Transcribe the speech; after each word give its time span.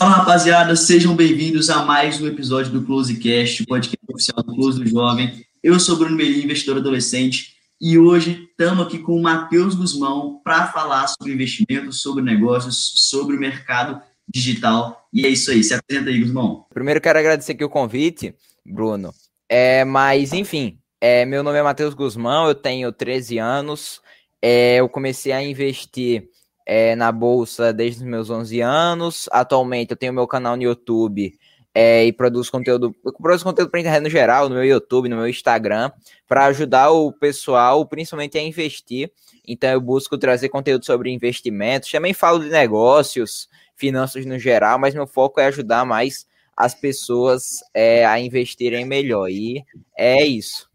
Fala 0.00 0.12
rapaziada, 0.12 0.74
sejam 0.76 1.14
bem-vindos 1.14 1.68
a 1.68 1.84
mais 1.84 2.18
um 2.22 2.26
episódio 2.26 2.72
do 2.72 2.82
Closecast, 2.86 3.62
o 3.62 3.66
podcast 3.66 3.98
oficial 4.10 4.42
do 4.42 4.54
Close 4.54 4.82
do 4.82 4.88
Jovem. 4.88 5.44
Eu 5.62 5.78
sou 5.78 5.98
Bruno 5.98 6.16
Melim, 6.16 6.42
investidor 6.42 6.78
adolescente, 6.78 7.56
e 7.78 7.98
hoje 7.98 8.48
estamos 8.50 8.86
aqui 8.86 8.98
com 8.98 9.14
o 9.14 9.22
Matheus 9.22 9.74
Guzmão 9.74 10.40
para 10.42 10.68
falar 10.68 11.06
sobre 11.06 11.34
investimentos, 11.34 12.00
sobre 12.00 12.24
negócios, 12.24 12.94
sobre 13.10 13.36
o 13.36 13.38
mercado 13.38 14.00
digital. 14.26 15.06
E 15.12 15.26
é 15.26 15.28
isso 15.28 15.50
aí, 15.50 15.62
se 15.62 15.74
apresenta 15.74 16.08
aí, 16.08 16.18
Guzmão. 16.18 16.64
Primeiro 16.72 16.98
quero 16.98 17.18
agradecer 17.18 17.52
aqui 17.52 17.64
o 17.64 17.68
convite, 17.68 18.34
Bruno. 18.64 19.12
É, 19.50 19.84
mas, 19.84 20.32
enfim, 20.32 20.78
é, 20.98 21.26
meu 21.26 21.42
nome 21.42 21.58
é 21.58 21.62
Matheus 21.62 21.92
Guzmão, 21.92 22.48
eu 22.48 22.54
tenho 22.54 22.90
13 22.90 23.36
anos, 23.36 24.00
é, 24.40 24.76
eu 24.76 24.88
comecei 24.88 25.30
a 25.30 25.42
investir 25.42 26.26
é, 26.72 26.94
na 26.94 27.10
bolsa 27.10 27.72
desde 27.72 28.04
os 28.04 28.08
meus 28.08 28.30
11 28.30 28.60
anos. 28.60 29.28
Atualmente 29.32 29.90
eu 29.90 29.96
tenho 29.96 30.12
meu 30.12 30.28
canal 30.28 30.56
no 30.56 30.62
YouTube 30.62 31.36
é, 31.74 32.04
e 32.04 32.12
produzo 32.12 32.52
conteúdo, 32.52 32.94
produzo 33.20 33.42
conteúdo 33.44 33.70
para 33.72 33.80
internet 33.80 34.04
no 34.04 34.08
geral, 34.08 34.48
no 34.48 34.54
meu 34.54 34.64
YouTube, 34.64 35.08
no 35.08 35.16
meu 35.16 35.28
Instagram, 35.28 35.90
para 36.28 36.44
ajudar 36.44 36.90
o 36.90 37.12
pessoal, 37.12 37.84
principalmente 37.84 38.38
a 38.38 38.42
investir. 38.42 39.10
Então 39.44 39.68
eu 39.68 39.80
busco 39.80 40.16
trazer 40.16 40.48
conteúdo 40.48 40.86
sobre 40.86 41.10
investimentos, 41.10 41.90
também 41.90 42.14
falo 42.14 42.38
de 42.38 42.50
negócios, 42.50 43.48
finanças 43.74 44.24
no 44.24 44.38
geral, 44.38 44.78
mas 44.78 44.94
meu 44.94 45.08
foco 45.08 45.40
é 45.40 45.46
ajudar 45.46 45.84
mais 45.84 46.24
as 46.56 46.72
pessoas 46.72 47.58
é, 47.74 48.06
a 48.06 48.20
investirem 48.20 48.84
melhor. 48.84 49.28
E 49.28 49.64
é 49.98 50.24
isso. 50.24 50.70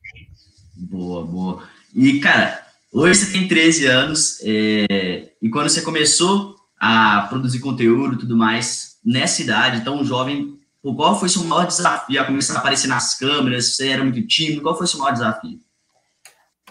Boa, 0.75 1.25
boa. 1.25 1.63
E, 1.95 2.19
cara, 2.19 2.65
Hoje 2.97 3.15
você 3.25 3.33
tem 3.33 3.45
13 3.45 3.87
anos 3.87 4.39
é, 4.41 5.33
e 5.41 5.49
quando 5.49 5.67
você 5.67 5.81
começou 5.81 6.55
a 6.79 7.27
produzir 7.27 7.59
conteúdo 7.59 8.15
e 8.15 8.19
tudo 8.19 8.37
mais, 8.37 8.95
nessa 9.03 9.41
idade, 9.41 9.83
tão 9.83 10.01
jovem, 10.01 10.57
qual 10.81 11.19
foi 11.19 11.27
seu 11.27 11.43
maior 11.43 11.67
desafio 11.67 12.21
a 12.21 12.23
começar 12.23 12.53
a 12.55 12.59
aparecer 12.59 12.87
nas 12.87 13.19
câmeras? 13.19 13.75
Você 13.75 13.89
era 13.89 14.01
muito 14.01 14.25
tímido? 14.25 14.61
Qual 14.61 14.77
foi 14.77 14.85
o 14.85 14.87
seu 14.87 14.99
maior 15.01 15.11
desafio? 15.11 15.59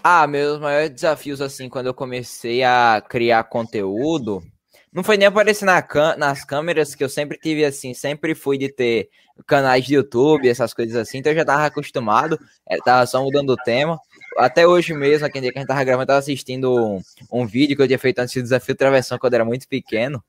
Ah, 0.02 0.26
meus 0.26 0.58
maiores 0.58 0.88
desafios, 0.88 1.42
assim, 1.42 1.68
quando 1.68 1.88
eu 1.88 1.94
comecei 1.94 2.64
a 2.64 3.02
criar 3.06 3.44
conteúdo, 3.44 4.42
não 4.90 5.04
foi 5.04 5.18
nem 5.18 5.28
aparecer 5.28 5.66
na 5.66 5.84
nas 6.16 6.42
câmeras, 6.42 6.94
que 6.94 7.04
eu 7.04 7.08
sempre 7.10 7.36
tive, 7.36 7.66
assim, 7.66 7.92
sempre 7.92 8.34
fui 8.34 8.56
de 8.56 8.70
ter 8.70 9.10
canais 9.46 9.84
de 9.84 9.96
YouTube, 9.96 10.48
essas 10.48 10.72
coisas 10.72 10.96
assim, 10.96 11.18
então 11.18 11.32
eu 11.32 11.36
já 11.36 11.44
tava 11.44 11.66
acostumado, 11.66 12.38
é, 12.66 12.78
tava 12.78 13.04
só 13.04 13.22
mudando 13.22 13.50
o 13.50 13.56
tema 13.56 14.00
até 14.36 14.66
hoje 14.66 14.92
mesmo, 14.94 15.26
aquele 15.26 15.42
dia 15.42 15.52
que 15.52 15.58
a 15.58 15.60
gente 15.60 15.68
tava 15.68 15.84
gravando, 15.84 16.02
eu 16.02 16.06
tava 16.06 16.18
assistindo 16.18 16.74
um, 16.74 17.00
um, 17.30 17.46
vídeo 17.46 17.76
que 17.76 17.82
eu 17.82 17.86
tinha 17.86 17.98
feito 17.98 18.18
antes 18.18 18.34
do 18.34 18.42
desafio 18.42 18.74
de 18.74 18.78
travessão 18.78 19.18
quando 19.18 19.32
eu 19.32 19.38
era 19.38 19.44
muito 19.44 19.68
pequeno. 19.68 20.22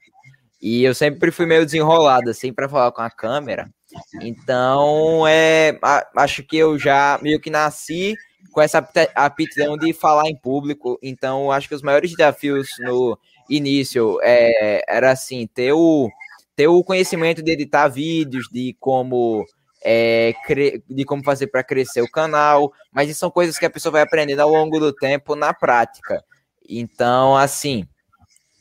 E 0.62 0.84
eu 0.84 0.96
sempre 0.96 1.32
fui 1.32 1.46
meio 1.46 1.66
desenrolado, 1.66 2.30
assim, 2.30 2.52
para 2.52 2.70
falar 2.70 2.92
com 2.92 3.02
a 3.02 3.10
câmera. 3.10 3.70
Então, 4.22 5.28
é, 5.28 5.78
acho 6.16 6.44
que 6.44 6.58
eu 6.58 6.78
já 6.78 7.20
meio 7.22 7.40
que 7.40 7.50
nasci 7.50 8.16
com 8.52 8.62
essa 8.62 8.88
aptidão 9.14 9.78
de 9.78 9.94
falar 9.94 10.28
em 10.28 10.36
público. 10.36 10.98
Então, 11.04 11.52
acho 11.52 11.68
que 11.68 11.76
os 11.76 11.82
maiores 11.82 12.12
desafios 12.12 12.70
no 12.80 13.18
início 13.50 14.18
é, 14.24 14.82
era 14.88 15.12
assim, 15.12 15.48
ter 15.48 15.74
o, 15.74 16.10
ter 16.56 16.68
o 16.68 16.84
conhecimento 16.84 17.44
de 17.44 17.52
editar 17.52 17.88
vídeos, 17.88 18.48
de 18.52 18.76
como 18.80 19.46
é, 19.88 20.34
de 20.90 21.06
como 21.06 21.24
fazer 21.24 21.46
para 21.46 21.64
crescer 21.64 22.02
o 22.02 22.10
canal, 22.10 22.74
mas 22.92 23.08
isso 23.08 23.20
são 23.20 23.30
coisas 23.30 23.60
que 23.60 23.68
a 23.68 23.70
pessoa 23.70 23.92
vai 23.92 24.02
aprendendo 24.02 24.40
ao 24.40 24.50
longo 24.50 24.80
do 24.80 24.92
tempo 24.92 25.36
na 25.36 25.54
prática. 25.54 26.24
Então, 26.68 27.38
assim, 27.38 27.86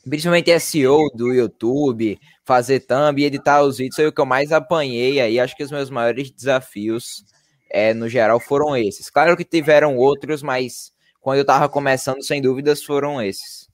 principalmente 0.07 0.57
SEO 0.59 1.09
do 1.15 1.33
YouTube, 1.33 2.19
fazer 2.45 2.81
thumb 2.81 3.19
e 3.19 3.25
editar 3.25 3.63
os 3.63 3.79
vídeos 3.79 3.95
foi 3.95 4.05
o 4.05 4.11
que 4.11 4.21
eu 4.21 4.25
mais 4.25 4.51
apanhei 4.51 5.19
aí. 5.19 5.39
Acho 5.39 5.57
que 5.57 5.63
os 5.63 5.71
meus 5.71 5.89
maiores 5.89 6.29
desafios, 6.29 7.25
é, 7.71 7.91
no 7.91 8.07
geral, 8.07 8.39
foram 8.39 8.77
esses. 8.77 9.09
Claro 9.09 9.35
que 9.35 9.43
tiveram 9.43 9.97
outros, 9.97 10.43
mas 10.43 10.91
quando 11.19 11.39
eu 11.39 11.45
tava 11.45 11.67
começando, 11.67 12.23
sem 12.23 12.39
dúvidas, 12.39 12.83
foram 12.83 13.19
esses. 13.19 13.67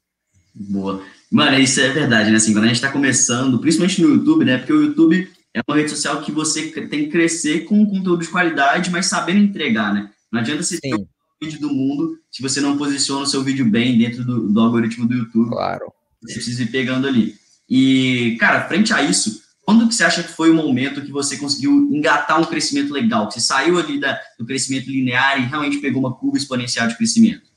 Boa. 0.55 1.03
Mano, 1.29 1.59
isso 1.59 1.81
é 1.81 1.89
verdade, 1.89 2.29
né? 2.29 2.37
Assim, 2.37 2.53
quando 2.53 2.63
a 2.63 2.67
gente 2.69 2.79
tá 2.79 2.89
começando, 2.89 3.59
principalmente 3.59 4.01
no 4.01 4.15
YouTube, 4.15 4.45
né? 4.45 4.57
Porque 4.57 4.71
o 4.71 4.83
YouTube 4.83 5.29
é 5.53 5.61
uma 5.67 5.75
rede 5.75 5.89
social 5.89 6.21
que 6.21 6.31
você 6.31 6.71
tem 6.71 7.05
que 7.05 7.07
crescer 7.07 7.65
com 7.65 7.85
conteúdo 7.85 8.23
de 8.23 8.29
qualidade, 8.29 8.89
mas 8.89 9.07
sabendo 9.07 9.39
entregar, 9.39 9.93
né? 9.93 10.09
Não 10.31 10.39
adianta 10.39 10.63
você 10.63 10.79
ter 10.79 10.95
o 10.95 11.07
vídeo 11.41 11.59
do 11.59 11.69
mundo 11.69 12.17
se 12.31 12.41
você 12.41 12.61
não 12.61 12.77
posiciona 12.77 13.23
o 13.23 13.27
seu 13.27 13.43
vídeo 13.43 13.65
bem 13.65 13.97
dentro 13.97 14.23
do, 14.23 14.47
do 14.47 14.59
algoritmo 14.59 15.05
do 15.05 15.13
YouTube. 15.13 15.49
Claro. 15.49 15.91
Você 16.21 16.35
precisa 16.35 16.63
ir 16.63 16.71
pegando 16.71 17.07
ali. 17.07 17.35
E, 17.69 18.37
cara, 18.39 18.67
frente 18.67 18.93
a 18.93 19.01
isso, 19.01 19.41
quando 19.65 19.87
que 19.87 19.93
você 19.93 20.03
acha 20.03 20.23
que 20.23 20.31
foi 20.31 20.49
o 20.49 20.55
momento 20.55 21.01
que 21.01 21.11
você 21.11 21.37
conseguiu 21.37 21.71
engatar 21.91 22.39
um 22.39 22.45
crescimento 22.45 22.93
legal? 22.93 23.27
Que 23.27 23.35
você 23.35 23.41
saiu 23.41 23.77
ali 23.77 23.99
da, 23.99 24.19
do 24.37 24.45
crescimento 24.45 24.89
linear 24.89 25.39
e 25.39 25.45
realmente 25.45 25.79
pegou 25.79 26.01
uma 26.01 26.13
curva 26.13 26.37
exponencial 26.37 26.87
de 26.87 26.95
crescimento? 26.95 27.49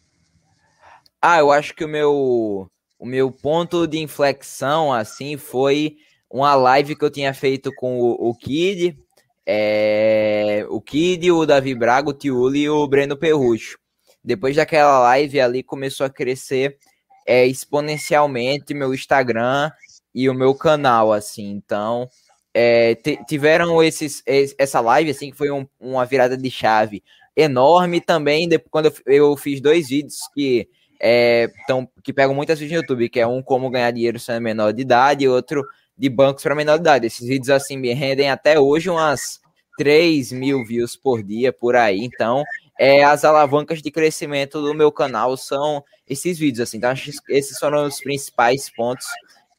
Ah, 1.22 1.38
eu 1.38 1.50
acho 1.53 1.75
que 1.75 1.84
o 1.84 1.88
meu, 1.88 2.69
o 2.99 3.06
meu 3.06 3.31
ponto 3.31 3.87
de 3.87 3.99
inflexão, 3.99 4.93
assim, 4.93 5.37
foi 5.37 5.97
uma 6.34 6.56
live 6.56 6.97
que 6.97 7.05
eu 7.05 7.11
tinha 7.11 7.33
feito 7.33 7.72
com 7.77 8.00
o, 8.00 8.31
o 8.31 8.34
Kid, 8.34 8.99
é, 9.47 10.67
o 10.69 10.81
Kid, 10.81 11.31
o 11.31 11.47
Davi 11.47 11.77
Braga, 11.77 12.11
o 12.11 12.12
Tiuli 12.12 12.62
e 12.62 12.69
o 12.69 12.84
Breno 12.89 13.17
Perrucho. 13.17 13.78
Depois 14.22 14.56
daquela 14.56 14.99
live 14.99 15.41
ali 15.41 15.62
começou 15.62 16.05
a 16.05 16.11
crescer 16.11 16.77
é, 17.25 17.47
exponencialmente 17.47 18.75
meu 18.75 18.93
Instagram 18.93 19.71
e 20.12 20.28
o 20.28 20.34
meu 20.34 20.56
canal, 20.56 21.12
assim. 21.12 21.53
Então, 21.53 22.09
é, 22.53 22.97
tiveram 23.28 23.81
esses, 23.81 24.21
essa 24.59 24.81
live, 24.81 25.12
assim, 25.12 25.31
que 25.31 25.37
foi 25.37 25.53
um, 25.53 25.65
uma 25.78 26.05
virada 26.05 26.37
de 26.37 26.51
chave 26.51 27.01
enorme 27.37 28.01
também. 28.01 28.49
Depois, 28.49 28.71
quando 28.72 28.87
eu, 28.87 28.95
eu 29.06 29.37
fiz 29.37 29.61
dois 29.61 29.89
vídeos 29.89 30.19
que 30.34 30.69
é, 31.01 31.49
tão, 31.69 31.89
que 32.03 32.12
pegam 32.12 32.34
muitas 32.34 32.59
vídeos 32.59 32.78
no 32.78 32.83
YouTube, 32.83 33.09
que 33.09 33.21
é 33.21 33.27
um 33.27 33.41
como 33.41 33.71
ganhar 33.71 33.93
dinheiro 33.93 34.19
sendo 34.19 34.43
menor 34.43 34.72
de 34.72 34.83
idade 34.83 35.25
e 35.25 35.28
outro 35.28 35.65
de 35.97 36.09
bancos 36.09 36.43
para 36.43 36.55
menor 36.55 36.78
idade. 36.78 37.06
Esses 37.06 37.27
vídeos 37.27 37.50
assim 37.50 37.77
me 37.77 37.93
rendem 37.93 38.31
até 38.31 38.59
hoje 38.59 38.91
umas 38.91 39.41
3 39.77 40.32
mil 40.32 40.65
views 40.65 40.97
por 40.97 41.22
dia 41.22 41.53
por 41.53 41.77
aí. 41.77 42.00
Então, 42.00 42.44
é, 42.78 43.05
as 43.05 43.25
alavancas 43.25 43.81
de 43.81 43.91
crescimento 43.91 44.60
do 44.60 44.75
meu 44.75 44.91
canal 44.91 45.37
são 45.37 45.83
esses 46.09 46.38
vídeos, 46.38 46.69
assim. 46.69 46.78
Então, 46.78 46.93
esses 47.28 47.59
foram 47.59 47.87
os 47.87 48.00
principais 48.00 48.71
pontos 48.71 49.06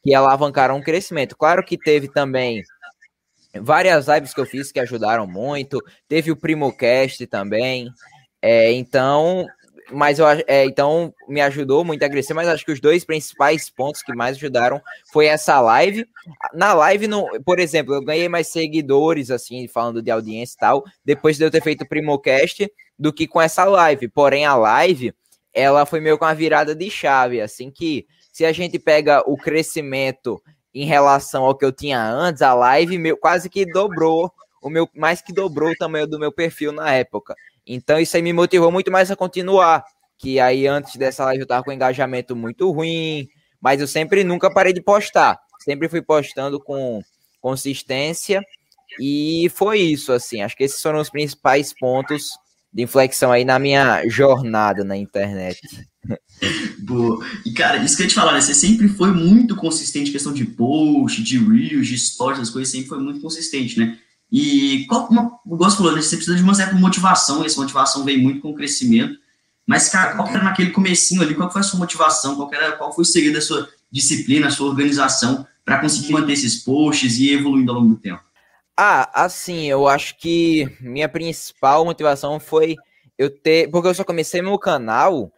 que 0.04 0.14
alavancaram 0.14 0.78
o 0.78 0.84
crescimento. 0.84 1.36
Claro 1.36 1.64
que 1.64 1.78
teve 1.78 2.08
também 2.08 2.64
várias 3.62 4.08
lives 4.08 4.34
que 4.34 4.40
eu 4.40 4.46
fiz 4.46 4.72
que 4.72 4.80
ajudaram 4.80 5.26
muito. 5.26 5.82
Teve 6.08 6.32
o 6.32 6.36
PrimoCast 6.36 7.26
também. 7.28 7.90
É, 8.42 8.72
então, 8.74 9.48
mas 9.92 10.20
eu 10.20 10.26
é, 10.28 10.66
então 10.66 11.14
me 11.28 11.42
ajudou 11.42 11.84
muito 11.84 12.04
a 12.04 12.10
crescer, 12.10 12.34
mas 12.34 12.48
acho 12.48 12.66
que 12.66 12.72
os 12.72 12.80
dois 12.80 13.06
principais 13.06 13.70
pontos 13.70 14.02
que 14.02 14.14
mais 14.16 14.38
ajudaram 14.38 14.82
foi 15.12 15.28
essa 15.28 15.60
live. 15.62 16.08
Na 16.54 16.74
live, 16.74 17.08
no, 17.08 17.28
por 17.44 17.60
exemplo, 17.60 17.94
eu 17.94 18.04
ganhei 18.04 18.28
mais 18.28 18.48
seguidores, 18.48 19.30
assim, 19.30 19.68
falando 19.68 20.02
de 20.02 20.12
audiência 20.12 20.56
e 20.56 20.60
tal, 20.60 20.84
depois 21.04 21.38
de 21.38 21.44
eu 21.44 21.52
ter 21.52 21.62
feito 21.62 21.84
o 21.84 21.88
Primocast, 21.88 22.70
do 22.98 23.14
que 23.14 23.28
com 23.28 23.42
essa 23.42 23.66
live. 23.66 24.08
Porém, 24.08 24.46
a 24.46 24.56
live, 24.56 25.14
ela 25.54 25.86
foi 25.86 26.00
meio 26.00 26.18
com 26.18 26.26
uma 26.26 26.36
virada 26.36 26.76
de 26.76 26.90
chave, 26.90 27.42
assim 27.42 27.70
que 27.70 28.08
se 28.32 28.44
a 28.44 28.52
gente 28.52 28.78
pega 28.78 29.24
o 29.26 29.38
crescimento 29.38 30.42
em 30.74 30.86
relação 30.86 31.46
ao 31.46 31.56
que 31.56 31.64
eu 31.64 31.72
tinha 31.72 32.04
antes, 32.04 32.42
a 32.42 32.54
live 32.54 32.98
meu, 32.98 33.16
quase 33.16 33.50
que 33.50 33.66
dobrou, 33.66 34.30
o 34.62 34.70
meu 34.70 34.90
mais 34.94 35.22
que 35.22 35.32
dobrou 35.32 35.70
o 35.72 35.76
tamanho 35.76 36.06
do 36.06 36.20
meu 36.20 36.34
perfil 36.34 36.74
na 36.74 36.92
época. 36.92 37.34
Então 37.66 38.00
isso 38.00 38.16
aí 38.16 38.22
me 38.22 38.34
motivou 38.34 38.72
muito 38.72 38.92
mais 38.92 39.10
a 39.12 39.16
continuar. 39.16 39.84
Que 40.18 40.40
aí 40.40 40.66
antes 40.68 40.96
dessa 40.96 41.26
live 41.26 41.42
eu 41.42 41.48
tava 41.48 41.64
com 41.64 41.72
um 41.72 41.74
engajamento 41.74 42.36
muito 42.36 42.72
ruim, 42.72 43.28
mas 43.60 43.82
eu 43.82 43.88
sempre 43.88 44.24
nunca 44.24 44.52
parei 44.54 44.72
de 44.72 44.82
postar. 44.82 45.38
Sempre 45.60 45.90
fui 45.90 46.02
postando 46.02 46.60
com 46.60 47.02
consistência 47.42 48.42
e 49.00 49.52
foi 49.54 49.80
isso, 49.80 50.12
assim. 50.14 50.42
Acho 50.42 50.56
que 50.56 50.64
esses 50.64 50.82
foram 50.82 51.00
os 51.00 51.10
principais 51.10 51.74
pontos 51.74 52.30
de 52.74 52.84
inflexão 52.84 53.32
aí 53.32 53.46
na 53.46 53.58
minha 53.58 54.08
jornada 54.08 54.84
na 54.84 54.98
internet. 54.98 55.60
Boa. 56.80 57.26
E, 57.46 57.54
cara, 57.54 57.78
isso 57.78 57.96
que 57.96 58.04
eu 58.04 58.08
te 58.08 58.14
falar, 58.14 58.34
né? 58.34 58.42
Você 58.42 58.54
sempre 58.54 58.88
foi 58.90 59.12
muito 59.12 59.56
consistente 59.56 60.10
em 60.10 60.14
questão 60.14 60.34
de 60.34 60.46
post, 60.46 61.24
de 61.24 61.38
reels, 61.38 61.88
de 61.88 61.98
stories, 61.98 62.42
as 62.42 62.50
coisas 62.50 62.72
sempre 62.72 62.90
foi 62.90 63.00
muito 63.00 63.22
consistente, 63.22 63.80
né? 63.80 63.98
E 64.32 64.86
qual, 64.88 65.08
uma, 65.08 65.40
o 65.46 65.56
Gosto 65.56 65.78
falou, 65.78 65.96
né, 65.96 66.02
você 66.02 66.16
precisa 66.16 66.38
de 66.38 66.44
uma 66.44 66.54
certa 66.54 66.76
motivação, 66.76 67.44
e 67.44 67.46
essa 67.46 67.60
motivação 67.60 68.04
vem 68.04 68.18
muito 68.18 68.42
com 68.42 68.50
o 68.50 68.56
crescimento. 68.56 69.18
Mas, 69.66 69.90
cara, 69.90 70.16
qual 70.16 70.28
era 70.28 70.44
naquele 70.44 70.72
comecinho 70.72 71.22
ali, 71.22 71.34
qual 71.34 71.52
foi 71.52 71.62
a 71.62 71.64
sua 71.64 71.80
motivação, 71.80 72.36
qual, 72.36 72.54
era, 72.54 72.74
qual 72.74 72.94
foi 72.94 73.04
o 73.04 73.06
segredo 73.06 73.36
da 73.36 73.42
sua 73.42 73.68
disciplina, 73.92 74.48
a 74.48 74.52
sua 74.52 74.68
organização 74.68 75.46
para 75.64 75.80
conseguir 75.80 76.14
manter 76.14 76.34
esses 76.34 76.64
posts 76.64 77.18
e 77.18 77.32
ir 77.32 77.40
evoluindo 77.40 77.72
ao 77.72 77.80
longo 77.80 77.96
do 77.96 78.00
tempo? 78.00 78.22
Ah, 78.78 79.10
assim, 79.14 79.66
eu 79.66 79.88
acho 79.88 80.18
que 80.18 80.70
minha 80.82 81.08
principal 81.08 81.86
motivação 81.86 82.40
foi 82.40 82.76
eu 83.18 83.30
ter. 83.30 83.70
Porque 83.72 83.88
eu 83.88 83.96
só 83.96 84.04
comecei 84.04 84.42
meu 84.42 84.60
canal 84.60 85.32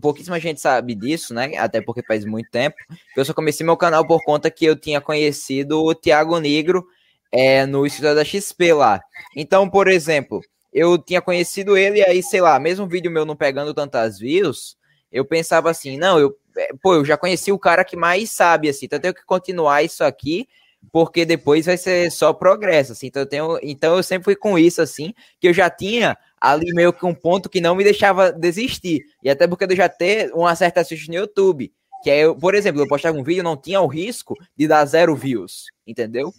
pouquíssima 0.00 0.40
gente 0.40 0.60
sabe 0.60 0.94
disso, 0.94 1.34
né? 1.34 1.56
Até 1.58 1.80
porque 1.80 2.02
faz 2.02 2.24
muito 2.24 2.50
tempo. 2.50 2.76
Eu 3.16 3.24
só 3.24 3.34
comecei 3.34 3.64
meu 3.64 3.76
canal 3.76 4.06
por 4.06 4.22
conta 4.24 4.50
que 4.50 4.64
eu 4.64 4.74
tinha 4.74 5.00
conhecido 5.00 5.84
o 5.84 5.94
Thiago 5.94 6.38
Negro 6.38 6.86
é, 7.32 7.66
no 7.66 7.86
escritório 7.86 8.16
da 8.16 8.24
XP 8.24 8.72
lá. 8.72 9.00
Então, 9.36 9.68
por 9.68 9.88
exemplo, 9.88 10.40
eu 10.72 10.98
tinha 10.98 11.20
conhecido 11.20 11.76
ele 11.76 12.02
aí, 12.02 12.22
sei 12.22 12.40
lá, 12.40 12.58
mesmo 12.58 12.86
vídeo 12.86 13.10
meu 13.10 13.24
não 13.24 13.36
pegando 13.36 13.74
tantas 13.74 14.18
views, 14.18 14.76
eu 15.10 15.24
pensava 15.24 15.70
assim, 15.70 15.96
não, 15.96 16.18
eu, 16.18 16.36
é, 16.56 16.68
pô, 16.82 16.94
eu 16.94 17.04
já 17.04 17.16
conheci 17.16 17.50
o 17.50 17.58
cara 17.58 17.84
que 17.84 17.96
mais 17.96 18.30
sabe, 18.30 18.68
assim, 18.68 18.86
então 18.86 18.98
eu 18.98 19.02
tenho 19.02 19.14
que 19.14 19.24
continuar 19.24 19.82
isso 19.82 20.04
aqui, 20.04 20.46
porque 20.92 21.24
depois 21.24 21.66
vai 21.66 21.76
ser 21.76 22.10
só 22.10 22.32
progresso, 22.32 22.92
assim, 22.92 23.06
então 23.06 23.22
eu 23.22 23.26
tenho, 23.26 23.58
então 23.62 23.96
eu 23.96 24.02
sempre 24.02 24.24
fui 24.24 24.36
com 24.36 24.58
isso, 24.58 24.80
assim, 24.80 25.14
que 25.40 25.48
eu 25.48 25.52
já 25.52 25.68
tinha 25.70 26.16
ali 26.40 26.72
meio 26.72 26.92
que 26.92 27.04
um 27.04 27.14
ponto 27.14 27.48
que 27.48 27.60
não 27.60 27.74
me 27.74 27.82
deixava 27.82 28.30
desistir, 28.30 29.02
e 29.22 29.30
até 29.30 29.46
porque 29.46 29.64
eu 29.64 29.76
já 29.76 29.88
ter 29.88 30.30
uma 30.34 30.54
certa 30.54 30.80
assistência 30.80 31.12
no 31.12 31.18
YouTube, 31.18 31.72
que 32.02 32.10
é, 32.10 32.32
por 32.32 32.54
exemplo, 32.54 32.80
eu 32.80 32.86
postava 32.86 33.18
um 33.18 33.24
vídeo, 33.24 33.42
não 33.42 33.56
tinha 33.56 33.80
o 33.80 33.86
risco 33.86 34.36
de 34.56 34.68
dar 34.68 34.84
zero 34.84 35.16
views, 35.16 35.64
entendeu? 35.86 36.32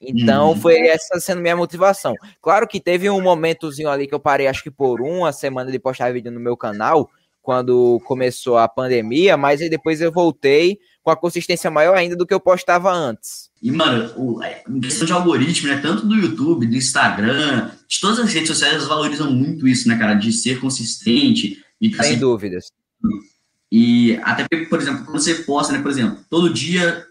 Então, 0.00 0.50
uhum. 0.50 0.56
foi 0.56 0.78
essa 0.88 1.20
sendo 1.20 1.42
minha 1.42 1.56
motivação. 1.56 2.14
Claro 2.40 2.66
que 2.66 2.80
teve 2.80 3.10
um 3.10 3.20
momentozinho 3.20 3.90
ali 3.90 4.06
que 4.06 4.14
eu 4.14 4.20
parei, 4.20 4.46
acho 4.46 4.62
que 4.62 4.70
por 4.70 5.00
uma 5.00 5.32
semana 5.32 5.70
de 5.70 5.78
postar 5.78 6.12
vídeo 6.12 6.32
no 6.32 6.40
meu 6.40 6.56
canal, 6.56 7.10
quando 7.42 8.00
começou 8.04 8.56
a 8.56 8.68
pandemia, 8.68 9.36
mas 9.36 9.60
aí 9.60 9.68
depois 9.68 10.00
eu 10.00 10.10
voltei 10.10 10.78
com 11.02 11.10
a 11.10 11.16
consistência 11.16 11.70
maior 11.70 11.96
ainda 11.96 12.14
do 12.14 12.26
que 12.26 12.32
eu 12.32 12.40
postava 12.40 12.92
antes. 12.92 13.50
E, 13.62 13.70
mano, 13.70 14.12
o, 14.16 14.42
é, 14.42 14.62
em 14.68 14.80
questão 14.80 15.06
de 15.06 15.12
algoritmo, 15.12 15.68
né, 15.68 15.78
tanto 15.82 16.06
do 16.06 16.14
YouTube, 16.14 16.66
do 16.66 16.76
Instagram, 16.76 17.70
de 17.86 18.00
todas 18.00 18.18
as 18.18 18.32
redes 18.32 18.48
sociais, 18.48 18.74
elas 18.74 18.86
valorizam 18.86 19.30
muito 19.30 19.66
isso, 19.66 19.88
né, 19.88 19.98
cara, 19.98 20.14
de 20.14 20.32
ser 20.32 20.60
consistente. 20.60 21.62
E 21.80 21.90
Sem 21.90 22.00
assim, 22.00 22.18
dúvidas. 22.18 22.70
E 23.72 24.18
até, 24.22 24.46
por 24.66 24.80
exemplo, 24.80 25.04
quando 25.04 25.20
você 25.20 25.34
posta, 25.34 25.72
né, 25.72 25.80
por 25.80 25.90
exemplo, 25.90 26.18
todo 26.28 26.52
dia 26.52 27.06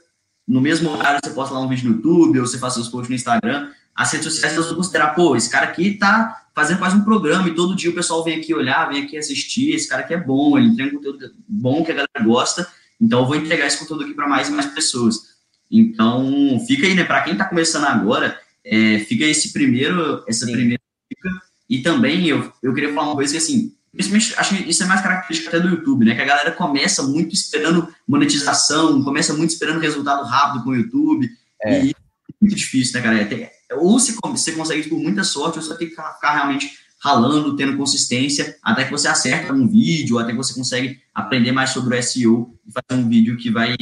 no 0.49 0.59
mesmo 0.59 0.89
horário 0.89 1.19
você 1.23 1.29
posta 1.29 1.53
lá 1.53 1.61
um 1.61 1.69
vídeo 1.69 1.87
no 1.87 1.97
YouTube 1.97 2.39
ou 2.39 2.47
você 2.47 2.57
faz 2.57 2.73
seus 2.73 2.89
posts 2.89 3.07
no 3.07 3.15
Instagram, 3.15 3.69
as 3.95 4.11
redes 4.11 4.33
sociais 4.33 4.55
elas 4.55 4.65
vão 4.65 4.77
considerar, 4.77 5.13
pô, 5.13 5.35
esse 5.35 5.49
cara 5.49 5.67
aqui 5.67 5.93
tá 5.93 6.47
fazendo 6.55 6.79
quase 6.79 6.95
um 6.95 7.03
programa 7.03 7.47
e 7.47 7.53
todo 7.53 7.75
dia 7.75 7.91
o 7.91 7.93
pessoal 7.93 8.23
vem 8.23 8.39
aqui 8.39 8.53
olhar, 8.53 8.89
vem 8.89 9.03
aqui 9.03 9.15
assistir, 9.15 9.75
esse 9.75 9.87
cara 9.87 10.01
aqui 10.01 10.15
é 10.15 10.17
bom, 10.17 10.57
ele 10.57 10.75
tem 10.75 10.87
um 10.87 10.95
conteúdo 10.95 11.33
bom 11.47 11.85
que 11.85 11.91
a 11.91 11.95
galera 11.95 12.25
gosta, 12.25 12.67
então 12.99 13.19
eu 13.19 13.27
vou 13.27 13.35
entregar 13.35 13.67
esse 13.67 13.77
conteúdo 13.77 14.05
aqui 14.05 14.13
para 14.15 14.27
mais 14.27 14.49
e 14.49 14.51
mais 14.51 14.65
pessoas. 14.65 15.37
Então, 15.69 16.59
fica 16.65 16.87
aí, 16.87 16.95
né, 16.95 17.03
para 17.03 17.21
quem 17.21 17.37
tá 17.37 17.45
começando 17.45 17.85
agora, 17.85 18.39
é, 18.65 18.99
fica 18.99 19.25
esse 19.25 19.53
primeiro, 19.53 20.23
essa 20.27 20.47
Sim. 20.47 20.53
primeira 20.53 20.81
dica, 21.11 21.41
e 21.69 21.83
também 21.83 22.27
eu, 22.27 22.51
eu 22.63 22.73
queria 22.73 22.91
falar 22.91 23.09
uma 23.09 23.15
coisa 23.15 23.31
que, 23.31 23.37
assim, 23.37 23.75
Principalmente, 23.91 24.35
acho 24.37 24.55
que 24.55 24.69
isso 24.69 24.83
é 24.83 24.85
mais 24.85 25.01
característica 25.01 25.49
até 25.49 25.59
do 25.59 25.73
YouTube, 25.73 26.05
né? 26.05 26.15
Que 26.15 26.21
a 26.21 26.25
galera 26.25 26.51
começa 26.51 27.03
muito 27.03 27.33
esperando 27.33 27.87
monetização, 28.07 29.03
começa 29.03 29.33
muito 29.33 29.49
esperando 29.49 29.79
resultado 29.79 30.23
rápido 30.25 30.63
com 30.63 30.69
o 30.69 30.75
YouTube. 30.75 31.29
É. 31.63 31.85
E 31.85 31.89
é 31.89 31.93
muito 32.39 32.55
difícil, 32.55 32.93
né, 32.95 33.01
cara? 33.01 33.21
É, 33.21 33.51
ou 33.75 33.99
você, 33.99 34.13
você 34.21 34.51
consegue 34.51 34.87
por 34.87 34.99
muita 34.99 35.23
sorte, 35.23 35.57
ou 35.57 35.63
você 35.63 35.75
tem 35.75 35.89
que 35.89 35.95
ficar 35.95 36.33
realmente 36.33 36.71
ralando, 37.01 37.55
tendo 37.55 37.77
consistência, 37.77 38.57
até 38.61 38.83
que 38.83 38.91
você 38.91 39.07
acerta 39.07 39.53
um 39.53 39.67
vídeo, 39.67 40.19
até 40.19 40.31
que 40.31 40.37
você 40.37 40.53
consegue 40.53 40.99
aprender 41.13 41.51
mais 41.51 41.71
sobre 41.71 41.97
o 41.97 42.03
SEO 42.03 42.59
e 42.67 42.71
fazer 42.71 43.01
um 43.01 43.07
vídeo 43.07 43.37
que 43.37 43.49
vai 43.49 43.75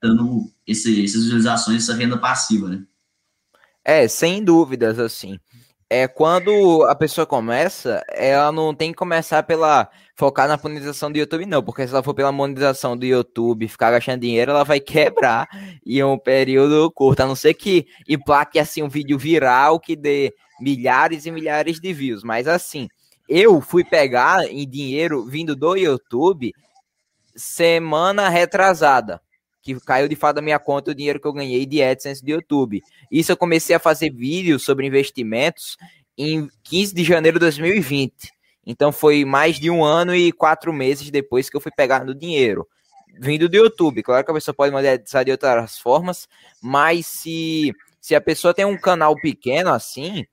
dando 0.00 0.50
esse, 0.66 1.02
essas 1.04 1.22
visualizações, 1.22 1.82
essa 1.82 1.94
renda 1.94 2.18
passiva, 2.18 2.68
né? 2.68 2.82
É, 3.84 4.06
sem 4.06 4.44
dúvidas, 4.44 4.98
assim 4.98 5.38
é 5.94 6.08
quando 6.08 6.84
a 6.88 6.94
pessoa 6.96 7.24
começa, 7.24 8.02
ela 8.08 8.50
não 8.50 8.74
tem 8.74 8.90
que 8.90 8.96
começar 8.96 9.44
pela 9.44 9.88
focar 10.16 10.48
na 10.48 10.58
monetização 10.60 11.10
do 11.10 11.18
YouTube, 11.18 11.46
não, 11.46 11.62
porque 11.62 11.86
se 11.86 11.92
ela 11.92 12.02
for 12.02 12.14
pela 12.14 12.32
monetização 12.32 12.96
do 12.96 13.06
YouTube, 13.06 13.68
ficar 13.68 13.92
gastando 13.92 14.22
dinheiro, 14.22 14.50
ela 14.50 14.64
vai 14.64 14.80
quebrar 14.82 15.46
em 15.86 16.02
um 16.02 16.18
período 16.18 16.90
curto, 16.90 17.20
a 17.20 17.26
não 17.26 17.36
ser 17.36 17.54
que 17.54 17.86
emplaque 18.08 18.58
assim 18.58 18.82
um 18.82 18.88
vídeo 18.88 19.16
viral 19.16 19.78
que 19.78 19.94
dê 19.94 20.34
milhares 20.60 21.26
e 21.26 21.30
milhares 21.30 21.78
de 21.78 21.92
views, 21.92 22.24
mas 22.24 22.48
assim, 22.48 22.88
eu 23.28 23.60
fui 23.60 23.84
pegar 23.84 24.44
em 24.50 24.68
dinheiro 24.68 25.24
vindo 25.24 25.54
do 25.54 25.76
YouTube 25.76 26.52
semana 27.36 28.28
retrasada 28.28 29.20
que 29.64 29.80
caiu 29.80 30.06
de 30.06 30.14
fato 30.14 30.36
da 30.36 30.42
minha 30.42 30.58
conta 30.58 30.90
o 30.90 30.94
dinheiro 30.94 31.18
que 31.18 31.26
eu 31.26 31.32
ganhei 31.32 31.64
de 31.64 31.82
AdSense 31.82 32.22
do 32.22 32.30
YouTube. 32.30 32.82
Isso 33.10 33.32
eu 33.32 33.36
comecei 33.36 33.74
a 33.74 33.78
fazer 33.78 34.10
vídeos 34.10 34.62
sobre 34.62 34.86
investimentos 34.86 35.78
em 36.18 36.48
15 36.62 36.94
de 36.94 37.02
janeiro 37.02 37.38
de 37.38 37.46
2020. 37.46 38.30
Então 38.66 38.92
foi 38.92 39.24
mais 39.24 39.58
de 39.58 39.70
um 39.70 39.82
ano 39.82 40.14
e 40.14 40.30
quatro 40.32 40.70
meses 40.70 41.10
depois 41.10 41.48
que 41.48 41.56
eu 41.56 41.60
fui 41.62 41.72
pegar 41.74 42.04
no 42.04 42.14
dinheiro. 42.14 42.68
Vindo 43.18 43.48
do 43.48 43.56
YouTube. 43.56 44.02
Claro 44.02 44.22
que 44.22 44.30
a 44.30 44.34
pessoa 44.34 44.54
pode 44.54 44.70
monetizar 44.70 45.24
de 45.24 45.30
outras 45.30 45.78
formas, 45.78 46.28
mas 46.60 47.06
se, 47.06 47.72
se 48.00 48.14
a 48.14 48.20
pessoa 48.20 48.52
tem 48.52 48.66
um 48.66 48.76
canal 48.76 49.14
pequeno 49.16 49.70
assim, 49.70 50.26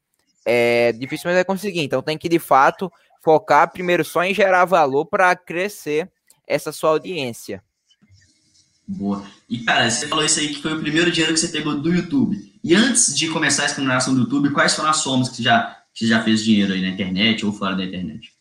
é, 0.46 0.92
dificilmente 0.92 1.36
vai 1.36 1.46
conseguir. 1.46 1.82
Então 1.82 2.02
tem 2.02 2.18
que, 2.18 2.28
de 2.28 2.40
fato, 2.40 2.92
focar 3.24 3.72
primeiro 3.72 4.04
só 4.04 4.24
em 4.26 4.34
gerar 4.34 4.66
valor 4.66 5.06
para 5.06 5.34
crescer 5.38 6.12
essa 6.46 6.74
sua 6.74 6.90
audiência. 6.90 7.64
Boa. 8.88 9.24
E, 9.50 9.60
cara, 9.60 9.90
você 9.90 10.08
falou 10.08 10.26
isso 10.26 10.40
aí 10.40 10.50
que 10.50 10.62
foi 10.62 10.74
o 10.74 10.82
primeiro 10.82 11.12
dinheiro 11.12 11.34
que 11.34 11.40
você 11.40 11.48
pegou 11.48 11.80
do 11.80 11.94
YouTube. 11.94 12.52
E 12.64 12.76
antes 12.76 13.16
de 13.16 13.28
começar 13.30 13.64
a 13.64 13.66
exploração 13.68 14.14
do 14.14 14.22
YouTube, 14.22 14.52
quais 14.52 14.76
foram 14.76 14.90
as 14.90 14.98
somas 14.98 15.30
que 15.30 15.38
você 15.38 15.44
já, 15.44 15.78
que 15.94 16.06
você 16.06 16.08
já 16.08 16.24
fez 16.24 16.44
dinheiro 16.44 16.74
aí 16.74 16.82
na 16.82 16.90
internet 16.90 17.46
ou 17.46 17.54
fora 17.54 17.76
da 17.76 17.84
internet? 17.84 18.34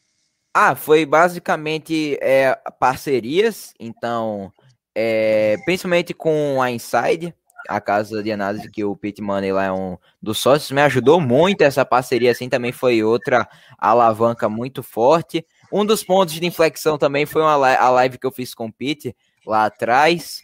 Ah, 0.53 0.75
foi 0.75 1.07
basicamente 1.07 2.19
é, 2.21 2.59
parcerias, 2.79 3.73
então, 3.79 4.53
é, 4.95 5.57
principalmente 5.65 6.13
com 6.13 6.61
a 6.61 6.71
Inside, 6.71 7.33
a 7.69 7.81
casa 7.81 8.21
de 8.23 8.33
análise 8.33 8.69
que 8.69 8.85
o 8.85 8.97
Pete 8.97 9.23
Money 9.23 9.53
lá 9.53 9.67
é 9.67 9.73
um 9.73 9.97
dos 10.21 10.39
sócios, 10.39 10.73
me 10.73 10.81
ajudou 10.83 11.21
muito 11.21 11.63
essa 11.63 11.85
parceria, 11.85 12.33
assim, 12.33 12.49
também 12.49 12.73
foi 12.73 13.03
outra 13.03 13.49
alavanca 13.79 14.49
muito 14.49 14.83
forte. 14.83 15.47
Um 15.73 15.87
dos 15.87 16.03
pontos 16.03 16.35
de 16.35 16.45
inflexão 16.45 16.99
também 16.99 17.27
foi 17.27 17.43
uma, 17.43 17.53
a 17.53 17.91
live 17.91 18.19
que 18.19 18.27
eu 18.27 18.33
fiz 18.33 18.53
com 18.53 18.67
o 18.67 18.73
Pete, 18.73 19.15
lá 19.47 19.67
atrás. 19.67 20.43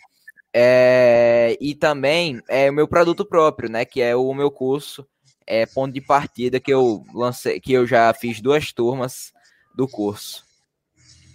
É, 0.54 1.56
e 1.60 1.74
também 1.74 2.40
é 2.48 2.70
o 2.70 2.74
meu 2.74 2.88
produto 2.88 3.24
próprio, 3.24 3.70
né? 3.70 3.84
Que 3.84 4.00
é 4.00 4.16
o 4.16 4.32
meu 4.32 4.50
curso, 4.50 5.06
é 5.46 5.66
ponto 5.66 5.92
de 5.92 6.00
partida 6.00 6.58
que 6.58 6.72
eu 6.72 7.04
lancei, 7.14 7.60
que 7.60 7.72
eu 7.72 7.86
já 7.86 8.12
fiz 8.14 8.40
duas 8.40 8.72
turmas 8.72 9.32
do 9.74 9.86
curso. 9.86 10.44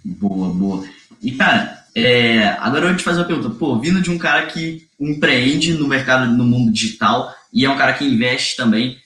Boa, 0.04 0.50
boa. 0.50 0.84
E 1.22 1.32
cara, 1.34 1.86
é, 1.96 2.48
agora 2.60 2.86
eu 2.86 2.88
vou 2.90 2.98
te 2.98 3.04
fazer 3.04 3.20
uma 3.20 3.28
pergunta. 3.28 3.50
Pô, 3.52 3.78
vindo 3.80 4.02
de 4.02 4.10
um 4.10 4.18
cara 4.18 4.48
que 4.48 4.88
empreende 5.00 5.74
no 5.74 5.88
mercado, 5.88 6.32
no 6.32 6.44
mundo 6.44 6.72
digital 6.72 7.34
e 7.54 7.66
é 7.66 7.70
um 7.70 7.78
cara 7.78 7.94
que 7.94 8.06
investe 8.06 8.56
também, 8.56 8.98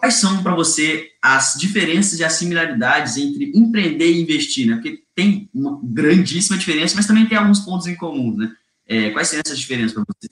quais 0.00 0.14
são 0.14 0.42
para 0.42 0.54
você 0.54 1.12
as 1.20 1.54
diferenças 1.58 2.18
e 2.18 2.24
as 2.24 2.32
similaridades 2.32 3.18
entre 3.18 3.52
empreender 3.54 4.10
e 4.10 4.22
investir, 4.22 4.66
né? 4.66 4.76
Porque 4.76 5.04
tem 5.14 5.48
uma 5.54 5.78
grandíssima 5.82 6.56
diferença, 6.56 6.96
mas 6.96 7.06
também 7.06 7.28
tem 7.28 7.36
alguns 7.36 7.60
pontos 7.60 7.86
em 7.86 7.94
comum, 7.94 8.34
né? 8.34 8.50
É, 8.88 9.10
quais 9.10 9.28
são 9.28 9.38
essas 9.38 9.58
diferenças 9.58 9.92
para 9.92 10.02
você? 10.02 10.28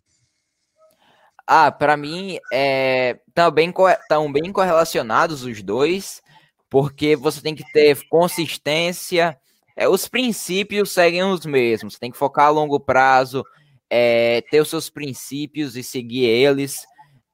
Ah, 1.46 1.70
para 1.70 1.96
mim, 1.96 2.38
é, 2.50 3.18
estão 3.28 3.50
bem, 3.50 3.72
tão 4.08 4.32
bem 4.32 4.50
correlacionados 4.52 5.44
os 5.44 5.62
dois, 5.62 6.22
porque 6.70 7.14
você 7.14 7.40
tem 7.42 7.54
que 7.54 7.64
ter 7.72 7.98
consistência, 8.08 9.38
é, 9.76 9.86
os 9.86 10.08
princípios 10.08 10.90
seguem 10.90 11.22
os 11.24 11.44
mesmos, 11.44 11.94
você 11.94 12.00
tem 12.00 12.10
que 12.10 12.18
focar 12.18 12.46
a 12.46 12.50
longo 12.50 12.80
prazo, 12.80 13.44
é, 13.90 14.42
ter 14.50 14.60
os 14.60 14.68
seus 14.68 14.88
princípios 14.88 15.76
e 15.76 15.82
seguir 15.82 16.24
eles. 16.24 16.86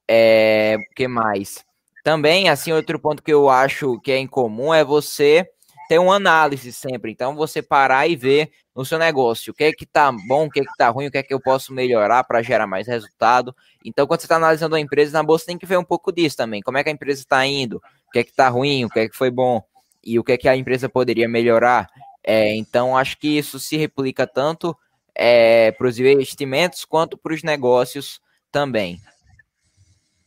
É, 0.09 0.77
que 0.95 1.09
mais? 1.09 1.65
Também, 2.05 2.51
assim, 2.51 2.71
outro 2.71 2.99
ponto 2.99 3.23
que 3.23 3.33
eu 3.33 3.49
acho 3.49 3.99
que 4.01 4.13
é 4.13 4.19
em 4.19 4.27
comum 4.27 4.75
é 4.75 4.85
você 4.85 5.49
ter 5.89 5.99
uma 5.99 6.17
análise 6.17 6.71
sempre. 6.71 7.11
Então, 7.11 7.35
você 7.35 7.63
parar 7.63 8.07
e 8.07 8.15
ver 8.15 8.51
no 8.77 8.85
seu 8.85 8.99
negócio 8.99 9.53
o 9.53 9.55
que 9.55 9.65
é 9.65 9.73
que 9.73 9.87
tá 9.87 10.13
bom, 10.29 10.45
o 10.45 10.51
que 10.51 10.61
é 10.61 10.65
que 10.65 10.77
tá 10.77 10.91
ruim, 10.91 11.07
o 11.07 11.11
que 11.11 11.17
é 11.17 11.23
que 11.23 11.33
eu 11.33 11.41
posso 11.41 11.73
melhorar 11.73 12.23
para 12.25 12.43
gerar 12.43 12.67
mais 12.67 12.87
resultado. 12.87 13.57
Então, 13.83 14.07
quando 14.07 14.21
você 14.21 14.27
está 14.27 14.37
analisando 14.37 14.77
a 14.77 14.81
empresa 14.81 15.15
na 15.15 15.23
bolsa, 15.23 15.47
tem 15.47 15.57
que 15.57 15.65
ver 15.65 15.79
um 15.79 15.85
pouco 15.85 16.13
disso 16.13 16.37
também. 16.37 16.61
Como 16.61 16.77
é 16.77 16.83
que 16.83 16.91
a 16.91 16.93
empresa 16.93 17.23
está 17.23 17.47
indo, 17.47 17.81
o 18.07 18.11
que 18.11 18.19
é 18.19 18.25
que 18.25 18.35
tá 18.35 18.51
ruim, 18.51 18.85
o 18.85 18.91
que 18.91 19.01
é 19.01 19.09
que 19.09 19.17
foi 19.17 19.31
bom 19.31 19.63
e 20.05 20.19
o 20.19 20.25
que 20.25 20.33
é 20.33 20.37
que 20.37 20.47
a 20.47 20.55
empresa 20.55 20.91
poderia 20.91 21.27
melhorar. 21.27 21.89
É, 22.23 22.55
então, 22.55 22.95
acho 22.95 23.17
que 23.17 23.39
isso 23.39 23.59
se 23.59 23.79
replica 23.79 24.27
tanto 24.27 24.77
é, 25.15 25.73
para 25.73 25.89
os 25.89 25.99
investimentos 25.99 26.85
quanto 26.85 27.17
para 27.17 27.33
os 27.33 27.43
negócios 27.43 28.21
também. 28.53 29.01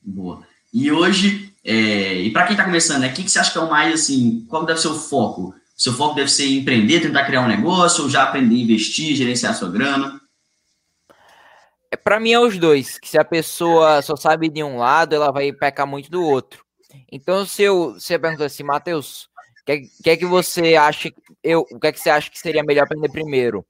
Boa. 0.02 0.57
E 0.74 0.92
hoje, 0.92 1.54
é, 1.64 2.16
e 2.16 2.32
para 2.32 2.44
quem 2.44 2.54
está 2.54 2.64
começando, 2.64 3.02
né, 3.02 3.10
o 3.10 3.14
que, 3.14 3.24
que 3.24 3.30
você 3.30 3.40
acha 3.40 3.52
que 3.52 3.58
é 3.58 3.62
o 3.62 3.70
mais 3.70 3.94
assim? 3.94 4.46
Qual 4.50 4.66
deve 4.66 4.80
ser 4.80 4.90
o 4.90 5.00
foco? 5.00 5.50
O 5.50 5.82
seu 5.82 5.94
foco 5.94 6.16
deve 6.16 6.30
ser 6.30 6.48
empreender, 6.48 7.02
tentar 7.02 7.26
criar 7.26 7.42
um 7.42 7.48
negócio, 7.48 8.04
ou 8.04 8.10
já 8.10 8.24
aprender 8.24 8.56
a 8.56 8.60
investir, 8.60 9.16
gerenciar 9.16 9.54
a 9.54 9.56
sua 9.56 9.70
grana? 9.70 10.20
É, 11.92 11.96
para 11.96 12.20
mim 12.20 12.32
é 12.32 12.40
os 12.40 12.58
dois, 12.58 13.00
que 13.00 13.08
se 13.08 13.18
a 13.18 13.24
pessoa 13.24 14.02
só 14.02 14.16
sabe 14.16 14.50
de 14.50 14.64
um 14.64 14.78
lado, 14.78 15.16
ela 15.16 15.32
vai 15.32 15.52
pecar 15.54 15.88
muito 15.88 16.10
do 16.10 16.22
outro. 16.22 16.66
Então, 17.12 17.46
se 17.46 17.64
eu, 17.64 17.94
você 17.94 18.18
pergunta 18.18 18.46
assim, 18.46 18.64
Matheus, 18.64 19.30
que, 19.68 19.82
que 20.02 20.10
é 20.10 20.18
que 20.18 20.26
você 20.26 20.76
acha? 20.76 21.12
Eu, 21.44 21.66
o 21.70 21.80
que 21.80 21.88
é 21.88 21.92
que 21.92 22.00
você 22.00 22.10
acha 22.10 22.32
que 22.32 22.40
seria 22.40 22.64
melhor 22.64 22.84
aprender 22.84 23.12
primeiro? 23.12 23.66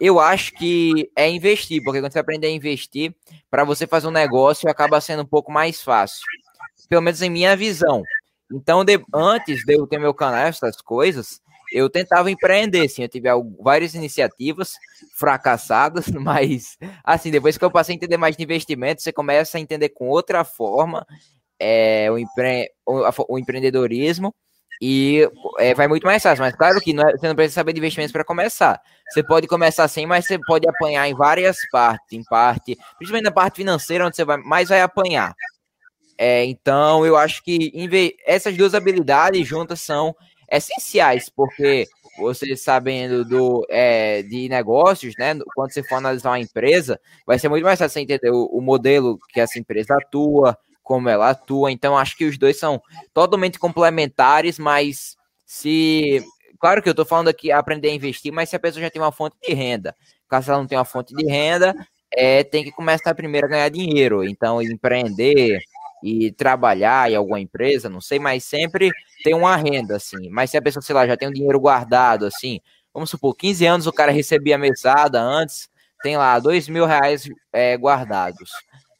Eu 0.00 0.18
acho 0.18 0.52
que 0.54 1.10
é 1.14 1.28
investir, 1.28 1.82
porque 1.82 2.00
quando 2.00 2.12
você 2.12 2.18
aprender 2.18 2.48
a 2.48 2.50
investir, 2.50 3.14
para 3.50 3.64
você 3.64 3.86
fazer 3.86 4.08
um 4.08 4.12
negócio 4.12 4.68
acaba 4.68 5.00
sendo 5.00 5.22
um 5.22 5.26
pouco 5.26 5.50
mais 5.52 5.82
fácil. 5.82 6.24
Pelo 6.88 7.02
menos 7.02 7.22
em 7.22 7.30
minha 7.30 7.56
visão. 7.56 8.02
Então, 8.50 8.84
de, 8.84 8.98
antes 9.14 9.64
de 9.64 9.74
eu 9.74 9.86
ter 9.86 9.98
meu 9.98 10.14
canal, 10.14 10.46
essas 10.46 10.80
coisas, 10.80 11.40
eu 11.70 11.90
tentava 11.90 12.30
empreender, 12.30 12.88
sim. 12.88 13.02
Eu 13.02 13.08
tive 13.08 13.28
várias 13.60 13.94
iniciativas 13.94 14.72
fracassadas, 15.14 16.08
mas, 16.12 16.78
assim, 17.04 17.30
depois 17.30 17.58
que 17.58 17.64
eu 17.64 17.70
passei 17.70 17.94
a 17.94 17.96
entender 17.96 18.16
mais 18.16 18.36
de 18.36 18.42
investimento, 18.42 19.02
você 19.02 19.12
começa 19.12 19.58
a 19.58 19.60
entender 19.60 19.90
com 19.90 20.08
outra 20.08 20.44
forma 20.44 21.06
é, 21.58 22.10
o, 22.10 22.18
empre, 22.18 22.70
o, 22.86 23.34
o 23.34 23.38
empreendedorismo 23.38 24.34
e 24.80 25.28
é, 25.58 25.74
vai 25.74 25.88
muito 25.88 26.06
mais 26.06 26.22
fácil. 26.22 26.44
Mas 26.44 26.54
claro 26.54 26.80
que 26.80 26.92
não 26.92 27.08
é, 27.08 27.12
você 27.12 27.28
não 27.28 27.34
precisa 27.34 27.54
saber 27.54 27.72
de 27.72 27.78
investimentos 27.78 28.12
para 28.12 28.24
começar. 28.24 28.80
Você 29.10 29.22
pode 29.22 29.46
começar 29.46 29.88
sem, 29.88 30.06
mas 30.06 30.26
você 30.26 30.38
pode 30.38 30.68
apanhar 30.68 31.08
em 31.08 31.14
várias 31.14 31.58
partes, 31.70 32.12
em 32.12 32.22
parte, 32.24 32.76
principalmente 32.96 33.24
na 33.24 33.32
parte 33.32 33.56
financeira, 33.56 34.06
onde 34.06 34.16
você 34.16 34.24
vai 34.24 34.36
mais 34.36 34.68
vai 34.68 34.80
apanhar. 34.80 35.34
É, 36.16 36.44
então, 36.44 37.06
eu 37.06 37.16
acho 37.16 37.42
que 37.44 37.72
essas 38.26 38.56
duas 38.56 38.74
habilidades 38.74 39.46
juntas 39.46 39.80
são 39.80 40.14
essenciais, 40.50 41.28
porque 41.28 41.86
você 42.18 42.56
sabendo 42.56 43.24
do, 43.24 43.64
é, 43.70 44.22
de 44.22 44.48
negócios, 44.48 45.14
né? 45.16 45.38
Quando 45.54 45.72
você 45.72 45.82
for 45.82 45.96
analisar 45.96 46.30
uma 46.30 46.40
empresa, 46.40 47.00
vai 47.24 47.38
ser 47.38 47.48
muito 47.48 47.64
mais 47.64 47.78
fácil 47.78 47.94
você 47.94 48.00
entender 48.00 48.30
o, 48.30 48.46
o 48.46 48.60
modelo 48.60 49.18
que 49.28 49.40
essa 49.40 49.58
empresa 49.58 49.94
atua, 49.94 50.58
como 50.88 51.10
ela 51.10 51.28
atua. 51.28 51.70
Então, 51.70 51.98
acho 51.98 52.16
que 52.16 52.24
os 52.24 52.38
dois 52.38 52.58
são 52.58 52.82
totalmente 53.12 53.58
complementares, 53.58 54.58
mas 54.58 55.18
se. 55.44 56.24
Claro 56.58 56.82
que 56.82 56.88
eu 56.88 56.92
estou 56.92 57.04
falando 57.04 57.28
aqui 57.28 57.52
aprender 57.52 57.90
a 57.90 57.94
investir, 57.94 58.32
mas 58.32 58.48
se 58.48 58.56
a 58.56 58.58
pessoa 58.58 58.82
já 58.82 58.90
tem 58.90 59.00
uma 59.00 59.12
fonte 59.12 59.36
de 59.46 59.52
renda, 59.54 59.94
caso 60.28 60.50
ela 60.50 60.60
não 60.60 60.66
tenha 60.66 60.80
uma 60.80 60.84
fonte 60.86 61.14
de 61.14 61.24
renda, 61.26 61.74
é, 62.10 62.42
tem 62.42 62.64
que 62.64 62.72
começar 62.72 63.14
primeiro 63.14 63.46
a 63.46 63.50
ganhar 63.50 63.68
dinheiro. 63.68 64.24
Então, 64.24 64.62
empreender 64.62 65.60
e 66.02 66.32
trabalhar 66.32 67.10
em 67.12 67.16
alguma 67.16 67.38
empresa, 67.38 67.88
não 67.90 68.00
sei, 68.00 68.18
mas 68.18 68.44
sempre 68.44 68.90
tem 69.22 69.34
uma 69.34 69.54
renda, 69.56 69.96
assim. 69.96 70.30
Mas 70.30 70.50
se 70.50 70.56
a 70.56 70.62
pessoa, 70.62 70.82
sei 70.82 70.94
lá, 70.94 71.06
já 71.06 71.16
tem 71.18 71.28
um 71.28 71.32
dinheiro 71.32 71.60
guardado, 71.60 72.24
assim, 72.24 72.60
vamos 72.94 73.10
supor, 73.10 73.36
15 73.36 73.66
anos 73.66 73.86
o 73.86 73.92
cara 73.92 74.10
recebia 74.10 74.56
mesada 74.56 75.20
antes, 75.20 75.68
tem 76.02 76.16
lá 76.16 76.38
dois 76.38 76.66
mil 76.68 76.86
reais 76.86 77.28
é, 77.52 77.76
guardados. 77.76 78.50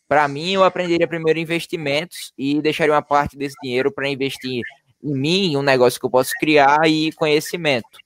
Para 0.09 0.27
mim, 0.27 0.53
eu 0.53 0.65
aprenderia 0.65 1.07
primeiro 1.07 1.39
investimentos 1.39 2.33
e 2.37 2.63
deixaria 2.63 2.95
uma 2.95 3.03
parte 3.03 3.37
desse 3.37 3.55
dinheiro 3.63 3.93
para 3.93 4.09
investir 4.09 4.63
em 5.05 5.15
mim, 5.15 5.57
um 5.57 5.63
negócio 5.63 6.01
que 6.01 6.07
eu 6.07 6.11
posso 6.11 6.31
criar 6.41 6.89
e 6.89 7.13
conhecimento. 7.13 7.99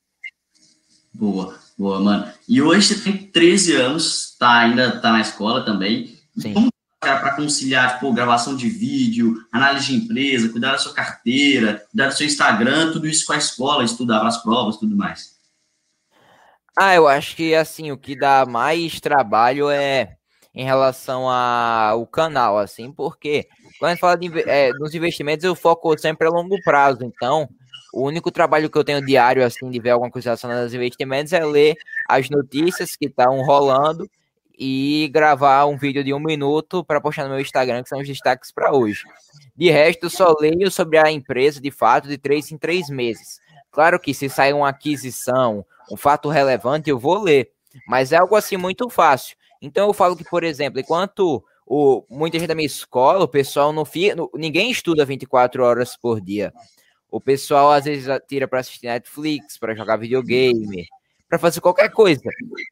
Boa, 1.14 1.56
boa, 1.78 2.00
mano. 2.00 2.32
E 2.49 2.61
hoje 2.61 2.94
você 2.94 3.04
tem 3.04 3.16
13 3.16 3.76
anos, 3.76 4.37
tá, 4.37 4.59
ainda 4.61 5.00
tá 5.00 5.12
na 5.12 5.21
escola 5.21 5.64
também. 5.64 6.18
Sim. 6.37 6.54
Como 6.54 6.73
para 6.99 7.35
conciliar 7.35 7.94
tipo, 7.94 8.12
gravação 8.12 8.56
de 8.56 8.68
vídeo, 8.68 9.44
análise 9.50 9.87
de 9.87 9.97
empresa, 9.97 10.49
cuidar 10.49 10.73
da 10.73 10.78
sua 10.78 10.94
carteira, 10.94 11.85
cuidar 11.90 12.09
do 12.09 12.14
seu 12.14 12.26
Instagram, 12.26 12.92
tudo 12.92 13.09
isso 13.09 13.26
com 13.26 13.32
a 13.32 13.38
escola, 13.38 13.85
estudar 13.85 14.25
as 14.26 14.40
provas, 14.42 14.76
tudo 14.76 14.97
mais? 14.97 15.32
Ah, 16.76 16.94
eu 16.94 17.06
acho 17.06 17.37
que 17.37 17.54
assim, 17.54 17.90
o 17.90 17.99
que 17.99 18.16
dá 18.16 18.47
mais 18.47 19.00
trabalho 19.00 19.68
é 19.68 20.16
em 20.54 20.64
relação 20.64 21.28
ao 21.28 22.06
canal, 22.06 22.59
assim, 22.59 22.92
porque 22.92 23.49
quando 23.78 23.90
a 23.90 23.94
gente 23.94 24.00
fala 24.00 24.16
de, 24.16 24.30
é, 24.49 24.71
dos 24.73 24.94
investimentos, 24.94 25.44
eu 25.44 25.54
foco 25.54 25.97
sempre 25.99 26.26
a 26.26 26.30
longo 26.30 26.61
prazo. 26.62 27.04
Então, 27.04 27.49
o 27.92 28.02
único 28.06 28.30
trabalho 28.30 28.71
que 28.71 28.76
eu 28.76 28.85
tenho 28.85 29.04
diário, 29.04 29.44
assim, 29.44 29.71
de 29.71 29.80
ver 29.80 29.90
alguma 29.90 30.11
coisa 30.11 30.30
relacionada 30.30 30.62
aos 30.62 30.75
investimentos 30.75 31.32
é 31.32 31.44
ler 31.44 31.75
as 32.09 32.28
notícias 32.28 32.97
que 32.97 33.06
estão 33.06 33.42
rolando 33.42 34.09
e 34.59 35.11
gravar 35.12 35.64
um 35.66 35.76
vídeo 35.76 36.04
de 36.04 36.12
um 36.12 36.21
minuto 36.21 36.85
para 36.85 37.00
postar 37.00 37.25
no 37.25 37.30
meu 37.30 37.40
Instagram, 37.40 37.82
que 37.82 37.88
são 37.88 38.00
os 38.00 38.06
destaques 38.06 38.52
para 38.52 38.73
hoje. 38.73 39.02
De 39.56 39.71
resto, 39.71 40.09
só 40.09 40.35
leio 40.38 40.71
sobre 40.71 40.99
a 40.99 41.11
empresa, 41.11 41.61
de 41.61 41.71
fato, 41.71 42.09
de 42.09 42.18
três 42.18 42.52
em 42.52 42.59
três 42.59 42.88
meses. 42.88 43.40
Claro 43.71 43.99
que 43.99 44.12
se 44.12 44.28
sair 44.28 44.52
uma 44.52 44.68
aquisição, 44.68 45.64
um 45.90 45.97
fato 45.97 46.28
relevante, 46.28 46.90
eu 46.90 46.99
vou 46.99 47.23
ler. 47.23 47.50
Mas 47.88 48.12
é 48.12 48.18
algo 48.18 48.37
assim 48.37 48.56
muito 48.56 48.88
fácil. 48.90 49.37
Então 49.62 49.87
eu 49.87 49.95
falo 49.95 50.16
que, 50.16 50.25
por 50.25 50.42
exemplo, 50.42 50.81
enquanto 50.81 51.42
o, 51.64 52.04
muita 52.11 52.38
gente 52.38 52.49
da 52.49 52.54
minha 52.54 52.66
escola, 52.66 53.25
o 53.25 53.28
pessoal 53.28 53.73
não 53.73 53.85
fica. 53.85 54.16
Ninguém 54.35 54.71
estuda 54.71 55.04
24 55.04 55.62
horas 55.62 55.97
por 55.97 56.21
dia. 56.21 56.52
O 57.09 57.21
pessoal 57.21 57.71
às 57.71 57.85
vezes 57.85 58.09
tira 58.26 58.49
para 58.49 58.61
assistir 58.61 58.87
Netflix, 58.87 59.57
para 59.59 59.75
jogar 59.75 59.97
videogame, 59.97 60.87
para 61.28 61.38
fazer 61.38 61.61
qualquer 61.61 61.90
coisa. 61.90 62.23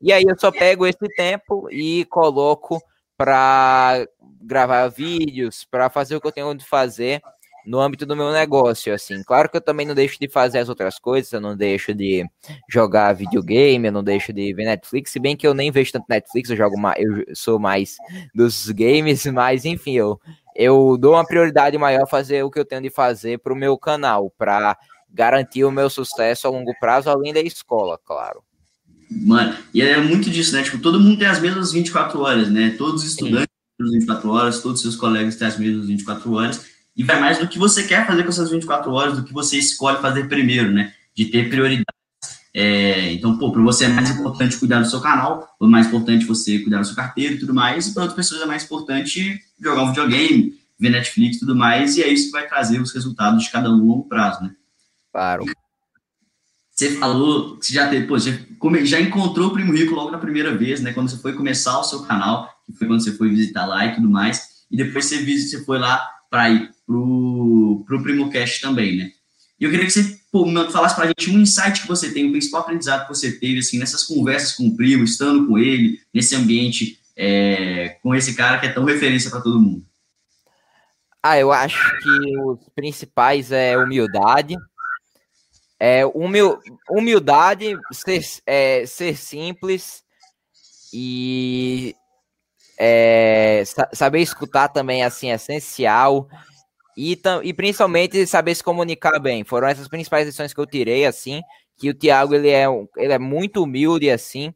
E 0.02 0.12
aí 0.12 0.24
eu 0.24 0.38
só 0.38 0.50
pego 0.50 0.86
esse 0.86 1.08
tempo 1.14 1.68
e 1.70 2.04
coloco 2.06 2.82
para 3.16 4.06
gravar 4.42 4.88
vídeos, 4.88 5.64
para 5.64 5.88
fazer 5.90 6.16
o 6.16 6.20
que 6.20 6.26
eu 6.26 6.32
tenho 6.32 6.54
de 6.54 6.64
fazer 6.64 7.22
no 7.66 7.80
âmbito 7.80 8.06
do 8.06 8.16
meu 8.16 8.32
negócio, 8.32 8.92
assim. 8.94 9.22
Claro 9.22 9.48
que 9.48 9.56
eu 9.56 9.60
também 9.60 9.86
não 9.86 9.94
deixo 9.94 10.18
de 10.18 10.28
fazer 10.28 10.58
as 10.58 10.68
outras 10.68 10.98
coisas, 10.98 11.32
eu 11.32 11.40
não 11.40 11.56
deixo 11.56 11.94
de 11.94 12.24
jogar 12.68 13.12
videogame, 13.14 13.88
eu 13.88 13.92
não 13.92 14.02
deixo 14.02 14.32
de 14.32 14.52
ver 14.54 14.64
Netflix, 14.64 15.10
se 15.10 15.18
bem 15.18 15.36
que 15.36 15.46
eu 15.46 15.54
nem 15.54 15.70
vejo 15.70 15.92
tanto 15.92 16.06
Netflix, 16.08 16.50
eu 16.50 16.56
jogo 16.56 16.78
mais, 16.78 17.02
eu 17.02 17.34
sou 17.34 17.58
mais 17.58 17.96
dos 18.34 18.70
games, 18.70 19.26
mas 19.32 19.64
enfim, 19.64 19.92
eu, 19.92 20.20
eu 20.54 20.96
dou 20.98 21.14
uma 21.14 21.26
prioridade 21.26 21.76
maior 21.78 22.02
a 22.02 22.06
fazer 22.06 22.42
o 22.42 22.50
que 22.50 22.58
eu 22.58 22.64
tenho 22.64 22.82
de 22.82 22.90
fazer 22.90 23.38
para 23.38 23.52
o 23.52 23.56
meu 23.56 23.76
canal, 23.78 24.32
para 24.36 24.76
garantir 25.12 25.64
o 25.64 25.70
meu 25.70 25.90
sucesso 25.90 26.46
a 26.46 26.50
longo 26.50 26.72
prazo, 26.78 27.10
além 27.10 27.32
da 27.32 27.40
escola, 27.40 27.98
claro. 28.04 28.42
Mano, 29.10 29.56
e 29.74 29.82
é 29.82 30.00
muito 30.00 30.30
disso, 30.30 30.54
né? 30.54 30.62
Tipo, 30.62 30.78
todo 30.78 31.00
mundo 31.00 31.18
tem 31.18 31.26
as 31.26 31.40
mesmas 31.40 31.72
24 31.72 32.20
horas, 32.20 32.48
né? 32.48 32.76
Todos 32.78 33.02
os 33.02 33.10
estudantes 33.10 33.50
as 33.80 33.90
24 33.90 34.30
horas, 34.30 34.60
todos 34.60 34.76
os 34.78 34.82
seus 34.82 34.96
colegas 34.96 35.36
têm 35.36 35.48
as 35.48 35.58
mesmas 35.58 35.86
24 35.86 36.32
horas 36.32 36.66
e 37.00 37.02
vai 37.02 37.18
mais 37.18 37.38
do 37.38 37.48
que 37.48 37.58
você 37.58 37.84
quer 37.84 38.06
fazer 38.06 38.22
com 38.24 38.28
essas 38.28 38.50
24 38.50 38.92
horas, 38.92 39.16
do 39.16 39.24
que 39.24 39.32
você 39.32 39.56
escolhe 39.56 39.96
fazer 40.02 40.28
primeiro, 40.28 40.70
né? 40.70 40.92
De 41.14 41.24
ter 41.24 41.48
prioridade. 41.48 41.86
É, 42.52 43.10
então, 43.14 43.38
pô, 43.38 43.50
para 43.50 43.62
você 43.62 43.86
é 43.86 43.88
mais 43.88 44.10
importante 44.10 44.58
cuidar 44.58 44.80
do 44.80 44.90
seu 44.90 45.00
canal, 45.00 45.48
ou 45.58 45.66
mais 45.66 45.86
importante 45.86 46.26
você 46.26 46.58
cuidar 46.58 46.76
da 46.76 46.84
sua 46.84 46.96
carteira 46.96 47.32
e 47.32 47.38
tudo 47.38 47.54
mais, 47.54 47.86
e 47.86 47.94
para 47.94 48.02
outras 48.02 48.16
pessoas 48.16 48.42
é 48.42 48.44
mais 48.44 48.64
importante 48.64 49.42
jogar 49.58 49.84
um 49.84 49.88
videogame, 49.88 50.60
ver 50.78 50.90
Netflix 50.90 51.36
e 51.36 51.40
tudo 51.40 51.56
mais, 51.56 51.96
e 51.96 52.02
é 52.02 52.08
isso 52.08 52.26
que 52.26 52.32
vai 52.32 52.46
trazer 52.46 52.78
os 52.78 52.92
resultados 52.92 53.44
de 53.44 53.50
cada 53.50 53.70
um 53.70 53.76
a 53.76 53.76
longo 53.76 54.06
prazo, 54.06 54.42
né? 54.42 54.50
Claro. 55.10 55.46
Você 56.70 56.96
falou 56.96 57.56
que 57.56 57.64
você 57.64 57.72
já 57.72 57.88
teve, 57.88 58.06
pô, 58.06 58.18
já, 58.18 58.32
já 58.84 59.00
encontrou 59.00 59.48
o 59.48 59.52
Primo 59.54 59.72
Rico 59.72 59.94
logo 59.94 60.10
na 60.10 60.18
primeira 60.18 60.54
vez, 60.54 60.82
né? 60.82 60.92
Quando 60.92 61.08
você 61.08 61.16
foi 61.16 61.32
começar 61.32 61.78
o 61.78 61.84
seu 61.84 62.02
canal, 62.02 62.46
que 62.66 62.74
foi 62.74 62.86
quando 62.86 63.02
você 63.02 63.12
foi 63.12 63.30
visitar 63.30 63.64
lá 63.64 63.86
e 63.86 63.94
tudo 63.94 64.10
mais, 64.10 64.66
e 64.70 64.76
depois 64.76 65.06
você, 65.06 65.24
você 65.24 65.64
foi 65.64 65.78
lá 65.78 66.06
para 66.28 66.48
ir 66.50 66.70
pro, 66.90 67.84
pro 67.86 68.02
PrimoCast 68.02 68.60
também, 68.60 68.96
né? 68.96 69.12
E 69.60 69.64
eu 69.64 69.70
queria 69.70 69.86
que 69.86 69.92
você 69.92 70.18
pô, 70.32 70.44
falasse 70.70 70.96
para 70.96 71.04
a 71.04 71.06
gente 71.06 71.30
um 71.30 71.38
insight 71.38 71.82
que 71.82 71.88
você 71.88 72.12
tem, 72.12 72.26
o 72.26 72.32
principal 72.32 72.62
aprendizado 72.62 73.02
que 73.02 73.14
você 73.14 73.30
teve, 73.30 73.60
assim, 73.60 73.78
nessas 73.78 74.02
conversas 74.02 74.54
com 74.54 74.66
o 74.66 74.76
primo, 74.76 75.04
estando 75.04 75.46
com 75.46 75.56
ele, 75.56 76.00
nesse 76.12 76.34
ambiente, 76.34 76.98
é, 77.16 77.90
com 78.02 78.12
esse 78.12 78.34
cara 78.34 78.58
que 78.58 78.66
é 78.66 78.72
tão 78.72 78.84
referência 78.84 79.30
para 79.30 79.40
todo 79.40 79.60
mundo. 79.60 79.86
Ah, 81.22 81.38
eu 81.38 81.52
acho 81.52 81.78
que 81.98 82.38
os 82.38 82.58
principais 82.74 83.52
é 83.52 83.76
humildade, 83.76 84.56
é 85.78 86.04
humil, 86.06 86.58
humildade, 86.90 87.76
ser, 87.92 88.20
é, 88.46 88.84
ser 88.86 89.16
simples 89.16 90.02
e 90.92 91.94
é, 92.78 93.62
saber 93.92 94.22
escutar 94.22 94.68
também 94.68 95.04
assim 95.04 95.30
é 95.30 95.34
essencial 95.34 96.26
e, 97.00 97.18
e 97.44 97.54
principalmente 97.54 98.26
saber 98.26 98.54
se 98.54 98.62
comunicar 98.62 99.18
bem. 99.18 99.42
Foram 99.42 99.68
essas 99.68 99.88
principais 99.88 100.26
lições 100.26 100.52
que 100.52 100.60
eu 100.60 100.66
tirei, 100.66 101.06
assim, 101.06 101.40
que 101.78 101.88
o 101.88 101.94
Thiago, 101.94 102.34
ele 102.34 102.50
é, 102.50 102.66
ele 102.98 103.12
é 103.14 103.18
muito 103.18 103.62
humilde, 103.62 104.10
assim, 104.10 104.52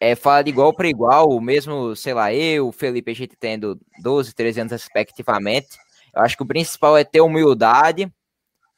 é, 0.00 0.14
fala 0.14 0.42
de 0.42 0.48
igual 0.48 0.74
para 0.74 0.88
igual, 0.88 1.38
mesmo, 1.38 1.94
sei 1.94 2.14
lá, 2.14 2.32
eu, 2.32 2.68
o 2.68 2.72
Felipe, 2.72 3.10
a 3.10 3.14
gente 3.14 3.36
tendo 3.36 3.78
12, 4.02 4.34
13 4.34 4.60
anos 4.60 4.72
respectivamente, 4.72 5.68
eu 6.16 6.22
acho 6.22 6.34
que 6.34 6.42
o 6.42 6.46
principal 6.46 6.96
é 6.96 7.04
ter 7.04 7.20
humildade, 7.20 8.10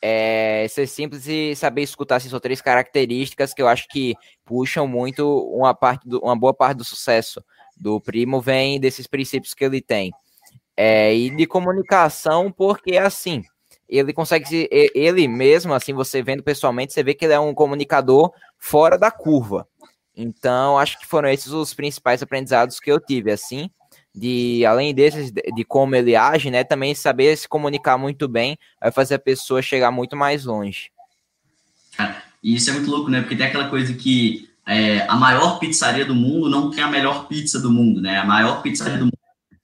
é, 0.02 0.66
ser 0.68 0.88
simples 0.88 1.28
e 1.28 1.54
saber 1.54 1.83
escutar, 1.83 2.16
assim, 2.16 2.28
são 2.28 2.40
três 2.40 2.61
características 2.61 3.54
que 3.54 3.62
eu 3.62 3.68
acho 3.68 3.87
que 3.88 4.14
puxam 4.44 4.88
muito 4.88 5.25
uma, 5.54 5.73
parte 5.73 6.09
do, 6.09 6.18
uma 6.18 6.37
boa 6.37 6.52
parte 6.52 6.78
do 6.78 6.85
sucesso 6.85 7.42
do 7.76 8.00
Primo 8.00 8.40
vem 8.40 8.80
desses 8.80 9.06
princípios 9.06 9.54
que 9.54 9.64
ele 9.64 9.80
tem. 9.80 10.12
É, 10.76 11.14
e 11.14 11.30
de 11.30 11.46
comunicação, 11.46 12.50
porque 12.50 12.96
assim, 12.96 13.44
ele 13.88 14.12
consegue 14.12 14.48
se, 14.48 14.68
ele 14.70 15.28
mesmo, 15.28 15.72
assim, 15.72 15.92
você 15.92 16.22
vendo 16.22 16.42
pessoalmente, 16.42 16.92
você 16.92 17.02
vê 17.02 17.14
que 17.14 17.24
ele 17.24 17.34
é 17.34 17.40
um 17.40 17.54
comunicador 17.54 18.32
fora 18.58 18.98
da 18.98 19.10
curva. 19.10 19.68
Então, 20.16 20.78
acho 20.78 20.98
que 20.98 21.06
foram 21.06 21.28
esses 21.28 21.52
os 21.52 21.74
principais 21.74 22.22
aprendizados 22.22 22.80
que 22.80 22.90
eu 22.90 23.00
tive, 23.00 23.30
assim, 23.30 23.70
de 24.14 24.64
além 24.64 24.94
desses, 24.94 25.32
de 25.32 25.64
como 25.64 25.94
ele 25.96 26.14
age, 26.14 26.50
né, 26.50 26.62
também 26.62 26.94
saber 26.94 27.36
se 27.36 27.48
comunicar 27.48 27.98
muito 27.98 28.28
bem 28.28 28.56
vai 28.80 28.92
fazer 28.92 29.16
a 29.16 29.18
pessoa 29.18 29.60
chegar 29.60 29.90
muito 29.90 30.16
mais 30.16 30.44
longe. 30.44 30.90
E 32.42 32.54
isso 32.54 32.70
é 32.70 32.74
muito 32.74 32.90
louco, 32.90 33.10
né? 33.10 33.22
Porque 33.22 33.34
tem 33.34 33.46
aquela 33.46 33.68
coisa 33.68 33.94
que 33.94 34.50
é, 34.66 35.00
a 35.08 35.16
maior 35.16 35.58
pizzaria 35.58 36.04
do 36.04 36.14
mundo 36.14 36.48
não 36.48 36.70
tem 36.70 36.84
a 36.84 36.88
melhor 36.88 37.26
pizza 37.26 37.58
do 37.58 37.70
mundo, 37.70 38.00
né? 38.00 38.18
A 38.18 38.24
maior 38.24 38.62
pizzaria 38.62 38.98
do 38.98 39.06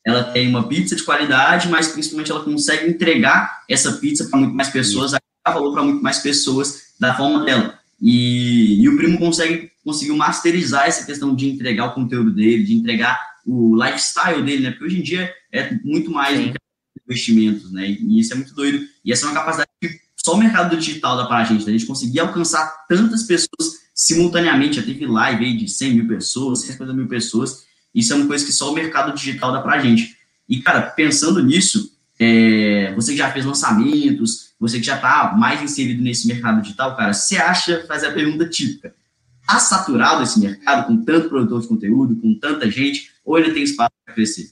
ela 0.05 0.25
tem 0.25 0.49
uma 0.49 0.67
pizza 0.67 0.97
de 0.97 1.03
qualidade, 1.03 1.69
mas 1.69 1.89
principalmente 1.89 2.31
ela 2.31 2.43
consegue 2.43 2.89
entregar 2.89 3.65
essa 3.69 3.93
pizza 3.93 4.29
para 4.29 4.39
muito 4.39 4.55
mais 4.55 4.69
pessoas, 4.69 5.13
dar 5.13 5.21
valor 5.47 5.73
para 5.73 5.83
muito 5.83 6.03
mais 6.03 6.19
pessoas 6.19 6.95
da 6.99 7.15
forma 7.15 7.45
dela. 7.45 7.79
E, 8.01 8.83
e, 8.83 8.89
o 8.89 8.97
primo 8.97 9.19
consegue 9.19 9.71
conseguiu 9.85 10.17
masterizar 10.17 10.87
essa 10.87 11.05
questão 11.05 11.35
de 11.35 11.49
entregar 11.49 11.87
o 11.87 11.95
conteúdo 11.95 12.31
dele, 12.31 12.65
de 12.65 12.75
entregar 12.75 13.19
o 13.47 13.77
lifestyle 13.77 14.43
dele, 14.43 14.63
né? 14.63 14.71
Porque 14.71 14.85
hoje 14.85 15.01
em 15.01 15.03
dia 15.03 15.33
é 15.53 15.75
muito 15.85 16.11
mais 16.11 16.39
do 16.39 16.53
que 16.53 16.59
investimentos, 17.07 17.73
né? 17.73 17.91
E 17.91 18.21
isso 18.21 18.33
é 18.33 18.37
muito 18.37 18.55
doido. 18.55 18.87
E 19.05 19.13
essa 19.13 19.27
é 19.27 19.29
uma 19.29 19.35
capacidade 19.35 19.69
que 19.81 20.01
só 20.17 20.35
o 20.35 20.39
mercado 20.39 20.77
digital 20.77 21.17
dá 21.17 21.27
para 21.27 21.39
a 21.39 21.45
gente, 21.45 21.65
né? 21.65 21.71
a 21.71 21.73
gente 21.73 21.87
conseguir 21.87 22.21
alcançar 22.21 22.87
tantas 22.89 23.23
pessoas 23.23 23.81
simultaneamente. 23.95 24.77
Já 24.77 24.83
teve 24.83 25.07
live 25.07 25.45
aí 25.45 25.57
de 25.57 25.69
100 25.69 25.95
mil 25.95 26.09
pessoas, 26.09 26.61
150 26.61 26.93
mil 26.93 27.09
pessoas. 27.09 27.65
Isso 27.95 28.13
é 28.13 28.17
uma 28.17 28.27
coisa 28.27 28.45
que 28.45 28.53
só 28.53 28.71
o 28.71 28.75
mercado 28.75 29.15
digital 29.15 29.53
dá 29.53 29.61
para 29.61 29.75
a 29.75 29.81
gente. 29.81 30.17
E, 30.49 30.61
cara, 30.61 30.83
pensando 30.83 31.43
nisso, 31.43 31.97
é, 32.19 32.93
você 32.95 33.13
que 33.13 33.19
já 33.19 33.31
fez 33.31 33.45
lançamentos, 33.45 34.53
você 34.59 34.79
que 34.79 34.87
já 34.87 34.97
está 34.97 35.35
mais 35.37 35.63
inserido 35.63 36.03
nesse 36.03 36.27
mercado 36.27 36.61
digital, 36.61 36.97
cara, 36.97 37.13
você 37.13 37.37
acha, 37.39 37.85
fazer 37.87 38.09
a 38.09 38.13
pergunta 38.13 38.49
típica, 38.49 38.95
está 39.41 39.59
saturado 39.59 40.23
esse 40.23 40.39
mercado 40.39 40.87
com 40.87 41.03
tanto 41.03 41.29
produtor 41.29 41.63
de 41.63 41.69
conteúdo, 41.69 42.17
com 42.17 42.39
tanta 42.39 42.71
gente, 42.71 43.11
ou 43.25 43.39
ele 43.39 43.53
tem 43.53 43.63
espaço 43.63 43.93
para 44.05 44.15
crescer? 44.15 44.51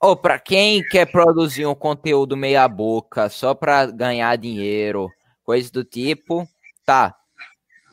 Oh, 0.00 0.14
para 0.14 0.38
quem 0.38 0.82
quer 0.82 1.06
produzir 1.06 1.64
um 1.64 1.74
conteúdo 1.74 2.36
meia 2.36 2.68
boca 2.68 3.30
só 3.30 3.54
para 3.54 3.86
ganhar 3.86 4.36
dinheiro, 4.36 5.08
coisa 5.42 5.72
do 5.72 5.82
tipo, 5.82 6.46
tá. 6.84 7.14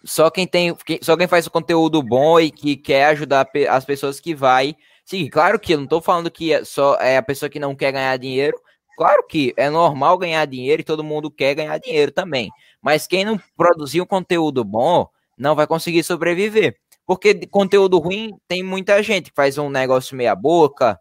Só 0.04 0.30
quem 0.30 0.48
tem, 0.48 0.76
só 1.02 1.16
quem 1.16 1.28
faz 1.28 1.46
o 1.48 1.52
conteúdo 1.52 2.02
bom 2.02 2.40
e 2.40 2.52
que 2.52 2.76
quer 2.76 3.06
ajudar 3.06 3.48
as 3.70 3.86
pessoas 3.86 4.20
que 4.20 4.34
vai 4.34 4.76
Sim, 5.12 5.28
claro 5.30 5.60
que 5.60 5.74
eu 5.74 5.78
não 5.78 5.84
estou 5.86 6.02
falando 6.02 6.32
que 6.32 6.54
é 6.54 6.64
só 6.64 6.96
é 6.96 7.18
a 7.18 7.22
pessoa 7.22 7.50
que 7.50 7.60
não 7.60 7.76
quer 7.76 7.92
ganhar 7.92 8.16
dinheiro. 8.18 8.58
Claro 8.98 9.26
que 9.28 9.54
é 9.58 9.70
normal 9.70 10.18
ganhar 10.18 10.46
dinheiro 10.46 10.82
e 10.82 10.86
todo 10.86 11.04
mundo 11.04 11.32
quer 11.32 11.54
ganhar 11.56 11.78
dinheiro 11.80 12.12
também. 12.12 12.50
Mas 12.82 13.08
quem 13.08 13.26
não 13.26 13.38
produzir 13.58 14.02
um 14.02 14.06
conteúdo 14.06 14.64
bom 14.64 15.08
não 15.38 15.54
vai 15.56 15.68
conseguir 15.68 16.04
sobreviver. 16.04 16.78
Porque 17.06 17.46
conteúdo 17.48 17.98
ruim 18.00 18.32
tem 18.48 18.64
muita 18.64 19.02
gente 19.04 19.32
que 19.32 19.36
faz 19.36 19.58
um 19.58 19.70
negócio 19.70 20.16
meia 20.16 20.34
boca, 20.36 20.98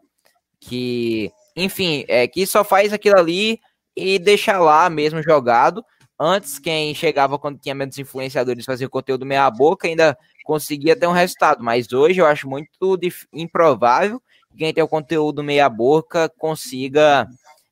que, 0.60 1.30
enfim, 1.54 2.04
é 2.08 2.26
que 2.26 2.46
só 2.46 2.64
faz 2.64 2.92
aquilo 2.92 3.16
ali 3.16 3.60
e 3.94 4.18
deixa 4.18 4.58
lá 4.58 4.90
mesmo 4.90 5.22
jogado. 5.22 5.84
Antes, 6.22 6.58
quem 6.58 6.94
chegava 6.94 7.38
quando 7.38 7.58
tinha 7.58 7.74
menos 7.74 7.96
influenciadores 7.96 8.66
fazia 8.66 8.86
conteúdo 8.90 9.24
meia 9.24 9.50
boca, 9.50 9.88
ainda 9.88 10.18
conseguia 10.44 10.94
ter 10.94 11.06
um 11.06 11.12
resultado, 11.12 11.64
mas 11.64 11.90
hoje 11.94 12.20
eu 12.20 12.26
acho 12.26 12.46
muito 12.46 12.68
improvável 13.32 14.20
que 14.50 14.58
quem 14.58 14.74
tem 14.74 14.84
o 14.84 14.88
conteúdo 14.88 15.42
meia 15.42 15.66
boca 15.66 16.30
consiga 16.36 17.26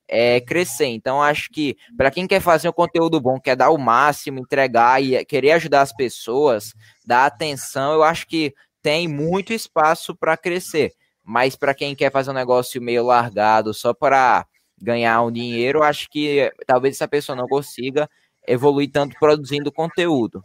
é, 0.09 0.41
crescer. 0.41 0.87
Então, 0.87 1.23
acho 1.23 1.51
que 1.51 1.77
para 1.95 2.11
quem 2.11 2.27
quer 2.27 2.41
fazer 2.41 2.71
um 2.71 2.73
conteúdo 2.73 3.21
bom, 3.21 3.39
quer 3.39 3.55
dar 3.55 3.69
o 3.69 3.77
máximo, 3.77 4.39
entregar 4.39 5.03
e 5.03 5.23
querer 5.27 5.51
ajudar 5.53 5.83
as 5.83 5.95
pessoas, 5.95 6.73
dar 7.05 7.27
atenção, 7.27 7.93
eu 7.93 8.03
acho 8.03 8.27
que 8.27 8.55
tem 8.81 9.07
muito 9.07 9.53
espaço 9.53 10.17
para 10.17 10.39
crescer. 10.39 10.95
Mas 11.23 11.55
para 11.55 11.75
quem 11.75 11.95
quer 11.95 12.11
fazer 12.11 12.31
um 12.31 12.35
negócio 12.35 12.81
meio 12.81 13.05
largado 13.05 13.75
só 13.75 13.93
para 13.93 14.47
ganhar 14.81 15.21
um 15.23 15.31
dinheiro, 15.31 15.83
acho 15.83 16.09
que 16.09 16.51
talvez 16.67 16.95
essa 16.95 17.07
pessoa 17.07 17.37
não 17.37 17.47
consiga 17.47 18.09
evoluir 18.49 18.91
tanto 18.91 19.17
produzindo 19.19 19.71
conteúdo. 19.71 20.43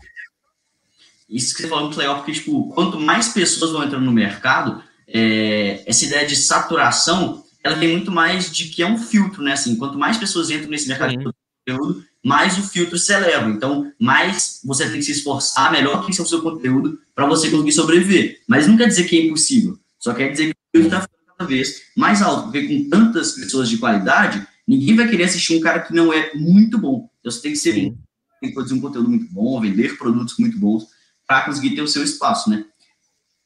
Isso 1.29 1.55
que 1.55 1.63
você 1.63 1.67
falou 1.67 1.85
é 1.85 1.87
muito 1.87 1.97
legal, 1.97 2.17
porque, 2.17 2.33
tipo, 2.33 2.69
quanto 2.73 2.99
mais 2.99 3.29
pessoas 3.29 3.71
vão 3.71 3.83
entrando 3.83 4.05
no 4.05 4.11
mercado, 4.11 4.83
é, 5.07 5.83
essa 5.85 6.05
ideia 6.05 6.27
de 6.27 6.35
saturação, 6.35 7.43
ela 7.63 7.77
tem 7.77 7.91
muito 7.91 8.11
mais 8.11 8.51
de 8.51 8.65
que 8.65 8.83
é 8.83 8.87
um 8.87 8.97
filtro, 8.97 9.41
né? 9.41 9.53
Assim, 9.53 9.75
quanto 9.75 9.97
mais 9.97 10.17
pessoas 10.17 10.51
entram 10.51 10.69
nesse 10.69 10.87
mercado 10.87 11.11
Sim. 11.11 11.19
de 11.19 11.33
conteúdo, 11.65 12.05
mais 12.23 12.57
o 12.57 12.63
filtro 12.63 12.97
se 12.97 13.13
eleva. 13.13 13.49
Então, 13.49 13.91
mais 13.99 14.59
você 14.63 14.85
tem 14.85 14.97
que 14.97 15.03
se 15.03 15.11
esforçar, 15.11 15.71
melhor 15.71 16.05
que 16.05 16.13
ser 16.13 16.21
o 16.21 16.25
seu 16.25 16.41
conteúdo 16.41 16.99
para 17.15 17.25
você 17.25 17.49
conseguir 17.49 17.71
sobreviver. 17.71 18.41
Mas 18.47 18.67
não 18.67 18.77
quer 18.77 18.87
dizer 18.87 19.05
que 19.05 19.17
é 19.17 19.25
impossível. 19.25 19.77
Só 19.99 20.13
quer 20.13 20.29
dizer 20.29 20.47
que 20.47 20.51
o 20.51 20.81
filtro 20.81 20.97
está 20.97 21.09
cada 21.37 21.49
vez 21.49 21.81
mais 21.95 22.21
alto. 22.21 22.43
Porque 22.43 22.67
com 22.67 22.89
tantas 22.89 23.31
pessoas 23.33 23.69
de 23.69 23.77
qualidade, 23.77 24.45
ninguém 24.67 24.95
vai 24.95 25.07
querer 25.07 25.23
assistir 25.23 25.57
um 25.57 25.61
cara 25.61 25.79
que 25.81 25.93
não 25.93 26.13
é 26.13 26.33
muito 26.33 26.77
bom. 26.77 27.09
Então, 27.23 27.31
você 27.31 27.41
tem 27.41 27.51
que 27.53 27.57
ser, 27.57 27.73
tem 27.73 27.95
que 28.41 28.51
produzir 28.51 28.73
um 28.73 28.81
conteúdo 28.81 29.09
muito 29.09 29.33
bom, 29.33 29.61
vender 29.61 29.97
produtos 29.97 30.35
muito 30.37 30.59
bons 30.59 30.87
para 31.25 31.45
conseguir 31.45 31.73
ter 31.73 31.81
o 31.81 31.87
seu 31.87 32.03
espaço, 32.03 32.49
né? 32.49 32.65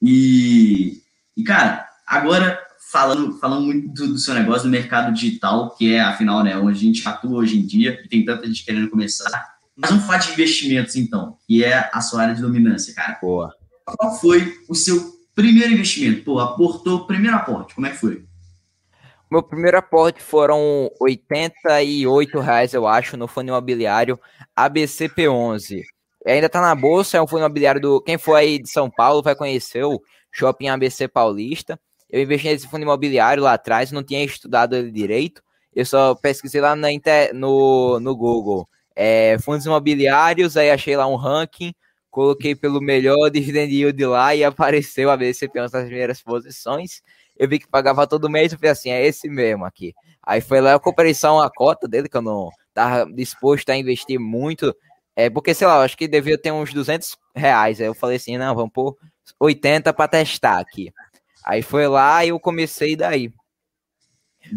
E, 0.02 1.04
e 1.38 1.44
cara, 1.44 1.88
agora 2.06 2.60
falando, 2.92 3.38
falando 3.38 3.66
muito 3.66 3.90
do, 3.90 4.13
do, 4.13 4.18
seu 4.18 4.34
negócio 4.34 4.63
do 4.63 4.72
mercado 4.72 5.13
digital, 5.13 5.76
que 5.76 5.94
é, 5.94 6.02
afinal, 6.02 6.44
né, 6.44 6.58
onde 6.58 6.80
a 6.80 6.82
gente 6.82 7.08
atua 7.08 7.40
hoje 7.40 7.60
em 7.60 7.66
dia, 7.66 8.02
e 8.04 8.08
tem 8.08 8.26
tanta 8.26 8.48
gente 8.48 8.66
querendo 8.66 8.90
começar. 8.90 9.58
Mas 9.76 9.92
vamos 9.92 10.06
falar 10.06 10.18
de 10.18 10.32
investimentos, 10.32 10.96
então, 10.96 11.38
que 11.46 11.63
é 11.63 11.90
a 11.94 12.02
sua 12.02 12.24
área 12.24 12.36
de 12.36 12.42
dominância, 12.42 12.94
cara. 12.96 13.20
Boa. 13.22 13.54
Qual 13.86 14.20
foi 14.20 14.58
o 14.68 14.74
seu 14.74 15.13
primeiro 15.36 15.74
investimento? 15.74 16.24
Pô, 16.24 16.40
aportou, 16.40 17.06
primeiro 17.06 17.38
aporte, 17.38 17.76
como 17.76 17.86
é 17.86 17.92
que 17.92 17.98
foi? 17.98 18.27
Meu 19.30 19.44
primeiro 19.44 19.78
aporte 19.78 20.22
foram 20.22 20.90
88 21.00 22.40
reais, 22.40 22.74
eu 22.74 22.88
acho, 22.88 23.18
no 23.18 23.28
fundo 23.28 23.50
imobiliário 23.50 24.20
ABCP11 24.58 25.84
ainda 26.32 26.50
tá 26.50 26.62
na 26.62 26.76
bolsa, 26.76 27.18
é 27.18 27.22
um 27.22 27.28
fundo 27.28 27.40
imobiliário 27.40 27.82
do. 27.82 28.02
Quem 28.02 28.18
for 28.18 28.36
aí 28.36 28.60
de 28.60 28.70
São 28.70 28.90
Paulo 28.90 29.22
vai 29.22 29.36
conhecer 29.36 29.84
o 29.84 30.02
Shopping 30.32 30.70
ABC 30.70 31.08
Paulista. 31.08 31.80
Eu 32.10 32.22
investi 32.22 32.48
nesse 32.48 32.68
fundo 32.68 32.84
imobiliário 32.84 33.44
lá 33.44 33.54
atrás, 33.54 33.92
não 33.92 34.04
tinha 34.04 34.24
estudado 34.24 34.76
ele 34.76 34.92
direito. 34.92 35.42
Eu 35.76 35.86
só 35.86 36.16
pesquisei 36.16 36.62
lá 36.62 36.76
na 36.76 36.92
inter... 36.92 37.34
no, 37.34 38.00
no 38.00 38.16
Google. 38.16 38.68
É, 38.96 39.38
fundos 39.40 39.66
imobiliários, 39.66 40.58
aí 40.58 40.72
achei 40.72 40.96
lá 40.98 41.06
um 41.06 41.16
ranking, 41.16 41.74
coloquei 42.10 42.56
pelo 42.56 42.82
melhor 42.82 43.30
dividend 43.30 43.72
yield 43.72 44.06
lá 44.06 44.34
e 44.34 44.44
apareceu 44.44 45.12
a 45.12 45.18
BCP 45.18 45.60
nas 45.60 45.72
primeiras 45.72 46.22
posições. 46.22 47.02
Eu 47.38 47.47
vi 47.47 47.60
que 47.60 47.67
pagava 47.67 48.08
todo 48.08 48.30
mês, 48.30 48.52
eu 48.52 48.58
falei 48.58 48.71
assim, 48.71 48.89
é 48.89 49.06
esse 49.06 49.30
mesmo 49.30 49.65
aqui. 49.65 49.93
Aí 50.23 50.41
foi 50.41 50.62
lá, 50.62 50.71
eu 50.71 50.80
comprei 50.80 51.13
só 51.13 51.36
uma 51.36 51.50
cota 51.50 51.88
dele, 51.88 52.10
que 52.10 52.17
eu 52.17 52.21
não 52.21 52.50
estava 52.69 53.12
disposto 53.12 53.69
a 53.69 53.76
investir 53.76 54.19
muito 54.19 54.76
é, 55.17 55.32
porque, 55.32 55.52
sei 55.56 55.65
lá, 55.65 55.78
eu 55.78 55.82
acho 55.82 55.97
que 55.97 56.08
devia 56.08 56.38
ter 56.38 56.52
uns 56.52 56.71
200 56.71 57.17
reais. 57.36 57.82
Aí 57.82 57.88
eu 57.88 57.95
falei 57.95 58.17
assim, 58.17 58.38
não, 58.38 58.54
vamos 58.54 58.71
pôr 58.71 58.95
80 59.39 59.91
para 59.91 60.08
testar 60.08 60.60
aqui. 60.60 60.93
Aí 61.43 61.63
foi 61.63 61.88
lá 61.88 62.23
e 62.23 62.30
eu 62.30 62.39
comecei 62.39 62.95
daí. 62.95 63.34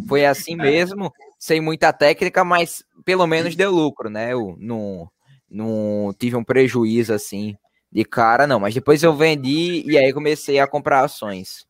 Foi 0.06 0.26
assim 0.26 0.54
mesmo, 0.54 1.10
sem 1.38 1.62
muita 1.62 1.94
técnica, 1.94 2.44
mas 2.44 2.84
pelo 3.06 3.26
menos 3.26 3.56
deu 3.56 3.70
lucro, 3.70 4.10
né? 4.10 4.34
Eu 4.34 4.54
não, 4.58 5.10
não 5.50 6.12
tive 6.12 6.36
um 6.36 6.44
prejuízo 6.44 7.14
assim 7.14 7.56
de 7.90 8.04
cara, 8.04 8.46
não. 8.46 8.60
Mas 8.60 8.74
depois 8.74 9.02
eu 9.02 9.16
vendi 9.16 9.82
e 9.86 9.96
aí 9.96 10.12
comecei 10.12 10.58
a 10.58 10.66
comprar 10.66 11.04
ações. 11.04 11.66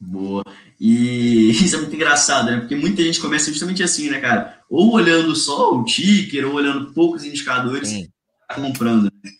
Boa. 0.00 0.42
E 0.80 1.50
isso 1.62 1.76
é 1.76 1.78
muito 1.78 1.94
engraçado, 1.94 2.50
né? 2.50 2.60
Porque 2.60 2.74
muita 2.74 3.02
gente 3.02 3.20
começa 3.20 3.50
justamente 3.50 3.82
assim, 3.82 4.08
né, 4.08 4.20
cara? 4.20 4.62
Ou 4.70 4.92
olhando 4.92 5.36
só 5.36 5.74
o 5.74 5.84
ticker, 5.84 6.46
ou 6.46 6.54
olhando 6.54 6.92
poucos 6.92 7.24
indicadores, 7.24 7.88
Sim. 7.88 8.08
Tá 8.48 8.54
comprando. 8.54 9.04
Né? 9.04 9.30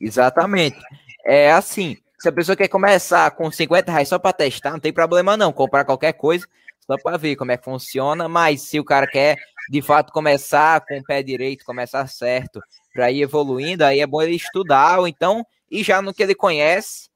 Exatamente. 0.00 0.78
É 1.24 1.52
assim, 1.52 1.96
se 2.18 2.28
a 2.28 2.32
pessoa 2.32 2.56
quer 2.56 2.68
começar 2.68 3.30
com 3.32 3.50
50 3.50 3.92
reais 3.92 4.08
só 4.08 4.18
para 4.18 4.32
testar, 4.32 4.72
não 4.72 4.80
tem 4.80 4.92
problema 4.92 5.36
não, 5.36 5.52
comprar 5.52 5.84
qualquer 5.84 6.14
coisa 6.14 6.46
só 6.84 6.96
para 6.96 7.18
ver 7.18 7.36
como 7.36 7.52
é 7.52 7.56
que 7.56 7.64
funciona, 7.64 8.28
mas 8.28 8.62
se 8.62 8.80
o 8.80 8.84
cara 8.84 9.06
quer 9.06 9.36
de 9.68 9.82
fato 9.82 10.10
começar 10.10 10.80
com 10.80 10.98
o 10.98 11.04
pé 11.04 11.22
direito, 11.22 11.64
começar 11.64 12.06
certo, 12.08 12.60
para 12.94 13.12
ir 13.12 13.22
evoluindo, 13.22 13.84
aí 13.84 14.00
é 14.00 14.06
bom 14.06 14.22
ele 14.22 14.34
estudar, 14.34 14.98
ou 14.98 15.06
então, 15.06 15.46
e 15.70 15.84
já 15.84 16.00
no 16.00 16.14
que 16.14 16.22
ele 16.22 16.34
conhece, 16.34 17.07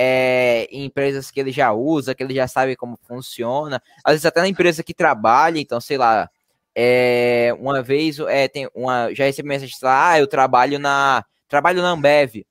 é, 0.00 0.68
em 0.70 0.84
empresas 0.84 1.28
que 1.28 1.40
ele 1.40 1.50
já 1.50 1.72
usa, 1.72 2.14
que 2.14 2.22
ele 2.22 2.32
já 2.32 2.46
sabe 2.46 2.76
como 2.76 2.96
funciona, 3.02 3.82
às 4.04 4.12
vezes 4.12 4.26
até 4.26 4.40
na 4.40 4.46
empresa 4.48 4.84
que 4.84 4.94
trabalha, 4.94 5.58
então, 5.58 5.80
sei 5.80 5.98
lá, 5.98 6.30
é, 6.72 7.52
uma 7.58 7.82
vez 7.82 8.20
é, 8.20 8.46
tem 8.46 8.70
uma, 8.72 9.12
já 9.12 9.24
recebi 9.24 9.48
mensagem 9.48 9.74
lá, 9.82 10.12
ah, 10.12 10.20
eu 10.20 10.28
trabalho 10.28 10.78
na 10.78 11.24
trabalho 11.48 11.82
na 11.82 11.90
Ambev. 11.90 12.46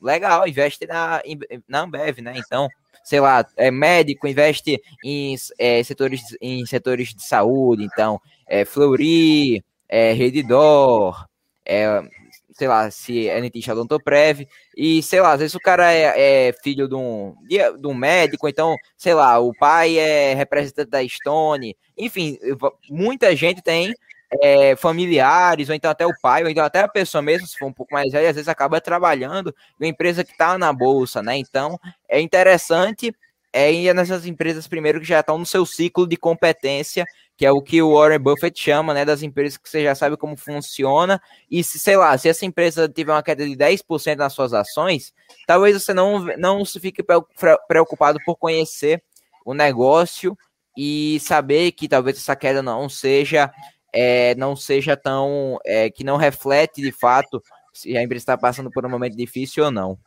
Legal, 0.00 0.46
investe 0.46 0.86
na, 0.86 1.20
na 1.68 1.80
Ambev, 1.80 2.20
né? 2.20 2.34
Então, 2.36 2.68
sei 3.02 3.18
lá, 3.18 3.44
é 3.56 3.70
médico, 3.72 4.28
investe 4.28 4.80
em 5.04 5.34
é, 5.58 5.82
setores, 5.82 6.22
em 6.40 6.64
setores 6.66 7.12
de 7.12 7.24
saúde, 7.24 7.82
então, 7.82 8.20
é, 8.46 8.64
Fleury, 8.64 9.64
é, 9.88 10.12
Redidor, 10.12 11.26
é, 11.66 12.00
sei 12.60 12.68
lá, 12.68 12.90
se 12.90 13.26
é 13.26 13.40
dentista 13.40 13.72
odontoprev, 13.72 14.46
e 14.76 15.02
sei 15.02 15.22
lá, 15.22 15.32
às 15.32 15.40
vezes 15.40 15.54
o 15.54 15.60
cara 15.60 15.90
é, 15.90 16.48
é 16.48 16.52
filho 16.62 16.86
de 16.86 16.94
um, 16.94 17.34
de, 17.48 17.86
um 17.86 17.94
médico, 17.94 18.46
então, 18.46 18.76
sei 18.98 19.14
lá, 19.14 19.38
o 19.38 19.54
pai 19.54 19.96
é 19.98 20.34
representante 20.34 20.90
da 20.90 21.06
Stone, 21.08 21.74
enfim, 21.96 22.38
muita 22.90 23.34
gente 23.34 23.62
tem 23.62 23.94
é, 24.42 24.76
familiares, 24.76 25.70
ou 25.70 25.74
então 25.74 25.90
até 25.90 26.06
o 26.06 26.12
pai, 26.20 26.44
ou 26.44 26.50
então 26.50 26.62
até 26.62 26.80
a 26.80 26.88
pessoa 26.88 27.22
mesmo, 27.22 27.46
se 27.46 27.56
for 27.56 27.64
um 27.64 27.72
pouco 27.72 27.94
mais 27.94 28.12
velha, 28.12 28.28
às 28.28 28.36
vezes 28.36 28.48
acaba 28.48 28.78
trabalhando 28.78 29.54
em 29.80 29.84
uma 29.84 29.88
empresa 29.88 30.22
que 30.22 30.32
está 30.32 30.58
na 30.58 30.70
bolsa, 30.70 31.22
né? 31.22 31.38
Então 31.38 31.80
é 32.06 32.20
interessante 32.20 33.10
é 33.52 33.72
ir 33.72 33.92
nessas 33.94 34.26
empresas 34.26 34.68
primeiro 34.68 35.00
que 35.00 35.06
já 35.06 35.20
estão 35.20 35.38
no 35.38 35.46
seu 35.46 35.66
ciclo 35.66 36.06
de 36.06 36.16
competência, 36.16 37.04
que 37.40 37.46
é 37.46 37.50
o 37.50 37.62
que 37.62 37.80
o 37.80 37.94
Warren 37.94 38.18
Buffett 38.18 38.60
chama, 38.60 38.92
né, 38.92 39.02
das 39.02 39.22
empresas 39.22 39.56
que 39.56 39.66
você 39.66 39.82
já 39.82 39.94
sabe 39.94 40.14
como 40.14 40.36
funciona, 40.36 41.18
e 41.50 41.64
se, 41.64 41.78
sei 41.78 41.96
lá, 41.96 42.18
se 42.18 42.28
essa 42.28 42.44
empresa 42.44 42.86
tiver 42.86 43.12
uma 43.12 43.22
queda 43.22 43.48
de 43.48 43.56
10% 43.56 44.18
nas 44.18 44.34
suas 44.34 44.52
ações, 44.52 45.14
talvez 45.46 45.82
você 45.82 45.94
não, 45.94 46.18
não 46.36 46.62
se 46.66 46.78
fique 46.78 47.02
preocupado 47.66 48.18
por 48.26 48.36
conhecer 48.36 49.02
o 49.42 49.54
negócio 49.54 50.36
e 50.76 51.18
saber 51.20 51.72
que 51.72 51.88
talvez 51.88 52.18
essa 52.18 52.36
queda 52.36 52.60
não 52.62 52.90
seja 52.90 53.50
é, 53.90 54.34
não 54.34 54.54
seja 54.54 54.94
tão 54.94 55.58
é, 55.64 55.88
que 55.88 56.04
não 56.04 56.18
reflete 56.18 56.82
de 56.82 56.92
fato 56.92 57.42
se 57.72 57.96
a 57.96 58.02
empresa 58.02 58.20
está 58.20 58.36
passando 58.36 58.70
por 58.70 58.84
um 58.84 58.90
momento 58.90 59.16
difícil 59.16 59.64
ou 59.64 59.70
não. 59.70 59.98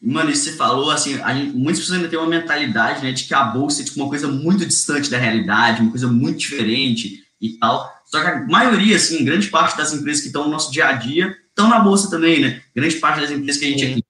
Mano, 0.00 0.30
isso 0.30 0.44
você 0.44 0.52
falou, 0.52 0.90
assim, 0.90 1.16
gente, 1.16 1.56
muitas 1.56 1.80
pessoas 1.80 1.98
ainda 1.98 2.08
têm 2.08 2.18
uma 2.18 2.28
mentalidade, 2.28 3.02
né, 3.02 3.10
de 3.10 3.24
que 3.24 3.34
a 3.34 3.42
bolsa 3.42 3.82
é 3.82 3.84
tipo, 3.84 4.00
uma 4.00 4.08
coisa 4.08 4.28
muito 4.28 4.64
distante 4.64 5.10
da 5.10 5.18
realidade, 5.18 5.82
uma 5.82 5.90
coisa 5.90 6.06
muito 6.06 6.38
diferente 6.38 7.24
e 7.40 7.58
tal. 7.58 7.92
Só 8.06 8.20
que 8.20 8.26
a 8.26 8.46
maioria, 8.46 8.96
assim, 8.96 9.24
grande 9.24 9.48
parte 9.48 9.76
das 9.76 9.92
empresas 9.92 10.22
que 10.22 10.28
estão 10.28 10.44
no 10.44 10.50
nosso 10.50 10.70
dia 10.70 10.86
a 10.86 10.92
dia 10.92 11.36
estão 11.48 11.68
na 11.68 11.80
bolsa 11.80 12.08
também, 12.08 12.40
né? 12.40 12.62
Grande 12.74 12.96
parte 12.96 13.20
das 13.20 13.30
empresas 13.30 13.60
que 13.60 13.66
a 13.66 13.70
gente, 13.70 14.04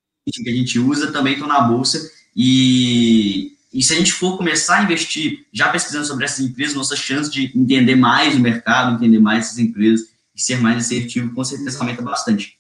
que 0.44 0.51
a 0.51 0.55
gente 0.55 0.79
usa 0.79 1.11
também 1.11 1.33
estão 1.33 1.48
na 1.48 1.61
bolsa. 1.62 1.98
E, 2.37 3.53
e 3.72 3.83
se 3.83 3.94
a 3.94 3.96
gente 3.96 4.12
for 4.12 4.37
começar 4.37 4.81
a 4.81 4.83
investir 4.85 5.46
já 5.53 5.70
pesquisando 5.70 6.05
sobre 6.05 6.27
essas 6.27 6.40
empresas, 6.40 6.77
nossa 6.77 6.94
chance 6.94 7.31
de 7.31 7.51
entender 7.57 7.96
mais 7.96 8.37
o 8.37 8.40
mercado, 8.40 8.94
entender 8.94 9.18
mais 9.18 9.46
essas 9.46 9.59
empresas 9.59 10.07
e 10.37 10.40
ser 10.40 10.59
mais 10.59 10.77
assertivo, 10.77 11.35
com 11.35 11.42
certeza 11.42 11.79
aumenta 11.81 12.03
bastante. 12.03 12.59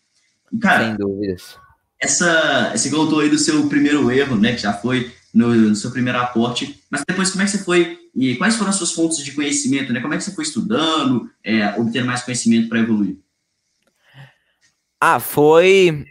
E, 0.50 0.58
cara, 0.58 0.86
Sem 0.86 0.96
dúvidas 0.96 1.67
essa, 2.00 2.70
você 2.76 2.90
contou 2.90 3.20
aí 3.20 3.28
do 3.28 3.38
seu 3.38 3.68
primeiro 3.68 4.10
erro, 4.10 4.36
né, 4.36 4.54
que 4.54 4.62
já 4.62 4.72
foi 4.72 5.12
no, 5.34 5.54
no, 5.54 5.76
seu 5.76 5.90
primeiro 5.90 6.18
aporte, 6.18 6.82
mas 6.90 7.02
depois 7.06 7.30
como 7.30 7.42
é 7.42 7.44
que 7.44 7.52
você 7.52 7.58
foi 7.58 7.98
e 8.14 8.36
quais 8.36 8.56
foram 8.56 8.70
as 8.70 8.76
suas 8.76 8.92
fontes 8.92 9.22
de 9.22 9.32
conhecimento, 9.32 9.92
né? 9.92 10.00
Como 10.00 10.12
é 10.12 10.16
que 10.16 10.24
você 10.24 10.34
foi 10.34 10.42
estudando, 10.42 11.30
é, 11.44 11.68
obter 11.78 12.04
mais 12.04 12.22
conhecimento 12.22 12.68
para 12.68 12.80
evoluir? 12.80 13.16
Ah, 15.00 15.20
foi 15.20 16.04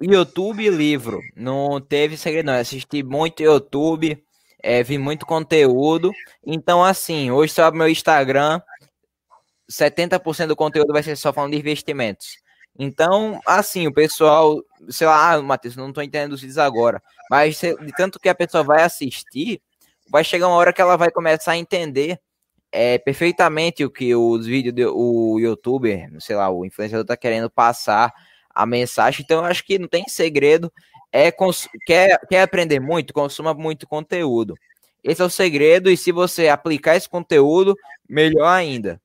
YouTube 0.00 0.64
e 0.64 0.70
livro. 0.70 1.20
Não 1.36 1.80
teve 1.80 2.16
segredo, 2.16 2.46
não. 2.46 2.54
Eu 2.54 2.60
assisti 2.60 3.02
muito 3.02 3.42
YouTube, 3.42 4.22
é, 4.62 4.82
vi 4.82 4.96
muito 4.96 5.26
conteúdo. 5.26 6.12
Então, 6.46 6.82
assim, 6.82 7.30
hoje 7.30 7.52
sobre 7.52 7.78
meu 7.78 7.88
Instagram, 7.88 8.62
70% 9.70 10.46
do 10.46 10.56
conteúdo 10.56 10.92
vai 10.92 11.02
ser 11.02 11.16
só 11.16 11.32
falando 11.32 11.52
de 11.52 11.58
investimentos. 11.58 12.38
Então, 12.78 13.40
assim, 13.46 13.86
o 13.86 13.92
pessoal, 13.92 14.62
sei 14.88 15.06
lá, 15.06 15.32
ah, 15.32 15.42
Matheus, 15.42 15.76
não 15.76 15.92
tô 15.92 16.00
entendendo 16.00 16.32
os 16.32 16.40
vídeos 16.40 16.58
agora, 16.58 17.02
mas 17.30 17.60
de 17.60 17.92
tanto 17.96 18.18
que 18.18 18.28
a 18.28 18.34
pessoa 18.34 18.64
vai 18.64 18.82
assistir, 18.82 19.60
vai 20.08 20.24
chegar 20.24 20.48
uma 20.48 20.56
hora 20.56 20.72
que 20.72 20.80
ela 20.80 20.96
vai 20.96 21.10
começar 21.10 21.52
a 21.52 21.58
entender 21.58 22.18
é, 22.72 22.98
perfeitamente 22.98 23.84
o 23.84 23.90
que 23.90 24.14
os 24.14 24.46
vídeos 24.46 24.74
do 24.74 25.38
youtuber, 25.38 26.10
sei 26.20 26.36
lá, 26.36 26.48
o 26.50 26.64
influenciador 26.64 27.04
tá 27.04 27.16
querendo 27.16 27.50
passar 27.50 28.12
a 28.48 28.64
mensagem. 28.64 29.22
Então, 29.24 29.38
eu 29.40 29.44
acho 29.44 29.64
que 29.64 29.78
não 29.78 29.88
tem 29.88 30.04
segredo. 30.08 30.72
É 31.12 31.32
quer, 31.84 32.20
quer 32.28 32.42
aprender 32.42 32.78
muito, 32.78 33.12
consuma 33.12 33.52
muito 33.52 33.86
conteúdo. 33.86 34.54
Esse 35.02 35.22
é 35.22 35.24
o 35.24 35.30
segredo, 35.30 35.90
e 35.90 35.96
se 35.96 36.12
você 36.12 36.48
aplicar 36.48 36.94
esse 36.94 37.08
conteúdo, 37.08 37.74
melhor 38.08 38.46
ainda. 38.46 39.00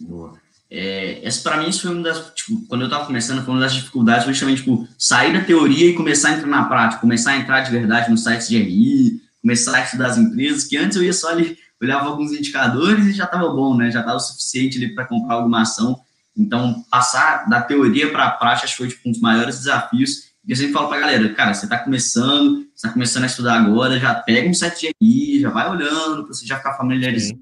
Boa. 0.00 0.43
É, 0.76 1.20
essa 1.22 1.40
para 1.40 1.58
mim 1.58 1.68
isso 1.68 1.82
foi 1.82 1.92
uma 1.92 2.02
das, 2.02 2.32
tipo, 2.34 2.66
quando 2.66 2.80
eu 2.80 2.86
estava 2.86 3.06
começando, 3.06 3.44
foi 3.44 3.54
uma 3.54 3.60
das 3.60 3.72
dificuldades, 3.72 4.26
justamente 4.26 4.58
tipo, 4.58 4.88
sair 4.98 5.32
da 5.32 5.44
teoria 5.44 5.90
e 5.90 5.94
começar 5.94 6.30
a 6.30 6.32
entrar 6.32 6.48
na 6.48 6.64
prática, 6.64 7.00
começar 7.00 7.30
a 7.30 7.36
entrar 7.36 7.60
de 7.60 7.70
verdade 7.70 8.10
nos 8.10 8.24
sites 8.24 8.48
de 8.48 8.58
RI, 8.58 9.22
começar 9.40 9.76
a 9.76 9.82
estudar 9.82 10.08
as 10.08 10.18
empresas, 10.18 10.64
que 10.64 10.76
antes 10.76 10.96
eu 10.96 11.04
ia 11.04 11.12
só 11.12 11.30
ali, 11.30 11.56
olhava 11.80 12.08
alguns 12.08 12.32
indicadores 12.32 13.06
e 13.06 13.12
já 13.12 13.22
estava 13.22 13.48
bom, 13.50 13.76
né? 13.76 13.88
Já 13.92 14.00
estava 14.00 14.16
o 14.16 14.20
suficiente 14.20 14.78
ali 14.78 14.92
para 14.92 15.04
comprar 15.04 15.36
alguma 15.36 15.62
ação. 15.62 16.00
Então, 16.36 16.84
passar 16.90 17.48
da 17.48 17.62
teoria 17.62 18.10
para 18.10 18.24
a 18.24 18.30
prática 18.32 18.64
acho 18.64 18.72
que 18.74 18.78
foi 18.78 18.88
tipo, 18.88 19.08
um 19.08 19.12
dos 19.12 19.20
maiores 19.20 19.58
desafios. 19.58 20.30
E 20.44 20.50
eu 20.50 20.56
sempre 20.56 20.72
falo 20.72 20.88
para 20.88 20.96
a 20.96 21.00
galera, 21.02 21.32
cara, 21.34 21.54
você 21.54 21.66
está 21.66 21.78
começando, 21.78 22.66
está 22.74 22.88
começando 22.88 23.22
a 23.22 23.26
estudar 23.26 23.60
agora, 23.60 24.00
já 24.00 24.12
pega 24.12 24.48
um 24.48 24.54
site 24.54 24.80
de 24.80 24.94
RI, 25.00 25.40
já 25.40 25.50
vai 25.50 25.70
olhando, 25.70 26.24
para 26.24 26.34
você 26.34 26.44
já 26.44 26.56
ficar 26.56 26.74
familiarizado 26.74 27.38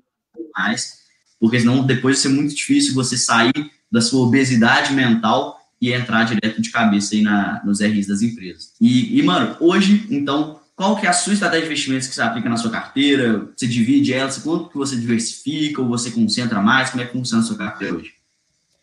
mais 0.55 1.02
porque 1.43 1.59
senão 1.59 1.85
depois 1.85 2.15
vai 2.15 2.23
ser 2.23 2.29
muito 2.29 2.55
difícil 2.55 2.95
você 2.95 3.19
sair 3.19 3.53
da 3.91 4.01
sua 4.01 4.25
obesidade 4.25 4.93
mental 4.93 5.59
e 5.81 5.93
entrar 5.93 6.23
direto 6.23 6.63
de 6.63 6.71
cabeça 6.71 7.17
aí 7.17 7.21
na, 7.21 7.61
nos 7.65 7.81
RIs 7.81 8.07
das 8.07 8.23
empresas. 8.23 8.73
E, 8.81 9.19
e, 9.19 9.23
mano, 9.25 9.57
hoje, 9.59 10.07
então, 10.09 10.61
qual 10.77 10.95
que 10.95 11.05
é 11.05 11.09
a 11.09 11.13
sua 11.13 11.33
estratégia 11.33 11.67
de 11.67 11.73
investimentos 11.73 12.07
que 12.07 12.15
você 12.15 12.23
aplica 12.23 12.49
na 12.49 12.57
sua 12.57 12.71
carteira? 12.71 13.49
Você 13.57 13.67
divide 13.67 14.15
ela? 14.15 14.31
Quanto 14.41 14.69
que 14.69 14.77
você 14.77 14.95
diversifica 14.95 15.83
ou 15.83 15.89
você 15.89 16.13
concentra 16.13 16.63
mais? 16.63 16.91
Como 16.91 17.03
é 17.03 17.07
que 17.07 17.13
funciona 17.13 17.43
a 17.43 17.47
sua 17.47 17.59
carteira 17.59 17.97
hoje? 17.97 18.15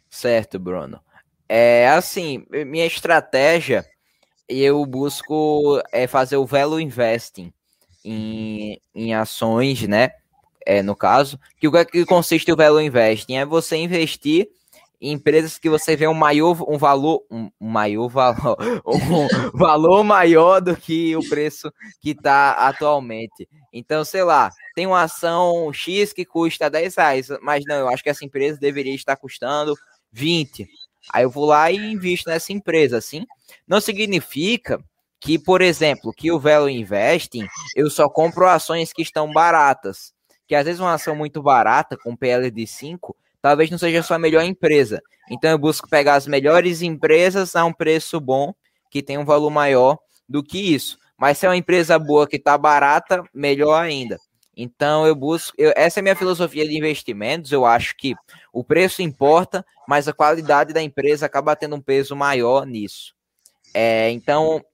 Certo, 0.09 0.59
Bruno. 0.59 0.99
É 1.47 1.87
assim, 1.87 2.43
minha 2.67 2.85
estratégia, 2.85 3.85
eu 4.49 4.85
busco 4.85 5.81
é, 5.93 6.07
fazer 6.07 6.35
o 6.35 6.45
value 6.45 6.81
investing 6.81 7.53
em, 8.03 8.81
em 8.93 9.13
ações, 9.13 9.87
né? 9.87 10.09
É, 10.69 10.83
no 10.83 10.95
caso, 10.95 11.39
que 11.59 11.67
o 11.67 11.71
que 11.83 12.05
consiste 12.05 12.51
o 12.51 12.55
Value 12.55 12.79
Investing? 12.79 13.37
É 13.37 13.43
você 13.43 13.75
investir 13.75 14.49
em 15.01 15.13
empresas 15.13 15.57
que 15.57 15.67
você 15.67 15.95
vê 15.95 16.07
um 16.07 16.13
maior 16.13 16.63
um 16.69 16.77
valor 16.77 17.23
um 17.31 17.49
maior 17.59 18.07
valor 18.07 18.57
um 18.85 19.57
valor 19.57 20.03
maior 20.03 20.59
do 20.61 20.77
que 20.77 21.15
o 21.15 21.27
preço 21.27 21.73
que 21.99 22.11
está 22.11 22.51
atualmente. 22.51 23.49
Então, 23.73 24.05
sei 24.05 24.23
lá, 24.23 24.51
tem 24.75 24.85
uma 24.85 25.01
ação 25.01 25.73
X 25.73 26.13
que 26.13 26.23
custa 26.23 26.69
10 26.69 26.95
reais, 26.95 27.27
mas 27.41 27.63
não, 27.65 27.77
eu 27.77 27.89
acho 27.89 28.03
que 28.03 28.09
essa 28.09 28.23
empresa 28.23 28.59
deveria 28.59 28.93
estar 28.93 29.15
custando 29.15 29.73
20. 30.11 30.67
Aí 31.11 31.23
eu 31.23 31.31
vou 31.31 31.45
lá 31.45 31.71
e 31.71 31.77
invisto 31.77 32.29
nessa 32.29 32.53
empresa, 32.53 32.95
assim. 32.95 33.25
Não 33.67 33.81
significa 33.81 34.79
que, 35.19 35.39
por 35.39 35.63
exemplo, 35.63 36.13
que 36.13 36.31
o 36.31 36.39
Value 36.39 36.69
Investing, 36.69 37.47
eu 37.75 37.89
só 37.89 38.07
compro 38.07 38.47
ações 38.47 38.93
que 38.93 39.01
estão 39.01 39.33
baratas 39.33 40.13
que 40.49 40.55
às 40.55 40.65
vezes 40.65 40.79
uma 40.79 40.95
ação 40.95 41.15
muito 41.15 41.43
barata, 41.43 41.95
com 41.95 42.15
PL 42.15 42.49
de 42.49 42.65
5, 42.65 43.15
talvez 43.39 43.69
não 43.69 43.77
seja 43.77 43.99
a 43.99 44.03
sua 44.03 44.17
melhor 44.17 44.43
empresa. 44.43 44.99
Então 45.29 45.51
eu 45.51 45.59
busco 45.59 45.87
pegar 45.87 46.15
as 46.15 46.25
melhores 46.25 46.81
empresas 46.81 47.55
a 47.55 47.63
um 47.63 47.71
preço 47.71 48.19
bom, 48.19 48.51
que 48.89 49.03
tem 49.03 49.15
um 49.15 49.23
valor 49.23 49.51
maior 49.51 49.99
do 50.27 50.41
que 50.41 50.73
isso. 50.73 50.97
Mas 51.15 51.37
se 51.37 51.45
é 51.45 51.49
uma 51.49 51.55
empresa 51.55 51.99
boa 51.99 52.27
que 52.27 52.37
está 52.37 52.57
barata, 52.57 53.23
melhor 53.31 53.79
ainda. 53.79 54.17
Então 54.57 55.05
eu 55.05 55.13
busco, 55.13 55.53
eu, 55.55 55.71
essa 55.75 55.99
é 55.99 56.01
a 56.01 56.03
minha 56.03 56.15
filosofia 56.15 56.67
de 56.67 56.75
investimentos. 56.75 57.51
Eu 57.51 57.63
acho 57.63 57.95
que 57.95 58.15
o 58.51 58.63
preço 58.63 59.03
importa, 59.03 59.63
mas 59.87 60.07
a 60.07 60.13
qualidade 60.13 60.73
da 60.73 60.81
empresa 60.81 61.27
acaba 61.27 61.55
tendo 61.55 61.75
um 61.75 61.81
peso 61.81 62.15
maior 62.15 62.65
nisso. 62.65 63.13
É, 63.71 64.09
então 64.09 64.65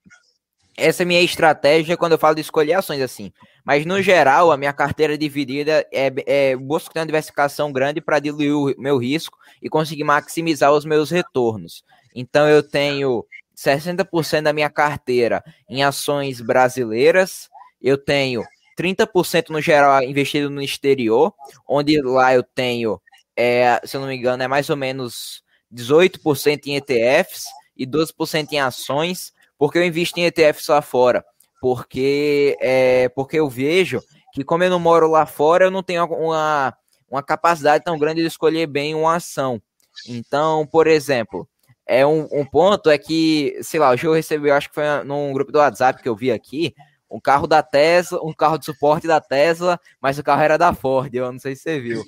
essa 0.77 1.03
é 1.03 1.05
a 1.05 1.07
minha 1.07 1.21
estratégia 1.21 1.97
quando 1.97 2.13
eu 2.13 2.17
falo 2.17 2.35
de 2.35 2.41
escolher 2.41 2.75
ações 2.75 3.01
assim. 3.01 3.33
Mas 3.65 3.85
no 3.85 3.99
geral, 4.01 4.51
a 4.51 4.57
minha 4.57 4.71
carteira 4.71 5.17
dividida 5.17 5.85
é, 5.91 6.13
é 6.27 6.55
busco 6.55 6.93
ter 6.93 6.99
uma 6.99 7.05
diversificação 7.05 7.71
grande 7.73 7.99
para 7.99 8.19
diluir 8.19 8.55
o 8.55 8.81
meu 8.81 8.97
risco 8.97 9.37
e 9.61 9.67
conseguir 9.67 10.03
maximizar 10.03 10.71
os 10.71 10.85
meus 10.85 11.09
retornos. 11.09 11.83
Então 12.13 12.47
eu 12.47 12.61
tenho 12.61 13.25
60% 13.57 14.43
da 14.43 14.53
minha 14.53 14.69
carteira 14.69 15.43
em 15.67 15.83
ações 15.83 16.39
brasileiras, 16.41 17.49
eu 17.81 17.97
tenho 17.97 18.43
30% 18.77 19.49
no 19.49 19.59
geral 19.59 20.03
investido 20.03 20.49
no 20.49 20.61
exterior, 20.61 21.33
onde 21.67 21.99
lá 22.01 22.35
eu 22.35 22.43
tenho, 22.43 23.01
é, 23.35 23.81
se 23.83 23.97
eu 23.97 24.01
não 24.01 24.07
me 24.07 24.15
engano, 24.15 24.43
é 24.43 24.47
mais 24.47 24.69
ou 24.69 24.77
menos 24.77 25.43
18% 25.73 26.67
em 26.67 26.75
ETFs 26.75 27.45
e 27.75 27.85
12% 27.85 28.51
em 28.51 28.59
ações 28.59 29.33
porque 29.57 29.77
eu 29.77 29.85
invisto 29.85 30.19
em 30.19 30.25
ETFs 30.25 30.67
lá 30.67 30.81
fora? 30.81 31.25
Porque, 31.65 32.55
é, 32.61 33.09
porque 33.09 33.39
eu 33.39 33.49
vejo 33.49 33.99
que, 34.31 34.43
como 34.43 34.63
eu 34.63 34.69
não 34.69 34.79
moro 34.79 35.09
lá 35.09 35.25
fora, 35.25 35.65
eu 35.65 35.71
não 35.71 35.81
tenho 35.81 36.05
uma, 36.05 36.77
uma 37.09 37.23
capacidade 37.23 37.83
tão 37.83 37.97
grande 37.97 38.21
de 38.21 38.27
escolher 38.27 38.67
bem 38.67 38.93
uma 38.93 39.15
ação. 39.15 39.59
Então, 40.07 40.67
por 40.67 40.85
exemplo, 40.85 41.49
é 41.83 42.05
um, 42.05 42.27
um 42.31 42.45
ponto 42.45 42.87
é 42.87 42.99
que, 42.99 43.57
sei 43.63 43.79
lá, 43.79 43.89
hoje 43.89 44.05
eu 44.05 44.13
recebi, 44.13 44.49
eu 44.49 44.53
acho 44.53 44.69
que 44.69 44.75
foi 44.75 44.83
num 45.05 45.33
grupo 45.33 45.51
do 45.51 45.57
WhatsApp 45.57 46.03
que 46.03 46.07
eu 46.07 46.15
vi 46.15 46.31
aqui, 46.31 46.75
um 47.09 47.19
carro 47.19 47.47
da 47.47 47.63
Tesla, 47.63 48.19
um 48.23 48.31
carro 48.31 48.59
de 48.59 48.65
suporte 48.65 49.07
da 49.07 49.19
Tesla, 49.19 49.79
mas 49.99 50.19
o 50.19 50.23
carro 50.23 50.43
era 50.43 50.59
da 50.59 50.71
Ford, 50.71 51.11
eu 51.15 51.31
não 51.31 51.39
sei 51.39 51.55
se 51.55 51.63
você 51.63 51.79
viu. 51.79 52.03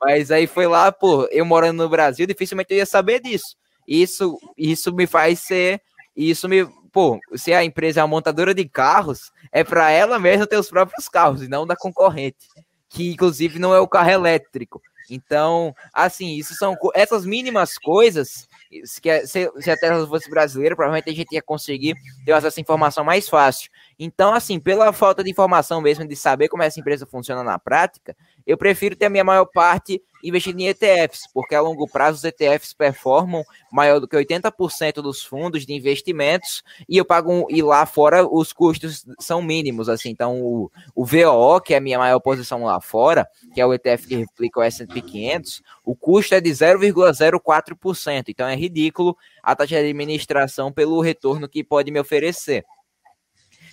Mas 0.00 0.30
aí 0.30 0.46
foi 0.46 0.68
lá, 0.68 0.92
pô, 0.92 1.26
eu 1.32 1.44
morando 1.44 1.82
no 1.82 1.88
Brasil, 1.88 2.28
dificilmente 2.28 2.72
eu 2.72 2.76
ia 2.76 2.86
saber 2.86 3.20
disso. 3.20 3.56
Isso, 3.88 4.38
isso 4.56 4.94
me 4.94 5.08
faz 5.08 5.40
ser, 5.40 5.82
isso 6.14 6.48
me 6.48 6.64
pô, 6.92 7.18
se 7.34 7.52
a 7.52 7.64
empresa 7.64 8.00
é 8.00 8.02
uma 8.02 8.08
montadora 8.08 8.54
de 8.54 8.68
carros, 8.68 9.32
é 9.52 9.64
para 9.64 9.90
ela 9.90 10.18
mesma 10.18 10.46
ter 10.46 10.56
os 10.56 10.68
próprios 10.68 11.08
carros 11.08 11.42
e 11.42 11.48
não 11.48 11.66
da 11.66 11.76
concorrente. 11.76 12.46
que 12.88 13.12
inclusive 13.12 13.58
não 13.58 13.72
é 13.74 13.80
o 13.80 13.88
carro 13.88 14.10
elétrico. 14.10 14.82
Então, 15.10 15.74
assim, 15.92 16.36
isso 16.36 16.54
são 16.54 16.76
essas 16.94 17.24
mínimas 17.24 17.76
coisas. 17.76 18.48
Se, 18.84 19.00
se, 19.26 19.70
a 19.70 19.76
Tesla 19.76 20.06
fosse 20.06 20.30
brasileira, 20.30 20.76
provavelmente 20.76 21.10
a 21.10 21.14
gente 21.14 21.32
ia 21.32 21.42
conseguir 21.42 21.96
ter 22.24 22.32
acesso 22.32 22.60
a 22.60 22.62
informação 22.62 23.04
mais 23.04 23.28
fácil. 23.28 23.70
Então, 24.02 24.32
assim, 24.32 24.58
pela 24.58 24.94
falta 24.94 25.22
de 25.22 25.30
informação 25.30 25.78
mesmo, 25.82 26.08
de 26.08 26.16
saber 26.16 26.48
como 26.48 26.62
essa 26.62 26.80
empresa 26.80 27.04
funciona 27.04 27.44
na 27.44 27.58
prática, 27.58 28.16
eu 28.46 28.56
prefiro 28.56 28.96
ter 28.96 29.04
a 29.04 29.10
minha 29.10 29.22
maior 29.22 29.44
parte 29.44 30.02
investindo 30.24 30.58
em 30.58 30.68
ETFs, 30.68 31.28
porque 31.34 31.54
a 31.54 31.60
longo 31.60 31.86
prazo 31.86 32.16
os 32.16 32.24
ETFs 32.24 32.72
performam 32.72 33.44
maior 33.70 34.00
do 34.00 34.08
que 34.08 34.16
80% 34.16 35.02
dos 35.02 35.22
fundos 35.22 35.66
de 35.66 35.74
investimentos 35.74 36.62
e 36.88 36.96
eu 36.96 37.04
pago 37.04 37.46
e 37.50 37.60
lá 37.60 37.84
fora 37.84 38.26
os 38.26 38.54
custos 38.54 39.04
são 39.18 39.42
mínimos, 39.42 39.86
assim. 39.86 40.08
Então 40.08 40.40
o, 40.40 40.70
o 40.94 41.04
VOO, 41.04 41.60
que 41.60 41.74
é 41.74 41.76
a 41.76 41.80
minha 41.80 41.98
maior 41.98 42.20
posição 42.20 42.64
lá 42.64 42.80
fora, 42.80 43.28
que 43.52 43.60
é 43.60 43.66
o 43.66 43.74
ETF 43.74 44.06
que 44.06 44.16
replica 44.16 44.60
o 44.60 44.62
S&P 44.62 45.02
500, 45.02 45.62
o 45.84 45.94
custo 45.94 46.34
é 46.34 46.40
de 46.40 46.48
0,04%. 46.50 48.24
Então 48.28 48.48
é 48.48 48.56
ridículo 48.56 49.14
a 49.42 49.54
taxa 49.54 49.76
de 49.82 49.90
administração 49.90 50.72
pelo 50.72 51.02
retorno 51.02 51.46
que 51.46 51.62
pode 51.62 51.90
me 51.90 52.00
oferecer. 52.00 52.64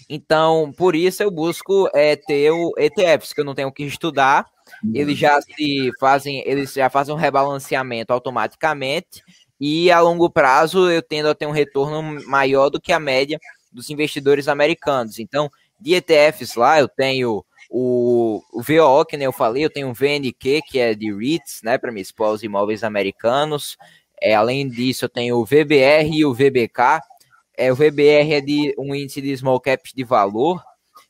Então, 0.09 0.73
por 0.77 0.95
isso 0.95 1.21
eu 1.21 1.29
busco 1.29 1.89
é, 1.93 2.15
ter 2.15 2.51
o 2.51 2.73
ETFs, 2.77 3.33
que 3.33 3.41
eu 3.41 3.45
não 3.45 3.53
tenho 3.53 3.71
que 3.71 3.83
estudar, 3.83 4.45
eles 4.93 5.17
já 5.17 5.41
se 5.41 5.91
fazem, 5.99 6.43
eles 6.45 6.73
já 6.73 6.89
fazem 6.89 7.13
um 7.13 7.17
rebalanceamento 7.17 8.13
automaticamente 8.13 9.23
e 9.59 9.91
a 9.91 9.99
longo 9.99 10.29
prazo 10.29 10.89
eu 10.89 11.01
tendo 11.01 11.29
a 11.29 11.35
ter 11.35 11.45
um 11.45 11.51
retorno 11.51 12.25
maior 12.27 12.69
do 12.69 12.79
que 12.79 12.91
a 12.91 12.99
média 12.99 13.39
dos 13.71 13.89
investidores 13.89 14.47
americanos. 14.47 15.19
Então, 15.19 15.49
de 15.79 15.95
ETFs 15.95 16.55
lá, 16.55 16.79
eu 16.79 16.87
tenho 16.87 17.43
o, 17.69 18.41
o 18.53 18.61
VOO, 18.61 19.05
que 19.05 19.17
nem 19.17 19.25
eu 19.25 19.33
falei, 19.33 19.65
eu 19.65 19.69
tenho 19.69 19.89
o 19.89 19.93
VNQ, 19.93 20.61
que 20.67 20.79
é 20.79 20.93
de 20.93 21.13
REITs, 21.13 21.61
né, 21.63 21.77
para 21.77 21.91
me 21.91 22.01
expor 22.01 22.33
os 22.33 22.43
imóveis 22.43 22.83
americanos. 22.83 23.77
É, 24.21 24.33
além 24.33 24.67
disso, 24.67 25.05
eu 25.05 25.09
tenho 25.09 25.37
o 25.37 25.45
VBR 25.45 26.09
e 26.11 26.25
o 26.25 26.33
VBK. 26.33 27.01
É, 27.57 27.71
o 27.71 27.75
VBR 27.75 28.33
é 28.33 28.41
de 28.41 28.75
um 28.77 28.93
índice 28.93 29.19
de 29.19 29.35
small 29.35 29.59
caps 29.59 29.91
de 29.93 30.03
valor, 30.03 30.63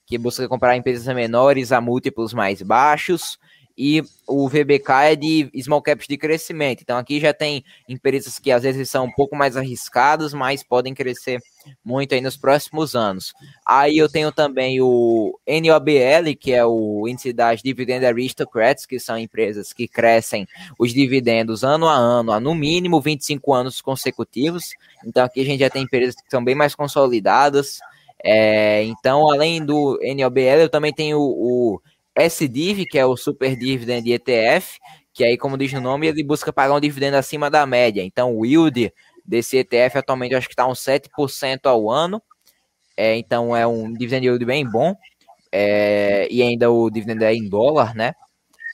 que 0.06 0.18
busca 0.18 0.48
comprar 0.48 0.78
empresas 0.78 1.14
menores 1.14 1.74
a 1.74 1.82
múltiplos 1.82 2.34
mais 2.34 2.62
baixos 2.62 3.38
e 3.78 4.02
o 4.28 4.50
VBK 4.50 4.92
é 5.12 5.16
de 5.16 5.52
small 5.62 5.82
caps 5.82 6.08
de 6.08 6.18
crescimento. 6.18 6.82
Então 6.82 6.98
aqui 6.98 7.20
já 7.20 7.32
tem 7.32 7.64
empresas 7.88 8.40
que 8.40 8.52
às 8.52 8.64
vezes 8.64 8.90
são 8.90 9.06
um 9.06 9.12
pouco 9.12 9.36
mais 9.36 9.56
arriscadas, 9.56 10.34
mas 10.34 10.64
podem 10.64 10.96
crescer 10.96 11.40
muito 11.86 12.16
aí 12.16 12.22
nos 12.22 12.36
próximos 12.36 12.96
anos. 12.96 13.34
Aí 13.66 13.98
eu 13.98 14.10
tenho 14.10 14.32
também 14.32 14.82
o 14.82 15.38
NOBL, 15.48 16.36
que 16.40 16.54
é 16.54 16.66
o 16.66 17.08
índice 17.08 17.32
das 17.32 17.62
Dividend 17.62 18.06
Aristocrats, 18.06 18.86
que 18.86 19.00
são 19.00 19.18
empresas 19.18 19.72
que 19.72 19.88
crescem 19.88 20.48
os 20.80 20.92
dividendos 20.92 21.64
ano 21.64 21.88
a 21.88 21.96
ano, 21.96 22.32
há 22.32 22.40
no 22.40 22.56
mínimo 22.56 23.00
25 23.00 23.54
anos 23.54 23.80
consecutivos. 23.80 24.72
Então 25.06 25.24
aqui 25.24 25.42
a 25.42 25.46
gente 25.46 25.60
já 25.60 25.70
tem 25.70 25.84
empresas 25.84 26.16
que 26.16 26.32
são 26.32 26.44
bem 26.44 26.56
mais 26.56 26.74
consolidadas. 26.74 27.80
É, 28.24 28.84
então, 28.84 29.32
além 29.32 29.64
do 29.64 30.00
NOBL, 30.02 30.62
eu 30.62 30.70
também 30.70 30.92
tenho 30.92 31.20
o 31.20 31.80
SDIV, 32.18 32.86
que 32.86 32.98
é 32.98 33.06
o 33.06 33.16
Super 33.16 33.56
Dividend 33.56 34.10
ETF, 34.12 34.80
que 35.14 35.24
aí, 35.24 35.38
como 35.38 35.58
diz 35.58 35.74
o 35.74 35.82
nome, 35.82 36.08
ele 36.08 36.24
busca 36.24 36.54
pagar 36.54 36.76
um 36.76 36.80
dividendo 36.80 37.18
acima 37.18 37.50
da 37.50 37.66
média. 37.66 38.04
Então, 38.04 38.36
o 38.36 38.46
yield 38.46 38.94
desse 39.26 39.58
ETF 39.58 39.98
atualmente 39.98 40.36
acho 40.36 40.48
que 40.48 40.54
está 40.54 40.68
uns 40.68 40.80
7% 40.80 41.66
ao 41.66 41.90
ano. 41.90 42.22
É, 42.96 43.16
então, 43.16 43.56
é 43.56 43.66
um 43.66 43.94
dividend 43.94 44.26
yield 44.26 44.46
bem 44.46 44.70
bom. 44.70 44.96
É, 45.52 46.28
e 46.30 46.42
ainda 46.42 46.70
o 46.72 46.90
dividendo 46.90 47.24
é 47.24 47.34
em 47.34 47.48
dólar, 47.48 47.96
né? 47.96 48.14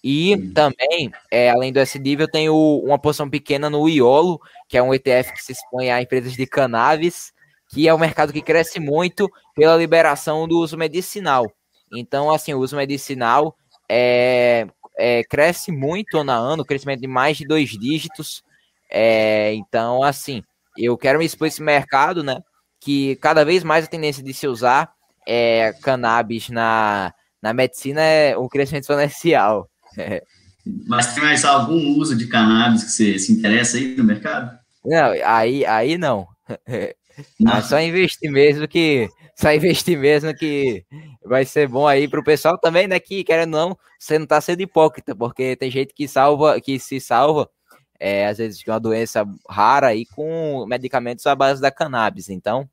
E 0.04 0.52
também, 0.54 1.12
é, 1.32 1.50
além 1.50 1.72
do 1.72 1.80
SDIV, 1.80 2.24
eu 2.24 2.28
tenho 2.32 2.54
uma 2.84 3.00
posição 3.00 3.30
pequena 3.30 3.70
no 3.70 3.88
IOLO, 3.88 4.40
que 4.68 4.78
é 4.78 4.84
um 4.84 4.94
ETF 4.94 5.32
que 5.32 5.42
se 5.42 5.54
expõe 5.54 5.92
a 5.92 6.02
empresas 6.02 6.34
de 6.34 6.46
cannabis, 6.46 7.32
que 7.70 7.88
é 7.88 7.94
um 7.94 7.98
mercado 7.98 8.34
que 8.34 8.42
cresce 8.42 8.82
muito 8.82 9.32
pela 9.56 9.78
liberação 9.78 10.46
do 10.46 10.60
uso 10.60 10.78
medicinal. 10.78 11.50
Então, 11.96 12.32
assim, 12.32 12.54
o 12.54 12.60
uso 12.60 12.76
medicinal 12.76 13.56
é, 13.90 14.68
é, 14.98 15.24
cresce 15.24 15.72
muito 15.72 16.18
ano 16.18 16.32
a 16.32 16.36
ano, 16.36 16.66
crescimento 16.66 17.02
de 17.02 17.08
mais 17.08 17.38
de 17.38 17.46
dois 17.46 17.70
dígitos. 17.70 18.44
É, 18.90 19.54
então, 19.54 20.04
assim, 20.04 20.44
eu 20.78 20.98
quero 20.98 21.20
me 21.20 21.26
expor 21.26 21.48
esse 21.48 21.62
mercado, 21.62 22.24
né? 22.24 22.40
Que 22.80 23.16
cada 23.18 23.46
vez 23.46 23.64
mais 23.64 23.86
a 23.86 23.90
tendência 23.90 24.24
de 24.24 24.34
se 24.34 24.48
usar 24.48 24.92
é, 25.28 25.74
cannabis 25.82 26.50
na, 26.50 27.14
na 27.42 27.54
medicina 27.54 28.02
é 28.02 28.38
um 28.38 28.48
crescimento 28.48 28.84
exponencial. 28.84 29.70
Mas 30.88 31.14
tem 31.14 31.24
mais 31.24 31.44
algum 31.44 31.98
uso 31.98 32.16
de 32.16 32.28
cannabis 32.28 32.84
que 32.84 32.92
você 32.92 33.20
se 33.20 33.34
interessa 33.34 33.78
aí 33.78 33.96
no 33.96 34.04
mercado? 34.04 34.58
Não, 34.86 35.12
aí, 35.26 35.66
aí 35.66 35.98
não. 35.98 36.26
não. 37.40 37.58
É 37.58 37.62
só 37.62 37.80
investir 37.82 38.32
mesmo 38.32 38.68
que 38.68 39.10
só 39.36 39.52
investir 39.54 39.98
mesmo 39.98 40.34
que 40.36 40.86
vai 41.26 41.46
ser 41.46 41.68
bom 41.68 41.88
aí 41.88 42.08
pro 42.08 42.24
pessoal 42.24 42.58
também, 42.58 42.88
né? 42.88 43.00
Que 43.00 43.24
querendo 43.24 43.52
não, 43.52 43.78
você 43.98 44.20
não 44.20 44.26
tá 44.26 44.40
sendo 44.40 44.62
hipócrita, 44.62 45.16
porque 45.16 45.56
tem 45.56 45.72
gente 45.72 45.94
que 45.94 46.08
salva, 46.08 46.60
que 46.62 46.80
se 46.80 47.00
salva, 47.00 47.50
é, 48.00 48.28
às 48.28 48.38
vezes 48.38 48.60
de 48.60 48.70
uma 48.70 48.80
doença 48.80 49.26
rara 49.50 49.88
aí 49.88 50.06
com 50.06 50.66
medicamentos 50.68 51.26
à 51.26 51.36
base 51.36 51.62
da 51.62 51.72
cannabis. 51.72 52.30
Então, 52.30 52.70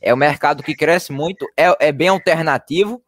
é 0.00 0.12
um 0.12 0.16
mercado 0.16 0.62
que 0.62 0.74
cresce 0.74 1.12
muito, 1.12 1.46
é, 1.56 1.88
é 1.88 1.92
bem 1.92 2.08
alternativo. 2.08 3.02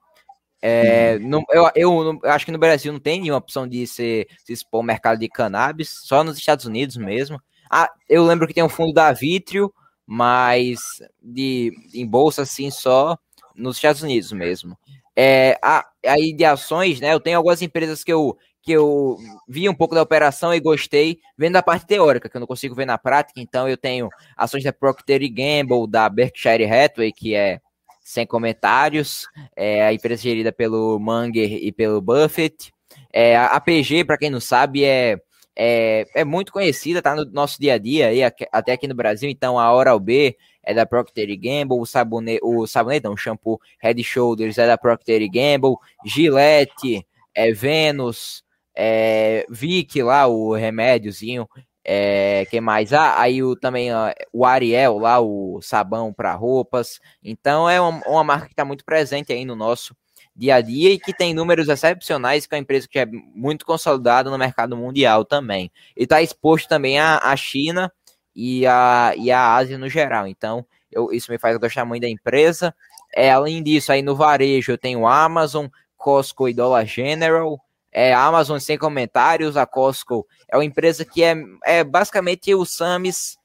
É, 0.61 1.19
não, 1.21 1.45
eu, 1.51 1.71
eu, 1.75 2.21
eu, 2.25 2.31
acho 2.31 2.45
que 2.45 2.51
no 2.51 2.59
Brasil 2.59 2.93
não 2.93 2.99
tem 2.99 3.21
nenhuma 3.21 3.39
opção 3.39 3.67
de 3.67 3.87
se, 3.87 4.27
se 4.45 4.53
expor 4.53 4.79
ao 4.79 4.85
mercado 4.85 5.19
de 5.19 5.29
cannabis, 5.29 5.89
só 6.03 6.25
nos 6.25 6.37
Estados 6.37 6.65
Unidos 6.65 6.97
mesmo. 6.97 7.41
Ah, 7.71 7.89
eu 8.09 8.25
lembro 8.25 8.47
que 8.47 8.55
tem 8.55 8.65
um 8.65 8.69
fundo 8.69 8.93
da 8.93 9.13
Vitrio, 9.13 9.73
mas 10.11 11.03
de, 11.23 11.71
em 11.93 12.07
bolsa, 12.07 12.41
assim, 12.41 12.71
só 12.71 13.19
nos 13.55 13.77
Estados 13.77 14.03
Unidos 14.03 14.33
mesmo. 14.33 14.75
É, 15.15 15.59
a, 15.63 15.87
aí 16.07 16.33
de 16.33 16.47
ações, 16.47 16.99
né? 16.99 17.13
Eu 17.13 17.21
tenho 17.21 17.37
algumas 17.37 17.61
empresas 17.61 18.03
que 18.03 18.11
eu, 18.11 18.39
que 18.63 18.73
eu 18.73 19.19
vi 19.47 19.69
um 19.69 19.75
pouco 19.75 19.95
da 19.95 20.01
operação 20.01 20.55
e 20.55 20.61
gostei, 20.61 21.19
vendo 21.37 21.57
a 21.57 21.63
parte 21.63 21.87
teórica, 21.87 22.27
que 22.27 22.35
eu 22.35 22.41
não 22.41 22.47
consigo 22.47 22.75
ver 22.75 22.87
na 22.87 22.97
prática. 22.97 23.39
Então, 23.39 23.69
eu 23.69 23.77
tenho 23.77 24.09
ações 24.35 24.65
da 24.65 24.73
Procter 24.73 25.21
Gamble, 25.31 25.87
da 25.87 26.09
Berkshire 26.09 26.65
Hathaway, 26.65 27.13
que 27.13 27.35
é 27.35 27.61
sem 28.01 28.27
comentários, 28.27 29.27
é 29.55 29.85
a 29.85 29.93
empresa 29.93 30.23
gerida 30.23 30.51
pelo 30.51 30.99
Munger 30.99 31.53
e 31.53 31.71
pelo 31.71 32.01
Buffett. 32.01 32.73
É, 33.13 33.37
a 33.37 33.61
PG, 33.61 34.05
para 34.05 34.17
quem 34.17 34.31
não 34.31 34.41
sabe, 34.41 34.85
é 34.85 35.21
é, 35.61 36.07
é 36.15 36.25
muito 36.25 36.53
conhecida, 36.53 37.03
tá 37.03 37.17
no 37.17 37.25
nosso 37.25 37.61
dia 37.61 37.75
a 37.75 37.79
dia, 37.79 38.07
aí, 38.09 38.23
até 38.23 38.73
aqui 38.73 38.87
no 38.87 38.95
Brasil. 38.95 39.29
Então, 39.29 39.59
a 39.59 39.75
Oral 39.75 39.99
B 39.99 40.37
é 40.63 40.73
da 40.73 40.87
Procter 40.87 41.29
Gamble, 41.37 41.81
o 41.81 41.85
sabonete, 41.85 42.41
o 42.45 42.65
sabonete 42.65 43.05
não, 43.05 43.15
o 43.15 43.17
shampoo 43.17 43.61
Head 43.81 44.03
Shoulders 44.05 44.57
é 44.57 44.69
da 44.69 44.79
Procter 44.79 45.21
Gamble, 45.29 45.75
Gillette, 46.07 47.05
é 47.35 47.53
Venus, 47.53 48.45
é, 48.73 49.45
Vic 49.51 50.01
lá, 50.01 50.29
o 50.29 50.55
remédiozinho, 50.55 51.49
é, 51.85 52.47
que 52.51 52.61
mais? 52.61 52.93
Ah, 52.93 53.21
aí 53.21 53.43
o, 53.43 53.57
também 53.57 53.93
ó, 53.93 54.13
o 54.33 54.45
Ariel 54.45 54.99
lá, 54.99 55.21
o 55.21 55.61
sabão 55.61 56.13
para 56.13 56.35
roupas. 56.35 57.01
Então 57.23 57.69
é 57.69 57.81
uma, 57.81 58.01
uma 58.07 58.23
marca 58.23 58.47
que 58.47 58.53
está 58.53 58.65
muito 58.65 58.85
presente 58.85 59.33
aí 59.33 59.45
no 59.45 59.57
nosso 59.57 59.97
dia 60.39 60.55
a 60.55 60.61
dia 60.61 60.91
e 60.91 61.01
que 61.01 61.13
tem 61.13 61.35
números 61.35 61.69
excepcionais, 61.69 62.47
é 62.49 62.55
uma 62.55 62.61
empresa 62.61 62.87
que 62.89 63.01
é 63.01 63.07
muito 63.07 63.67
consolidada 63.67 64.31
no 64.31 64.39
mercado 64.39 64.77
mundial 64.77 65.25
também. 65.25 65.71
E 65.97 66.05
está 66.05 66.23
exposto 66.23 66.69
também 66.69 66.99
à, 67.01 67.35
China 67.37 67.93
e 68.35 68.65
à, 68.65 69.13
e 69.17 69.33
à 69.33 69.57
Ásia 69.57 69.77
no 69.77 69.89
geral. 69.89 70.29
Então, 70.29 70.65
eu, 70.93 71.13
isso 71.13 71.33
me 71.33 71.39
faz 71.39 71.59
gostar 71.59 71.85
muito 71.85 72.03
da 72.03 72.09
empresa. 72.09 72.73
É, 73.13 73.33
além 73.33 73.61
disso, 73.65 73.91
aí 73.91 74.01
no 74.01 74.15
varejo 74.15 74.71
eu 74.71 74.79
tenho 74.79 75.09
Amazon, 75.09 75.67
Costco 75.97 76.49
e 76.49 76.55
Dollar 76.55 76.87
General. 76.87 77.61
É, 77.91 78.15
Amazon 78.15 78.59
sem 78.59 78.79
comentários, 78.79 79.57
a 79.57 79.67
Costco 79.67 80.25
é 80.49 80.57
uma 80.57 80.65
empresa 80.65 81.05
que 81.05 81.25
é, 81.25 81.35
é 81.65 81.83
basicamente 81.83 82.55
o 82.55 82.65
Samis 82.65 83.37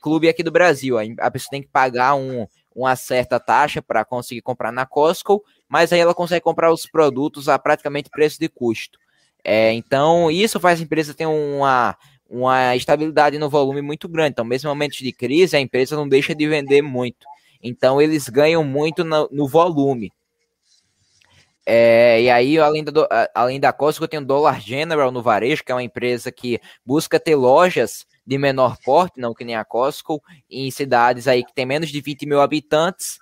Clube 0.00 0.30
aqui 0.30 0.42
do 0.42 0.50
Brasil. 0.50 0.96
A 1.20 1.30
pessoa 1.30 1.50
tem 1.50 1.62
que 1.62 1.68
pagar 1.68 2.14
um, 2.14 2.46
uma 2.74 2.96
certa 2.96 3.38
taxa 3.38 3.82
para 3.82 4.02
conseguir 4.04 4.40
comprar 4.40 4.72
na 4.72 4.86
Costco, 4.86 5.44
mas 5.68 5.92
aí 5.92 6.00
ela 6.00 6.14
consegue 6.14 6.42
comprar 6.42 6.72
os 6.72 6.86
produtos 6.86 7.48
a 7.48 7.58
praticamente 7.58 8.10
preço 8.10 8.38
de 8.38 8.48
custo. 8.48 8.98
É, 9.44 9.72
então, 9.72 10.30
isso 10.30 10.58
faz 10.58 10.80
a 10.80 10.82
empresa 10.82 11.14
ter 11.14 11.26
uma, 11.26 11.96
uma 12.28 12.76
estabilidade 12.76 13.38
no 13.38 13.48
volume 13.48 13.80
muito 13.82 14.08
grande. 14.08 14.30
Então, 14.30 14.44
mesmo 14.44 14.68
em 14.68 14.72
momentos 14.72 14.98
de 14.98 15.12
crise, 15.12 15.56
a 15.56 15.60
empresa 15.60 15.96
não 15.96 16.08
deixa 16.08 16.34
de 16.34 16.46
vender 16.48 16.82
muito. 16.82 17.26
Então, 17.62 18.00
eles 18.00 18.28
ganham 18.28 18.64
muito 18.64 19.04
no, 19.04 19.28
no 19.32 19.48
volume. 19.48 20.12
É, 21.70 22.22
e 22.22 22.30
aí, 22.30 22.58
além 22.58 22.82
da, 22.82 23.30
além 23.34 23.60
da 23.60 23.72
Costco, 23.72 24.04
eu 24.04 24.08
tenho 24.08 24.24
Dollar 24.24 24.58
General 24.58 25.12
no 25.12 25.22
varejo, 25.22 25.62
que 25.62 25.70
é 25.70 25.74
uma 25.74 25.82
empresa 25.82 26.32
que 26.32 26.58
busca 26.84 27.20
ter 27.20 27.34
lojas 27.34 28.06
de 28.26 28.38
menor 28.38 28.78
porte, 28.84 29.20
não 29.20 29.34
que 29.34 29.44
nem 29.44 29.54
a 29.54 29.64
Costco, 29.64 30.22
em 30.50 30.70
cidades 30.70 31.28
aí 31.28 31.44
que 31.44 31.52
tem 31.52 31.66
menos 31.66 31.90
de 31.90 32.00
20 32.00 32.24
mil 32.26 32.40
habitantes, 32.40 33.18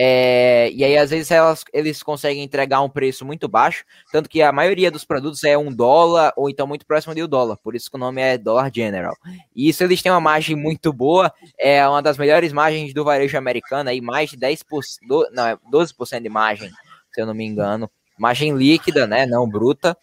É, 0.00 0.70
e 0.70 0.84
aí, 0.84 0.96
às 0.96 1.10
vezes, 1.10 1.28
elas, 1.28 1.64
eles 1.72 2.04
conseguem 2.04 2.44
entregar 2.44 2.80
um 2.82 2.88
preço 2.88 3.24
muito 3.24 3.48
baixo, 3.48 3.84
tanto 4.12 4.28
que 4.28 4.40
a 4.40 4.52
maioria 4.52 4.92
dos 4.92 5.04
produtos 5.04 5.42
é 5.42 5.58
um 5.58 5.74
dólar 5.74 6.32
ou 6.36 6.48
então 6.48 6.68
muito 6.68 6.86
próximo 6.86 7.16
de 7.16 7.24
um 7.24 7.26
dólar, 7.26 7.56
por 7.56 7.74
isso 7.74 7.90
que 7.90 7.96
o 7.96 7.98
nome 7.98 8.22
é 8.22 8.38
Dollar 8.38 8.70
General. 8.72 9.16
E 9.56 9.68
isso 9.68 9.82
eles 9.82 10.00
têm 10.00 10.12
uma 10.12 10.20
margem 10.20 10.54
muito 10.54 10.92
boa, 10.92 11.32
é 11.58 11.84
uma 11.88 12.00
das 12.00 12.16
melhores 12.16 12.52
margens 12.52 12.94
do 12.94 13.02
varejo 13.02 13.36
americano, 13.36 13.90
aí 13.90 14.00
mais 14.00 14.30
de 14.30 14.36
10%, 14.36 14.62
do, 15.08 15.28
não, 15.32 15.58
12% 15.68 16.12
é 16.12 16.20
de 16.20 16.28
margem, 16.28 16.70
se 17.12 17.20
eu 17.20 17.26
não 17.26 17.34
me 17.34 17.44
engano. 17.44 17.90
Margem 18.16 18.56
líquida, 18.56 19.04
né, 19.04 19.26
não 19.26 19.48
bruta. 19.48 19.98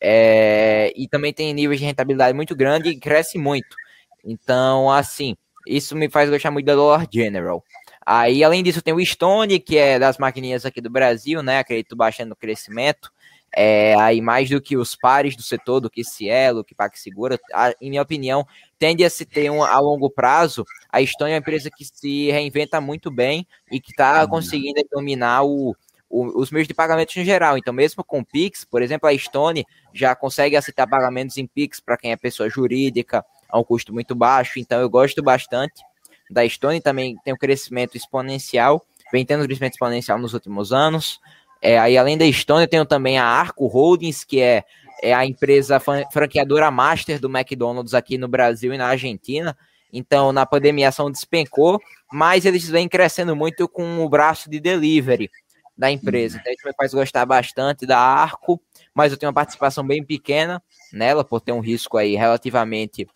É, 0.00 0.94
e 0.96 1.06
também 1.08 1.34
tem 1.34 1.52
níveis 1.52 1.78
de 1.78 1.84
rentabilidade 1.84 2.34
muito 2.34 2.56
grande 2.56 2.88
e 2.88 2.98
cresce 2.98 3.36
muito. 3.36 3.76
Então, 4.24 4.90
assim, 4.90 5.36
isso 5.66 5.94
me 5.94 6.08
faz 6.08 6.30
gostar 6.30 6.50
muito 6.50 6.64
da 6.64 6.74
Dollar 6.74 7.06
General. 7.12 7.62
Aí, 8.08 8.44
além 8.44 8.62
disso, 8.62 8.80
tem 8.80 8.94
o 8.94 9.04
Stone, 9.04 9.58
que 9.58 9.76
é 9.76 9.98
das 9.98 10.16
maquininhas 10.16 10.64
aqui 10.64 10.80
do 10.80 10.88
Brasil, 10.88 11.42
né? 11.42 11.58
Acredito 11.58 11.96
bastante 11.96 12.28
no 12.28 12.36
crescimento. 12.36 13.10
É, 13.52 13.96
aí, 13.98 14.20
mais 14.20 14.48
do 14.48 14.60
que 14.60 14.76
os 14.76 14.94
pares 14.94 15.34
do 15.34 15.42
setor, 15.42 15.80
do 15.80 15.90
que 15.90 16.04
Cielo, 16.04 16.62
que 16.62 16.72
PagSegura, 16.72 17.36
a, 17.52 17.74
em 17.80 17.90
minha 17.90 18.02
opinião, 18.02 18.46
tende 18.78 19.04
a 19.04 19.10
se 19.10 19.24
ter 19.24 19.50
um, 19.50 19.64
a 19.64 19.80
longo 19.80 20.08
prazo. 20.08 20.64
A 20.88 21.04
Stone 21.04 21.32
é 21.32 21.34
uma 21.34 21.40
empresa 21.40 21.68
que 21.68 21.84
se 21.84 22.30
reinventa 22.30 22.80
muito 22.80 23.10
bem 23.10 23.44
e 23.72 23.80
que 23.80 23.90
está 23.90 24.22
uhum. 24.22 24.28
conseguindo 24.28 24.80
dominar 24.92 25.42
o, 25.42 25.74
o, 26.08 26.40
os 26.40 26.52
meios 26.52 26.68
de 26.68 26.74
pagamento 26.74 27.18
em 27.18 27.24
geral. 27.24 27.58
Então, 27.58 27.74
mesmo 27.74 28.04
com 28.04 28.22
Pix, 28.22 28.64
por 28.64 28.82
exemplo, 28.82 29.08
a 29.08 29.18
Stone 29.18 29.64
já 29.92 30.14
consegue 30.14 30.54
aceitar 30.54 30.86
pagamentos 30.86 31.36
em 31.38 31.46
Pix 31.46 31.80
para 31.80 31.96
quem 31.96 32.12
é 32.12 32.16
pessoa 32.16 32.48
jurídica, 32.48 33.24
a 33.48 33.58
um 33.58 33.64
custo 33.64 33.92
muito 33.92 34.14
baixo. 34.14 34.60
Então, 34.60 34.80
eu 34.80 34.88
gosto 34.88 35.20
bastante 35.24 35.82
da 36.30 36.48
Stone 36.48 36.80
também 36.80 37.16
tem 37.24 37.32
um 37.34 37.36
crescimento 37.36 37.96
exponencial, 37.96 38.84
vem 39.12 39.24
tendo 39.24 39.42
um 39.42 39.46
crescimento 39.46 39.74
exponencial 39.74 40.18
nos 40.18 40.34
últimos 40.34 40.72
anos. 40.72 41.20
É, 41.62 41.78
aí, 41.78 41.96
além 41.96 42.18
da 42.18 42.30
Stone, 42.30 42.62
eu 42.62 42.68
tenho 42.68 42.84
também 42.84 43.18
a 43.18 43.24
Arco 43.24 43.66
Holdings, 43.66 44.24
que 44.24 44.40
é, 44.40 44.64
é 45.02 45.14
a 45.14 45.24
empresa 45.24 45.80
franqueadora 46.12 46.70
master 46.70 47.18
do 47.18 47.28
McDonald's 47.28 47.94
aqui 47.94 48.18
no 48.18 48.28
Brasil 48.28 48.72
e 48.74 48.78
na 48.78 48.88
Argentina. 48.88 49.56
Então, 49.92 50.32
na 50.32 50.44
pandemia, 50.44 50.86
a 50.86 50.88
ação 50.90 51.10
despencou, 51.10 51.80
mas 52.12 52.44
eles 52.44 52.68
vêm 52.68 52.88
crescendo 52.88 53.34
muito 53.34 53.68
com 53.68 54.04
o 54.04 54.08
braço 54.08 54.50
de 54.50 54.60
delivery 54.60 55.30
da 55.76 55.90
empresa. 55.90 56.38
Então, 56.38 56.52
isso 56.52 56.66
me 56.66 56.74
faz 56.74 56.92
gostar 56.92 57.24
bastante 57.24 57.86
da 57.86 57.98
Arco, 57.98 58.60
mas 58.94 59.12
eu 59.12 59.18
tenho 59.18 59.28
uma 59.28 59.34
participação 59.34 59.86
bem 59.86 60.04
pequena 60.04 60.62
nela, 60.92 61.24
por 61.24 61.40
ter 61.40 61.52
um 61.52 61.60
risco 61.60 61.96
aí 61.96 62.14
relativamente 62.16 63.06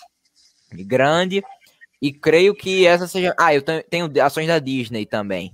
grande. 0.72 1.42
E 2.00 2.12
creio 2.12 2.54
que 2.54 2.86
essa 2.86 3.06
seja. 3.06 3.34
Ah, 3.38 3.54
eu 3.54 3.62
tenho 3.62 4.10
ações 4.24 4.46
da 4.46 4.58
Disney 4.58 5.04
também. 5.04 5.52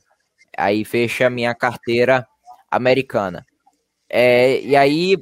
Aí 0.57 0.85
fecha 0.85 1.27
a 1.27 1.31
minha 1.31 1.55
carteira 1.55 2.27
americana. 2.71 3.45
É, 4.09 4.61
e 4.61 4.77
aí, 4.77 5.17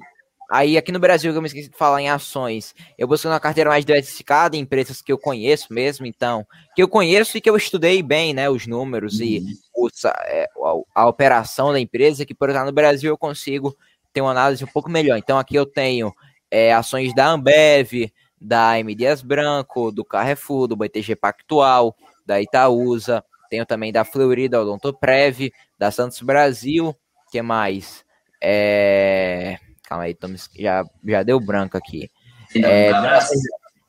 aí 0.50 0.76
aqui 0.76 0.92
no 0.92 0.98
Brasil, 0.98 1.32
que 1.32 1.38
eu 1.38 1.42
me 1.42 1.48
esqueci 1.48 1.70
de 1.70 1.76
falar 1.76 2.02
em 2.02 2.10
ações, 2.10 2.74
eu 2.98 3.08
busco 3.08 3.26
uma 3.26 3.40
carteira 3.40 3.70
mais 3.70 3.84
diversificada 3.84 4.56
em 4.56 4.60
empresas 4.60 5.00
que 5.00 5.10
eu 5.10 5.18
conheço 5.18 5.72
mesmo, 5.72 6.06
então, 6.06 6.46
que 6.74 6.82
eu 6.82 6.88
conheço 6.88 7.36
e 7.36 7.40
que 7.40 7.48
eu 7.48 7.56
estudei 7.56 8.02
bem, 8.02 8.34
né, 8.34 8.48
os 8.50 8.66
números 8.66 9.20
uhum. 9.20 9.26
e 9.26 9.44
os, 9.74 10.04
é, 10.04 10.46
a, 10.94 11.02
a, 11.02 11.08
operação 11.08 11.72
da 11.72 11.80
empresa, 11.80 12.26
que 12.26 12.34
por 12.34 12.50
exemplo 12.50 12.66
no 12.66 12.72
Brasil 12.72 13.10
eu 13.10 13.18
consigo 13.18 13.74
ter 14.12 14.20
uma 14.20 14.30
análise 14.30 14.62
um 14.62 14.68
pouco 14.68 14.90
melhor. 14.90 15.16
Então 15.16 15.38
aqui 15.38 15.56
eu 15.56 15.66
tenho 15.66 16.14
é, 16.50 16.72
ações 16.72 17.14
da 17.14 17.28
Ambev, 17.28 18.12
da 18.44 18.78
M. 18.78 18.94
Dias 18.94 19.22
Branco, 19.22 19.90
do 19.90 20.04
Carrefour, 20.04 20.68
do 20.68 20.76
BTG 20.76 21.16
Pactual, 21.16 21.96
da 22.26 22.42
Itaúsa, 22.42 23.24
tenho 23.48 23.64
também 23.64 23.90
da 23.90 24.04
Florida 24.04 24.60
Odontoprev, 24.60 25.50
da 25.78 25.90
Santos 25.90 26.20
Brasil, 26.20 26.94
que 27.30 27.40
mais? 27.40 28.04
É... 28.42 29.56
Calma 29.88 30.04
aí, 30.04 30.16
já, 30.58 30.84
já 31.04 31.22
deu 31.22 31.40
branco 31.40 31.78
aqui. 31.78 32.10
É, 32.56 32.90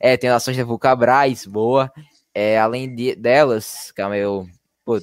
é, 0.00 0.16
tem 0.16 0.30
ações 0.30 0.56
da 0.56 0.64
Vulcabras, 0.64 1.44
boa. 1.44 1.92
É, 2.34 2.58
além 2.58 2.94
de, 2.94 3.14
delas, 3.14 3.92
calma 3.92 4.14
aí, 4.14 4.22
eu... 4.22 4.46
Pô, 4.84 4.98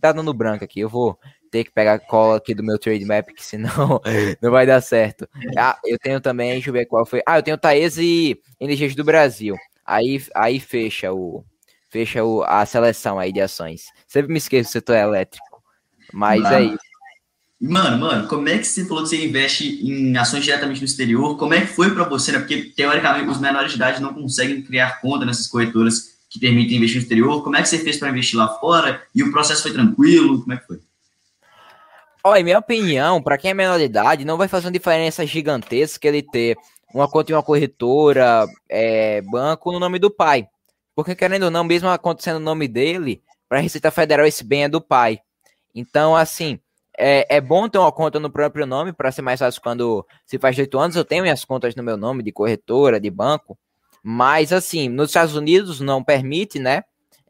tá 0.00 0.12
dando 0.12 0.32
branco 0.32 0.64
aqui, 0.64 0.80
eu 0.80 0.88
vou 0.88 1.18
ter 1.54 1.62
que 1.62 1.70
pegar 1.70 1.94
a 1.94 1.98
cola 2.00 2.38
aqui 2.38 2.52
do 2.52 2.64
meu 2.64 2.76
trade 2.76 3.04
map, 3.04 3.28
que 3.28 3.44
senão 3.44 4.00
não 4.42 4.50
vai 4.50 4.66
dar 4.66 4.80
certo. 4.80 5.28
Ah, 5.56 5.78
eu 5.84 5.96
tenho 6.00 6.20
também, 6.20 6.50
deixa 6.50 6.68
eu 6.68 6.72
ver 6.72 6.84
qual 6.84 7.06
foi. 7.06 7.22
Ah, 7.24 7.38
eu 7.38 7.44
tenho 7.44 7.56
Taesa 7.56 8.02
e 8.02 8.36
Energias 8.60 8.96
do 8.96 9.04
Brasil. 9.04 9.54
Aí, 9.86 10.20
aí 10.34 10.58
fecha 10.58 11.12
o 11.12 11.44
fecha 11.88 12.24
o, 12.24 12.42
a 12.42 12.66
seleção 12.66 13.20
aí 13.20 13.32
de 13.32 13.40
ações. 13.40 13.84
Sempre 14.08 14.32
me 14.32 14.38
esqueço 14.38 14.68
do 14.68 14.72
setor 14.72 14.96
elétrico. 14.96 15.62
Mas 16.12 16.42
mano, 16.42 16.56
é 16.56 16.62
isso. 16.64 16.78
Mano, 17.60 17.98
mano, 17.98 18.26
como 18.26 18.48
é 18.48 18.58
que 18.58 18.64
você 18.64 18.84
falou 18.84 19.04
que 19.04 19.10
você 19.10 19.24
investe 19.24 19.80
em 19.88 20.16
ações 20.16 20.42
diretamente 20.42 20.80
no 20.80 20.86
exterior? 20.86 21.38
Como 21.38 21.54
é 21.54 21.60
que 21.60 21.68
foi 21.68 21.94
para 21.94 22.02
você, 22.02 22.32
né? 22.32 22.40
Porque 22.40 22.72
teoricamente 22.74 23.30
os 23.30 23.38
menores 23.38 23.70
de 23.70 23.76
idade 23.76 24.02
não 24.02 24.12
conseguem 24.12 24.60
criar 24.60 25.00
conta 25.00 25.24
nessas 25.24 25.46
corretoras 25.46 26.14
que 26.28 26.40
permitem 26.40 26.78
investir 26.78 26.96
no 26.96 27.02
exterior. 27.02 27.44
Como 27.44 27.54
é 27.54 27.62
que 27.62 27.68
você 27.68 27.78
fez 27.78 27.96
para 27.96 28.10
investir 28.10 28.36
lá 28.36 28.48
fora? 28.58 29.04
E 29.14 29.22
o 29.22 29.30
processo 29.30 29.62
foi 29.62 29.72
tranquilo? 29.72 30.40
Como 30.40 30.52
é 30.52 30.56
que 30.56 30.66
foi? 30.66 30.80
Olha, 32.26 32.40
em 32.40 32.44
minha 32.44 32.58
opinião, 32.58 33.22
para 33.22 33.36
quem 33.36 33.50
é 33.50 33.54
menor 33.54 33.76
de 33.76 33.84
idade, 33.84 34.24
não 34.24 34.38
vai 34.38 34.48
fazer 34.48 34.66
uma 34.66 34.72
diferença 34.72 35.26
gigantesca 35.26 36.08
ele 36.08 36.22
ter 36.22 36.56
uma 36.94 37.06
conta 37.06 37.30
em 37.30 37.34
uma 37.34 37.42
corretora, 37.42 38.46
é, 38.66 39.20
banco 39.20 39.70
no 39.70 39.78
nome 39.78 39.98
do 39.98 40.10
pai. 40.10 40.48
Porque, 40.94 41.14
querendo 41.14 41.44
ou 41.44 41.50
não, 41.50 41.62
mesmo 41.62 41.86
acontecendo 41.88 42.36
o 42.36 42.40
nome 42.40 42.66
dele, 42.66 43.22
para 43.46 43.58
a 43.58 43.60
Receita 43.60 43.90
Federal 43.90 44.24
esse 44.24 44.42
bem 44.42 44.64
é 44.64 44.68
do 44.70 44.80
pai. 44.80 45.20
Então, 45.74 46.16
assim, 46.16 46.58
é, 46.98 47.36
é 47.36 47.40
bom 47.42 47.68
ter 47.68 47.76
uma 47.76 47.92
conta 47.92 48.18
no 48.18 48.30
próprio 48.30 48.64
nome 48.64 48.94
para 48.94 49.12
ser 49.12 49.20
mais 49.20 49.40
fácil 49.40 49.60
quando 49.60 50.06
se 50.24 50.38
faz 50.38 50.56
oito 50.58 50.78
anos. 50.78 50.96
Eu 50.96 51.04
tenho 51.04 51.22
minhas 51.22 51.44
contas 51.44 51.74
no 51.74 51.82
meu 51.82 51.98
nome 51.98 52.22
de 52.22 52.32
corretora, 52.32 52.98
de 52.98 53.10
banco. 53.10 53.58
Mas, 54.02 54.50
assim, 54.50 54.88
nos 54.88 55.10
Estados 55.10 55.36
Unidos 55.36 55.78
não 55.78 56.02
permite, 56.02 56.58
né? 56.58 56.84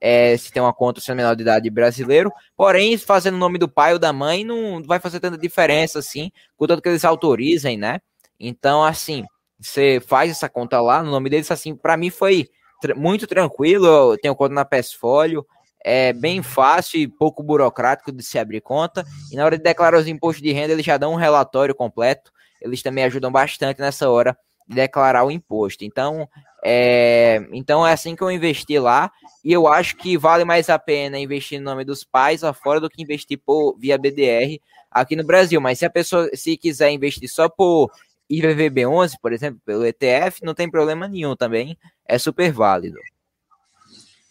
É, 0.06 0.36
se 0.36 0.52
tem 0.52 0.62
uma 0.62 0.74
conta 0.74 1.00
sendo 1.00 1.16
menor 1.16 1.34
de 1.34 1.40
idade 1.40 1.70
brasileiro, 1.70 2.30
porém, 2.54 2.98
fazendo 2.98 3.36
o 3.36 3.38
nome 3.38 3.56
do 3.56 3.66
pai 3.66 3.94
ou 3.94 3.98
da 3.98 4.12
mãe 4.12 4.44
não 4.44 4.82
vai 4.82 5.00
fazer 5.00 5.18
tanta 5.18 5.38
diferença 5.38 5.98
assim, 5.98 6.30
contanto 6.58 6.82
que 6.82 6.90
eles 6.90 7.06
autorizem, 7.06 7.78
né? 7.78 8.02
Então, 8.38 8.84
assim, 8.84 9.24
você 9.58 10.02
faz 10.06 10.30
essa 10.30 10.46
conta 10.46 10.78
lá, 10.78 11.02
no 11.02 11.10
nome 11.10 11.30
deles, 11.30 11.50
assim, 11.50 11.74
para 11.74 11.96
mim 11.96 12.10
foi 12.10 12.50
tr 12.82 12.94
muito 12.94 13.26
tranquilo, 13.26 13.86
eu 13.86 14.18
tenho 14.18 14.36
conta 14.36 14.54
na 14.54 14.62
PESFólio, 14.66 15.46
é 15.82 16.12
bem 16.12 16.42
fácil 16.42 17.00
e 17.00 17.08
pouco 17.08 17.42
burocrático 17.42 18.12
de 18.12 18.22
se 18.22 18.38
abrir 18.38 18.60
conta, 18.60 19.06
e 19.32 19.36
na 19.36 19.46
hora 19.46 19.56
de 19.56 19.62
declarar 19.62 19.98
os 19.98 20.06
impostos 20.06 20.42
de 20.42 20.52
renda, 20.52 20.74
eles 20.74 20.84
já 20.84 20.98
dão 20.98 21.14
um 21.14 21.16
relatório 21.16 21.74
completo, 21.74 22.30
eles 22.60 22.82
também 22.82 23.04
ajudam 23.04 23.32
bastante 23.32 23.80
nessa 23.80 24.10
hora 24.10 24.36
de 24.68 24.74
declarar 24.74 25.24
o 25.24 25.30
imposto. 25.30 25.82
Então, 25.82 26.28
é, 26.66 27.46
então 27.52 27.86
é 27.86 27.92
assim 27.92 28.16
que 28.16 28.22
eu 28.22 28.30
investi 28.30 28.78
lá. 28.78 29.12
E 29.44 29.52
eu 29.52 29.68
acho 29.68 29.96
que 29.96 30.16
vale 30.16 30.44
mais 30.44 30.70
a 30.70 30.78
pena 30.78 31.18
investir 31.18 31.58
no 31.58 31.66
nome 31.66 31.84
dos 31.84 32.02
pais 32.02 32.40
lá 32.40 32.54
fora 32.54 32.80
do 32.80 32.88
que 32.88 33.02
investir 33.02 33.38
por, 33.44 33.76
via 33.78 33.98
BDR 33.98 34.58
aqui 34.90 35.14
no 35.14 35.24
Brasil. 35.24 35.60
Mas 35.60 35.78
se 35.78 35.84
a 35.84 35.90
pessoa 35.90 36.30
se 36.32 36.56
quiser 36.56 36.90
investir 36.90 37.28
só 37.28 37.50
por 37.50 37.90
IVVB11, 38.30 39.12
por 39.20 39.34
exemplo, 39.34 39.60
pelo 39.66 39.84
ETF, 39.84 40.42
não 40.42 40.54
tem 40.54 40.70
problema 40.70 41.06
nenhum 41.06 41.36
também. 41.36 41.76
É 42.08 42.18
super 42.18 42.50
válido. 42.50 42.96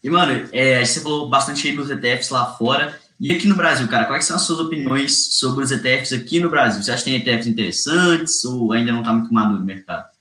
E, 0.04 0.10
mano, 0.10 0.50
é, 0.52 0.84
você 0.84 1.02
falou 1.02 1.30
bastante 1.30 1.68
aí 1.68 1.76
dos 1.76 1.92
ETFs 1.92 2.30
lá 2.30 2.54
fora. 2.56 3.00
E 3.20 3.32
aqui 3.32 3.48
no 3.48 3.56
Brasil, 3.56 3.88
cara, 3.88 4.06
quais 4.06 4.26
são 4.26 4.36
as 4.36 4.42
suas 4.42 4.60
opiniões 4.60 5.36
sobre 5.36 5.64
os 5.64 5.72
ETFs 5.72 6.12
aqui 6.12 6.40
no 6.40 6.50
Brasil? 6.50 6.82
Você 6.82 6.92
acha 6.92 7.04
que 7.04 7.12
tem 7.12 7.20
ETFs 7.20 7.48
interessantes 7.48 8.44
ou 8.44 8.74
ainda 8.74 8.92
não 8.92 9.00
está 9.00 9.14
muito 9.14 9.32
maduro 9.32 9.60
no 9.60 9.66
mercado? 9.66 10.13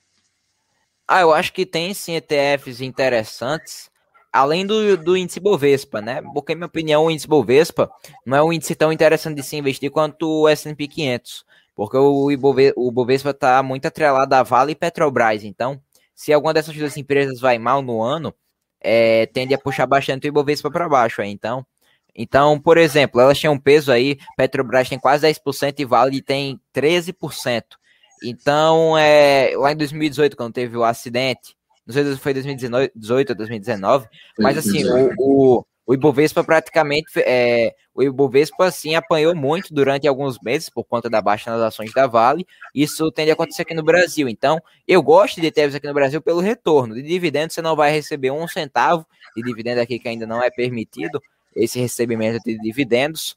Ah, 1.15 1.21
eu 1.21 1.31
acho 1.31 1.53
que 1.53 1.63
tem 1.63 1.93
sim 1.93 2.15
ETFs 2.15 2.81
interessantes, 2.81 3.87
além 4.31 4.65
do, 4.65 4.97
do 4.97 5.15
índice 5.15 5.39
Bovespa, 5.39 6.01
né? 6.01 6.23
Porque, 6.33 6.55
minha 6.55 6.65
opinião, 6.65 7.05
o 7.05 7.11
índice 7.11 7.27
Bovespa 7.27 7.87
não 8.25 8.35
é 8.35 8.41
um 8.43 8.51
índice 8.51 8.73
tão 8.73 8.91
interessante 8.91 9.35
de 9.35 9.43
se 9.43 9.55
investir 9.55 9.91
quanto 9.91 10.27
o 10.27 10.47
S&P 10.49 10.87
500, 10.87 11.45
porque 11.75 11.95
o, 11.97 12.31
Ibove, 12.31 12.73
o 12.75 12.91
Bovespa 12.91 13.29
está 13.29 13.61
muito 13.61 13.85
atrelado 13.85 14.33
a 14.33 14.41
Vale 14.41 14.71
e 14.71 14.75
Petrobras, 14.75 15.43
então, 15.43 15.79
se 16.15 16.33
alguma 16.33 16.51
dessas 16.51 16.75
duas 16.75 16.97
empresas 16.97 17.39
vai 17.39 17.59
mal 17.59 17.83
no 17.83 18.01
ano, 18.01 18.33
é, 18.81 19.27
tende 19.27 19.53
a 19.53 19.59
puxar 19.59 19.85
bastante 19.85 20.25
o 20.25 20.29
Ibovespa 20.29 20.71
para 20.71 20.89
baixo, 20.89 21.21
aí, 21.21 21.29
então... 21.29 21.63
Então, 22.15 22.59
por 22.59 22.77
exemplo, 22.77 23.21
elas 23.21 23.37
tinham 23.39 23.53
um 23.53 23.59
peso 23.59 23.91
aí, 23.91 24.17
Petrobras 24.35 24.89
tem 24.89 24.99
quase 24.99 25.27
10% 25.27 25.79
e 25.79 25.85
Vale 25.85 26.23
tem 26.23 26.59
13%. 26.73 27.77
Então, 28.23 28.97
é, 28.97 29.51
lá 29.55 29.71
em 29.71 29.77
2018, 29.77 30.37
quando 30.37 30.53
teve 30.53 30.77
o 30.77 30.83
acidente, 30.83 31.55
não 31.85 31.93
sei 31.93 32.05
se 32.05 32.17
foi 32.17 32.33
2018 32.33 33.29
ou 33.29 33.35
2019, 33.35 34.07
mas 34.39 34.57
assim, 34.57 34.83
o, 34.89 35.11
o, 35.17 35.65
o 35.85 35.93
Ibovespa 35.93 36.43
praticamente, 36.43 37.07
é, 37.17 37.75
o 37.93 38.01
Ibovespa 38.01 38.65
assim 38.65 38.95
apanhou 38.95 39.35
muito 39.35 39.73
durante 39.73 40.07
alguns 40.07 40.39
meses 40.39 40.69
por 40.69 40.85
conta 40.85 41.09
da 41.09 41.21
baixa 41.21 41.51
nas 41.51 41.61
ações 41.61 41.93
da 41.93 42.07
Vale. 42.07 42.47
Isso 42.73 43.11
tende 43.11 43.31
a 43.31 43.33
acontecer 43.33 43.63
aqui 43.63 43.73
no 43.73 43.83
Brasil. 43.83 44.29
Então, 44.29 44.61
eu 44.87 45.03
gosto 45.03 45.41
de 45.41 45.47
ETFs 45.47 45.75
aqui 45.75 45.87
no 45.87 45.93
Brasil 45.93 46.21
pelo 46.21 46.39
retorno. 46.39 46.95
De 46.95 47.03
dividendo, 47.03 47.51
você 47.51 47.61
não 47.61 47.75
vai 47.75 47.91
receber 47.91 48.31
um 48.31 48.47
centavo 48.47 49.05
de 49.35 49.43
dividendo 49.43 49.81
aqui 49.81 49.99
que 49.99 50.07
ainda 50.07 50.25
não 50.25 50.41
é 50.41 50.49
permitido 50.49 51.21
esse 51.55 51.79
recebimento 51.79 52.39
de 52.45 52.57
dividendos. 52.59 53.35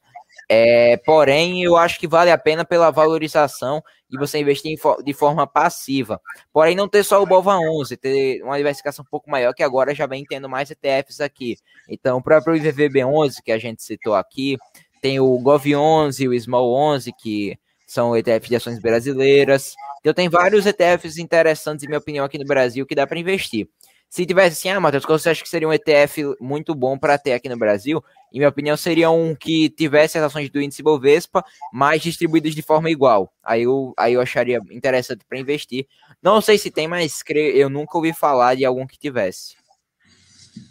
É, 0.48 0.96
porém, 0.98 1.64
eu 1.64 1.76
acho 1.76 1.98
que 1.98 2.06
vale 2.06 2.30
a 2.30 2.38
pena 2.38 2.64
pela 2.64 2.90
valorização 2.90 3.82
e 4.10 4.18
você 4.18 4.38
investir 4.38 4.78
de 5.04 5.12
forma 5.12 5.46
passiva. 5.46 6.20
Porém, 6.52 6.76
não 6.76 6.88
ter 6.88 7.04
só 7.04 7.22
o 7.22 7.26
Bova 7.26 7.58
11, 7.58 7.96
ter 7.96 8.42
uma 8.42 8.56
diversificação 8.56 9.04
um 9.04 9.10
pouco 9.10 9.30
maior, 9.30 9.52
que 9.52 9.62
agora 9.62 9.94
já 9.94 10.06
vem 10.06 10.24
tendo 10.24 10.48
mais 10.48 10.70
ETFs 10.70 11.20
aqui. 11.20 11.56
Então, 11.88 12.18
o 12.18 12.22
próprio 12.22 12.54
IVVB11, 12.54 13.36
que 13.44 13.52
a 13.52 13.58
gente 13.58 13.82
citou 13.82 14.14
aqui, 14.14 14.56
tem 15.00 15.20
o 15.20 15.38
Gov11 15.38 16.28
o 16.28 16.40
Small 16.40 16.72
11, 16.72 17.12
que 17.12 17.58
são 17.86 18.16
ETFs 18.16 18.48
de 18.48 18.56
ações 18.56 18.80
brasileiras. 18.80 19.74
Então, 20.00 20.14
tem 20.14 20.28
vários 20.28 20.66
ETFs 20.66 21.18
interessantes, 21.18 21.84
em 21.84 21.88
minha 21.88 21.98
opinião, 21.98 22.24
aqui 22.24 22.38
no 22.38 22.44
Brasil, 22.44 22.86
que 22.86 22.94
dá 22.94 23.06
para 23.06 23.18
investir. 23.18 23.68
Se 24.08 24.24
tivesse 24.24 24.58
assim, 24.58 24.68
ah, 24.68 24.80
Matheus, 24.80 25.04
qual 25.04 25.18
você 25.18 25.30
acha 25.30 25.42
que 25.42 25.48
seria 25.48 25.68
um 25.68 25.72
ETF 25.72 26.36
muito 26.40 26.74
bom 26.74 26.96
para 26.96 27.18
ter 27.18 27.32
aqui 27.32 27.48
no 27.48 27.56
Brasil? 27.56 28.02
Em 28.32 28.38
minha 28.38 28.48
opinião, 28.48 28.76
seria 28.76 29.10
um 29.10 29.34
que 29.34 29.68
tivesse 29.68 30.16
as 30.16 30.24
ações 30.24 30.48
do 30.50 30.60
índice 30.60 30.82
Bovespa, 30.82 31.44
mas 31.72 32.02
distribuídas 32.02 32.54
de 32.54 32.62
forma 32.62 32.90
igual. 32.90 33.32
Aí 33.42 33.62
eu, 33.62 33.92
aí 33.96 34.14
eu 34.14 34.20
acharia 34.20 34.60
interessante 34.70 35.24
para 35.28 35.38
investir. 35.38 35.86
Não 36.22 36.40
sei 36.40 36.56
se 36.56 36.70
tem, 36.70 36.88
mas 36.88 37.22
eu 37.54 37.68
nunca 37.68 37.96
ouvi 37.96 38.12
falar 38.12 38.54
de 38.54 38.64
algum 38.64 38.86
que 38.86 38.98
tivesse. 38.98 39.56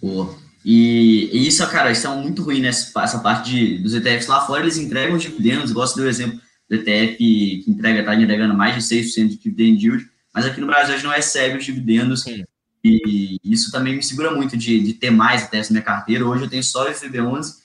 Pô, 0.01 0.33
e, 0.63 1.29
e, 1.31 1.47
isso, 1.47 1.65
cara, 1.69 1.91
isso 1.91 2.07
é 2.07 2.15
muito 2.15 2.41
ruim, 2.41 2.61
né? 2.61 2.69
Essa 2.69 3.19
parte 3.19 3.51
de, 3.51 3.77
dos 3.77 3.93
ETFs 3.93 4.27
lá 4.27 4.41
fora, 4.45 4.63
eles 4.63 4.77
entregam 4.77 5.15
dividendos. 5.17 5.71
Gosto 5.71 5.97
do 5.97 6.07
exemplo 6.07 6.39
do 6.67 6.75
ETF 6.75 7.17
que 7.17 7.63
entrega, 7.67 8.03
tá 8.03 8.15
entregando 8.15 8.55
mais 8.55 8.73
de 8.73 8.81
6% 8.95 9.27
de 9.27 9.37
dividend 9.37 9.85
yield, 9.85 10.05
mas 10.33 10.45
aqui 10.45 10.59
no 10.59 10.65
Brasil 10.65 10.93
a 10.93 10.97
gente 10.97 11.05
não 11.05 11.13
recebe 11.13 11.59
os 11.59 11.65
dividendos. 11.65 12.23
Sim. 12.23 12.43
E 12.87 13.39
isso 13.43 13.71
também 13.71 13.95
me 13.95 14.03
segura 14.03 14.29
muito 14.29 14.55
de, 14.55 14.79
de 14.79 14.93
ter 14.93 15.09
mais 15.09 15.41
ETFs 15.45 15.71
na 15.71 15.73
minha 15.73 15.83
carteira. 15.83 16.23
Hoje 16.23 16.43
eu 16.43 16.49
tenho 16.49 16.63
só 16.63 16.83
o 16.83 16.93
FB11 16.93 17.55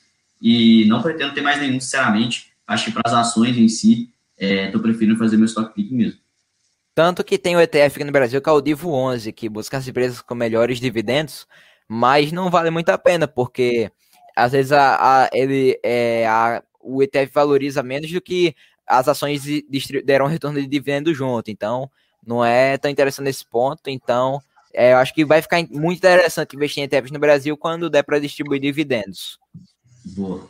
e 0.40 0.86
não 0.86 1.02
pretendo 1.02 1.34
ter 1.34 1.42
mais 1.42 1.60
nenhum, 1.60 1.78
sinceramente. 1.78 2.52
Acho 2.66 2.86
que 2.86 2.92
para 2.92 3.02
as 3.04 3.12
ações 3.12 3.54
em 3.58 3.68
si, 3.68 4.14
estou 4.38 4.80
é, 4.80 4.82
preferindo 4.82 5.18
fazer 5.18 5.36
meu 5.36 5.44
stock 5.44 5.74
picking 5.74 5.94
mesmo. 5.94 6.18
Tanto 6.94 7.22
que 7.22 7.36
tem 7.36 7.54
o 7.54 7.60
ETF 7.60 7.96
aqui 7.96 8.04
no 8.04 8.12
Brasil, 8.12 8.40
que 8.40 8.48
é 8.48 8.52
o 8.52 8.62
Divo 8.62 8.92
11, 8.92 9.30
que 9.32 9.46
busca 9.46 9.76
as 9.76 9.86
empresas 9.86 10.22
com 10.22 10.34
melhores 10.34 10.80
dividendos, 10.80 11.46
mas 11.86 12.32
não 12.32 12.50
vale 12.50 12.70
muito 12.70 12.88
a 12.88 12.96
pena, 12.96 13.28
porque 13.28 13.92
às 14.34 14.52
vezes 14.52 14.72
a, 14.72 15.24
a 15.24 15.30
ele, 15.34 15.78
é, 15.84 16.26
a, 16.26 16.62
o 16.80 17.02
ETF 17.02 17.30
valoriza 17.34 17.82
menos 17.82 18.10
do 18.10 18.22
que 18.22 18.54
as 18.86 19.06
ações 19.06 19.42
deram 20.02 20.26
retorno 20.26 20.58
de 20.58 20.66
dividendo 20.66 21.12
junto. 21.12 21.50
Então, 21.50 21.90
não 22.26 22.42
é 22.42 22.78
tão 22.78 22.90
interessante 22.90 23.26
nesse 23.26 23.44
ponto. 23.44 23.90
Então, 23.90 24.40
é, 24.72 24.92
eu 24.92 24.98
acho 24.98 25.14
que 25.14 25.24
vai 25.24 25.42
ficar 25.42 25.58
muito 25.70 25.98
interessante 25.98 26.56
investir 26.56 26.82
em 26.82 26.86
ETFs 26.86 27.10
no 27.10 27.18
Brasil 27.18 27.56
quando 27.56 27.90
der 27.90 28.02
para 28.02 28.20
distribuir 28.20 28.60
dividendos. 28.60 29.38
Boa. 30.04 30.48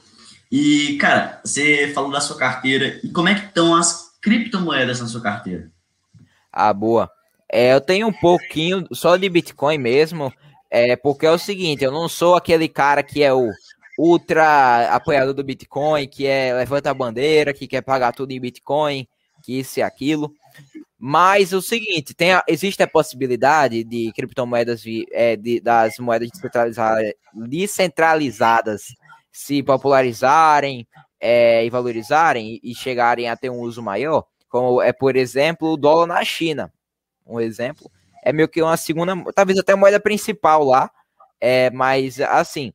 E, 0.51 0.97
cara, 1.01 1.41
você 1.45 1.93
falou 1.95 2.11
da 2.11 2.21
sua 2.21 2.37
carteira. 2.37 3.01
E 3.05 3.09
como 3.09 3.29
é 3.29 3.35
que 3.35 3.47
estão 3.47 3.75
as 3.75 4.19
criptomoedas 4.21 5.01
na 5.01 5.07
sua 5.07 5.21
carteira? 5.21 5.71
Ah, 6.53 6.73
boa. 6.73 7.11
É, 7.51 7.73
eu 7.73 7.81
tenho 7.81 8.09
um 8.09 8.13
pouquinho 8.13 8.87
só 8.93 9.17
de 9.17 9.29
Bitcoin 9.29 9.79
mesmo. 9.79 10.33
É, 10.71 10.95
porque 10.97 11.27
é 11.27 11.31
o 11.31 11.39
seguinte, 11.39 11.83
eu 11.83 11.91
não 11.91 12.09
sou 12.09 12.37
aquele 12.37 12.69
cara 12.69 13.03
que 13.03 13.23
é 13.23 13.33
o 13.33 13.51
ultra 13.99 14.95
apoiador 14.95 15.35
do 15.35 15.43
Bitcoin, 15.43 16.07
que 16.07 16.27
é 16.27 16.55
levanta 16.55 16.91
a 16.91 16.95
bandeira, 16.95 17.53
que 17.53 17.67
quer 17.67 17.83
pagar 17.83 18.13
tudo 18.13 18.31
em 18.31 18.41
Bitcoin, 18.41 19.07
que 19.43 19.59
isso 19.59 19.81
e 19.81 19.83
aquilo. 19.83 20.33
Mas 21.03 21.55
o 21.55 21.63
seguinte, 21.63 22.13
tem 22.13 22.35
a, 22.35 22.45
existe 22.47 22.83
a 22.83 22.87
possibilidade 22.87 23.83
de 23.85 24.13
criptomoedas 24.15 24.85
é, 25.13 25.35
de, 25.35 25.59
das 25.59 25.97
moedas 25.99 26.29
descentralizadas, 27.33 28.83
se 29.33 29.63
popularizarem 29.63 30.87
é, 31.19 31.65
e 31.65 31.71
valorizarem 31.71 32.61
e, 32.63 32.73
e 32.73 32.75
chegarem 32.75 33.31
a 33.31 33.37
ter 33.37 33.49
um 33.49 33.61
uso 33.61 33.83
maior, 33.83 34.27
como 34.47 34.83
é, 34.83 34.93
por 34.93 35.17
exemplo, 35.17 35.73
o 35.73 35.77
dólar 35.79 36.07
na 36.07 36.23
China. 36.23 36.71
Um 37.27 37.41
exemplo. 37.41 37.91
É 38.23 38.31
meio 38.31 38.47
que 38.47 38.61
uma 38.61 38.77
segunda, 38.77 39.15
talvez 39.35 39.59
até 39.59 39.73
a 39.73 39.79
moeda 39.79 39.99
principal 39.99 40.63
lá. 40.65 40.91
É, 41.41 41.71
mas 41.71 42.21
assim, 42.21 42.75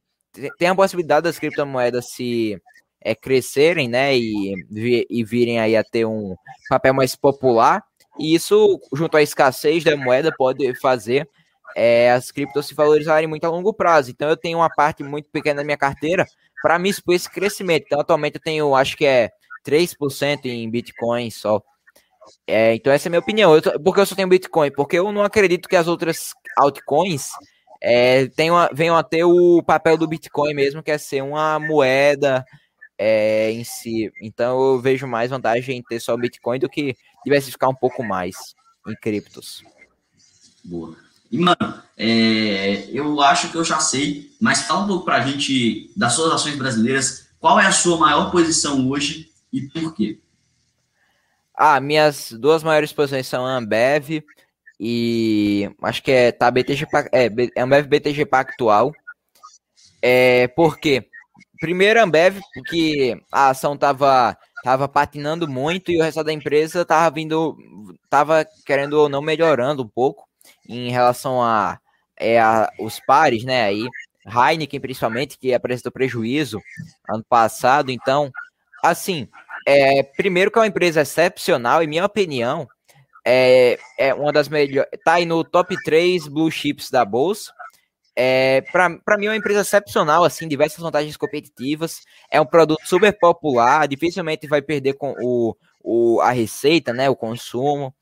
tem 0.57 0.67
a 0.67 0.73
possibilidade 0.73 1.25
das 1.25 1.37
criptomoedas 1.37 2.09
se 2.09 2.59
é, 2.99 3.13
crescerem, 3.13 3.87
né, 3.87 4.17
e, 4.17 4.55
e 5.11 5.23
virem 5.23 5.59
aí 5.59 5.77
a 5.77 5.83
ter 5.83 6.05
um 6.05 6.35
papel 6.67 6.95
mais 6.95 7.15
popular 7.15 7.83
e 8.19 8.35
isso, 8.35 8.79
junto 8.93 9.17
à 9.17 9.21
escassez 9.21 9.83
da 9.83 9.95
moeda, 9.95 10.31
pode 10.35 10.73
fazer 10.79 11.27
é, 11.75 12.11
as 12.11 12.31
criptos 12.31 12.67
se 12.67 12.73
valorizarem 12.73 13.27
muito 13.27 13.45
a 13.45 13.49
longo 13.49 13.73
prazo. 13.73 14.11
Então, 14.11 14.29
eu 14.29 14.37
tenho 14.37 14.59
uma 14.59 14.69
parte 14.69 15.03
muito 15.03 15.29
pequena 15.31 15.57
da 15.57 15.63
minha 15.63 15.77
carteira 15.77 16.25
para 16.61 16.79
me 16.79 16.89
expor 16.89 17.15
esse 17.15 17.29
crescimento. 17.29 17.83
Então, 17.85 17.99
atualmente, 17.99 18.35
eu 18.35 18.41
tenho, 18.41 18.75
acho 18.75 18.95
que 18.95 19.05
é 19.05 19.29
3% 19.65 20.45
em 20.45 20.69
Bitcoin 20.69 21.29
só. 21.29 21.61
É, 22.47 22.73
então, 22.75 22.91
essa 22.91 23.07
é 23.07 23.09
a 23.09 23.11
minha 23.11 23.19
opinião. 23.19 23.53
Eu 23.53 23.61
tô, 23.61 23.79
porque 23.79 23.99
eu 23.99 24.05
só 24.05 24.15
tenho 24.15 24.27
Bitcoin? 24.27 24.71
Porque 24.71 24.97
eu 24.97 25.11
não 25.11 25.23
acredito 25.23 25.67
que 25.67 25.75
as 25.75 25.87
outras 25.87 26.31
altcoins 26.57 27.31
é, 27.81 28.27
tenham, 28.29 28.55
venham 28.73 28.95
a 28.95 29.03
ter 29.03 29.23
o 29.25 29.61
papel 29.61 29.97
do 29.97 30.07
Bitcoin 30.07 30.53
mesmo, 30.53 30.81
que 30.81 30.91
é 30.91 30.97
ser 30.97 31.21
uma 31.21 31.59
moeda 31.59 32.45
é, 32.97 33.51
em 33.51 33.63
si. 33.63 34.11
Então 34.21 34.59
eu 34.73 34.79
vejo 34.79 35.05
mais 35.07 35.29
vantagem 35.29 35.77
em 35.77 35.83
ter 35.83 35.99
só 35.99 36.15
Bitcoin 36.17 36.59
do 36.59 36.69
que 36.69 36.95
diversificar 37.25 37.69
um 37.69 37.75
pouco 37.75 38.03
mais 38.03 38.35
em 38.87 38.95
criptos. 38.95 39.63
Boa. 40.63 40.95
E, 41.31 41.37
mano, 41.37 41.83
é, 41.97 42.89
eu 42.91 43.19
acho 43.21 43.49
que 43.49 43.57
eu 43.57 43.63
já 43.63 43.79
sei, 43.79 44.31
mas 44.39 44.61
fala 44.61 44.83
um 44.83 44.87
pouco 44.87 45.05
pra 45.05 45.21
gente 45.21 45.91
das 45.95 46.13
suas 46.13 46.31
ações 46.31 46.55
brasileiras. 46.55 47.27
Qual 47.39 47.59
é 47.59 47.65
a 47.65 47.71
sua 47.71 47.97
maior 47.97 48.31
posição 48.31 48.87
hoje 48.89 49.29
e 49.51 49.61
por 49.61 49.93
quê? 49.93 50.19
Ah, 51.53 51.79
minhas 51.79 52.31
duas 52.31 52.63
maiores 52.63 52.91
posições 52.91 53.27
são 53.27 53.45
a 53.45 53.57
Ambev 53.57 54.23
e 54.79 55.69
acho 55.81 56.03
que 56.03 56.11
é 56.11 56.31
tá 56.31 56.51
BTG 56.51 56.85
é, 57.11 57.61
Ambev 57.61 57.87
BTG 57.87 58.25
Pactual. 58.25 58.91
É, 60.01 60.47
por 60.49 60.77
quê? 60.77 61.07
Primeiro 61.59 62.01
Ambev, 62.01 62.39
porque 62.53 63.17
a 63.31 63.49
ação 63.49 63.77
tava, 63.77 64.37
tava 64.65 64.87
patinando 64.87 65.47
muito 65.47 65.91
e 65.91 65.99
o 65.99 66.01
resto 66.01 66.23
da 66.23 66.33
empresa 66.33 66.83
tava 66.83 67.13
vindo, 67.13 67.55
tava 68.09 68.43
querendo 68.65 68.93
ou 68.93 69.07
não 69.07 69.21
melhorando 69.21 69.83
um 69.83 69.87
pouco 69.87 70.27
em 70.67 70.89
relação 70.89 71.39
a, 71.39 71.79
é, 72.17 72.39
a 72.39 72.67
os 72.79 72.99
pares, 72.99 73.43
né? 73.43 73.61
Aí 73.63 73.87
Heineken 74.25 74.79
principalmente 74.79 75.37
que 75.37 75.53
apresentou 75.53 75.91
prejuízo 75.91 76.59
ano 77.07 77.23
passado, 77.29 77.91
então 77.91 78.31
assim, 78.81 79.27
é, 79.67 80.01
primeiro 80.01 80.49
que 80.49 80.57
é 80.57 80.61
uma 80.61 80.67
empresa 80.67 81.01
excepcional, 81.01 81.83
em 81.83 81.87
minha 81.87 82.03
opinião, 82.03 82.67
é, 83.23 83.77
é 83.99 84.15
uma 84.15 84.33
das 84.33 84.49
melhores, 84.49 84.89
tá 85.03 85.13
aí 85.13 85.27
no 85.27 85.43
top 85.43 85.75
3 85.83 86.27
blue 86.27 86.49
chips 86.49 86.89
da 86.89 87.05
bolsa. 87.05 87.53
É, 88.15 88.61
para 88.71 89.17
mim 89.17 89.25
é 89.25 89.29
uma 89.29 89.35
empresa 89.35 89.61
excepcional, 89.61 90.23
assim, 90.23 90.47
diversas 90.47 90.79
vantagens 90.79 91.17
competitivas. 91.17 92.01
É 92.31 92.39
um 92.39 92.45
produto 92.45 92.81
super 92.85 93.11
popular, 93.17 93.87
dificilmente 93.87 94.47
vai 94.47 94.61
perder 94.61 94.93
com 94.93 95.13
o, 95.21 95.55
o, 95.83 96.21
a 96.21 96.31
receita, 96.31 96.93
né, 96.93 97.09
o 97.09 97.15
consumo. 97.15 97.93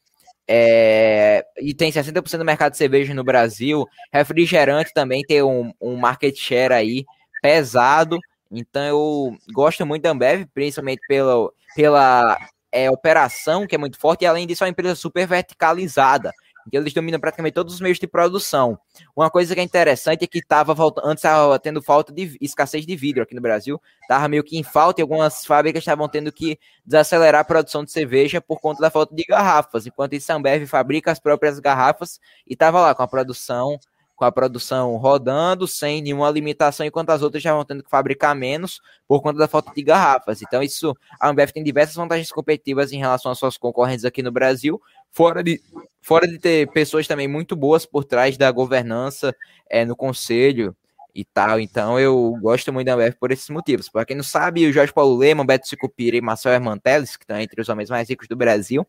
É, 0.48 1.46
e 1.60 1.74
tem 1.74 1.92
60% 1.92 2.38
do 2.38 2.46
mercado 2.46 2.74
de 2.74 2.78
cerveja 2.78 3.14
no 3.14 3.24
Brasil. 3.24 3.88
Refrigerante 4.12 4.94
também 4.94 5.22
tem 5.24 5.42
um, 5.42 5.74
um 5.82 5.96
market 5.96 6.36
share 6.38 6.74
aí 6.74 7.06
pesado. 7.42 8.20
Então 8.52 8.84
eu 8.84 9.38
gosto 9.52 9.86
muito 9.86 10.04
da 10.04 10.12
Ambev, 10.12 10.46
principalmente 10.54 11.02
pela, 11.08 11.50
pela 11.76 12.38
é, 12.72 12.90
operação, 12.90 13.66
que 13.66 13.76
é 13.76 13.78
muito 13.78 13.98
forte, 13.98 14.24
e 14.24 14.26
além 14.26 14.46
disso 14.46 14.64
é 14.64 14.68
uma 14.68 14.72
empresa 14.72 14.96
super 14.96 15.26
verticalizada. 15.26 16.32
Eles 16.72 16.94
dominam 16.94 17.20
praticamente 17.20 17.54
todos 17.54 17.74
os 17.74 17.82
meios 17.82 18.00
de 18.00 18.08
produção. 18.08 18.78
Uma 19.16 19.30
coisa 19.30 19.54
que 19.54 19.60
é 19.60 19.64
interessante 19.64 20.24
é 20.24 20.28
que 20.28 20.40
estava 20.40 20.74
antes 21.04 21.24
estava 21.24 21.60
tendo 21.60 21.82
falta 21.82 22.14
de 22.14 22.38
escassez 22.42 22.86
de 22.86 22.96
vidro 22.96 23.24
aqui 23.24 23.36
no 23.36 23.42
Brasil, 23.42 23.82
estava 24.02 24.28
meio 24.28 24.44
que 24.44 24.58
em 24.58 24.64
falta 24.64 25.02
e 25.02 25.04
algumas 25.04 25.46
fábricas 25.46 25.82
estavam 25.82 26.08
tendo 26.08 26.32
que 26.32 26.58
desacelerar 26.86 27.42
a 27.42 27.46
produção 27.46 27.84
de 27.84 27.92
cerveja 27.92 28.42
por 28.42 28.60
conta 28.60 28.82
da 28.82 28.90
falta 28.90 29.14
de 29.16 29.24
garrafas, 29.24 29.86
enquanto 29.86 30.14
isso 30.14 30.32
a 30.32 30.36
Ambev 30.36 30.66
fabrica 30.66 31.12
as 31.12 31.20
próprias 31.20 31.60
garrafas 31.60 32.20
e 32.48 32.54
estava 32.54 32.82
lá 32.82 32.96
com 32.96 33.04
a 33.04 33.08
produção 33.08 33.80
com 34.16 34.26
a 34.26 34.32
produção 34.32 34.96
rodando 34.96 35.68
sem 35.68 36.02
nenhuma 36.02 36.30
limitação, 36.30 36.86
enquanto 36.86 37.10
as 37.10 37.22
outras 37.22 37.44
vão 37.44 37.66
tendo 37.66 37.84
que 37.84 37.90
fabricar 37.90 38.36
menos 38.36 38.80
por 39.08 39.22
conta 39.22 39.40
da 39.40 39.48
falta 39.48 39.72
de 39.74 39.84
garrafas. 39.84 40.42
Então, 40.42 40.62
isso 40.62 40.96
a 41.20 41.30
Ambev 41.30 41.52
tem 41.52 41.64
diversas 41.64 41.96
vantagens 41.96 42.32
competitivas 42.32 42.92
em 42.92 43.00
relação 43.00 43.32
às 43.32 43.40
suas 43.40 43.58
concorrentes 43.58 44.06
aqui 44.06 44.22
no 44.22 44.32
Brasil, 44.32 44.82
fora 45.14 45.44
de, 45.44 45.62
fora 46.02 46.28
de 46.28 46.38
ter 46.40 46.70
pessoas 46.72 47.08
também 47.08 47.28
muito 47.28 47.56
boas 47.56 47.86
por 47.86 48.04
trás 48.04 48.36
da 48.36 48.52
governança 48.52 49.34
é, 49.70 49.86
no 49.86 49.96
conselho 49.96 50.76
e 51.16 51.24
tal. 51.24 51.60
Então, 51.60 52.00
eu 52.00 52.36
gosto 52.42 52.74
muito 52.74 52.88
da 52.88 52.96
Ambev 52.96 53.14
por 53.20 53.32
esses 53.32 53.50
motivos. 53.50 53.88
Para 53.88 54.04
quem 54.04 54.18
não 54.18 54.24
sabe, 54.24 54.66
o 54.66 54.74
Jorge 54.74 54.92
Paulo 54.92 55.16
Lema, 55.16 55.46
Beto 55.46 55.68
Sicupira 55.68 56.18
e 56.18 56.22
Marcel 56.22 56.52
Hermanteles, 56.52 57.16
que 57.16 57.24
estão 57.24 57.40
entre 57.40 57.62
os 57.62 57.70
homens 57.70 57.90
mais 57.90 58.10
ricos 58.10 58.28
do 58.28 58.36
Brasil, 58.36 58.86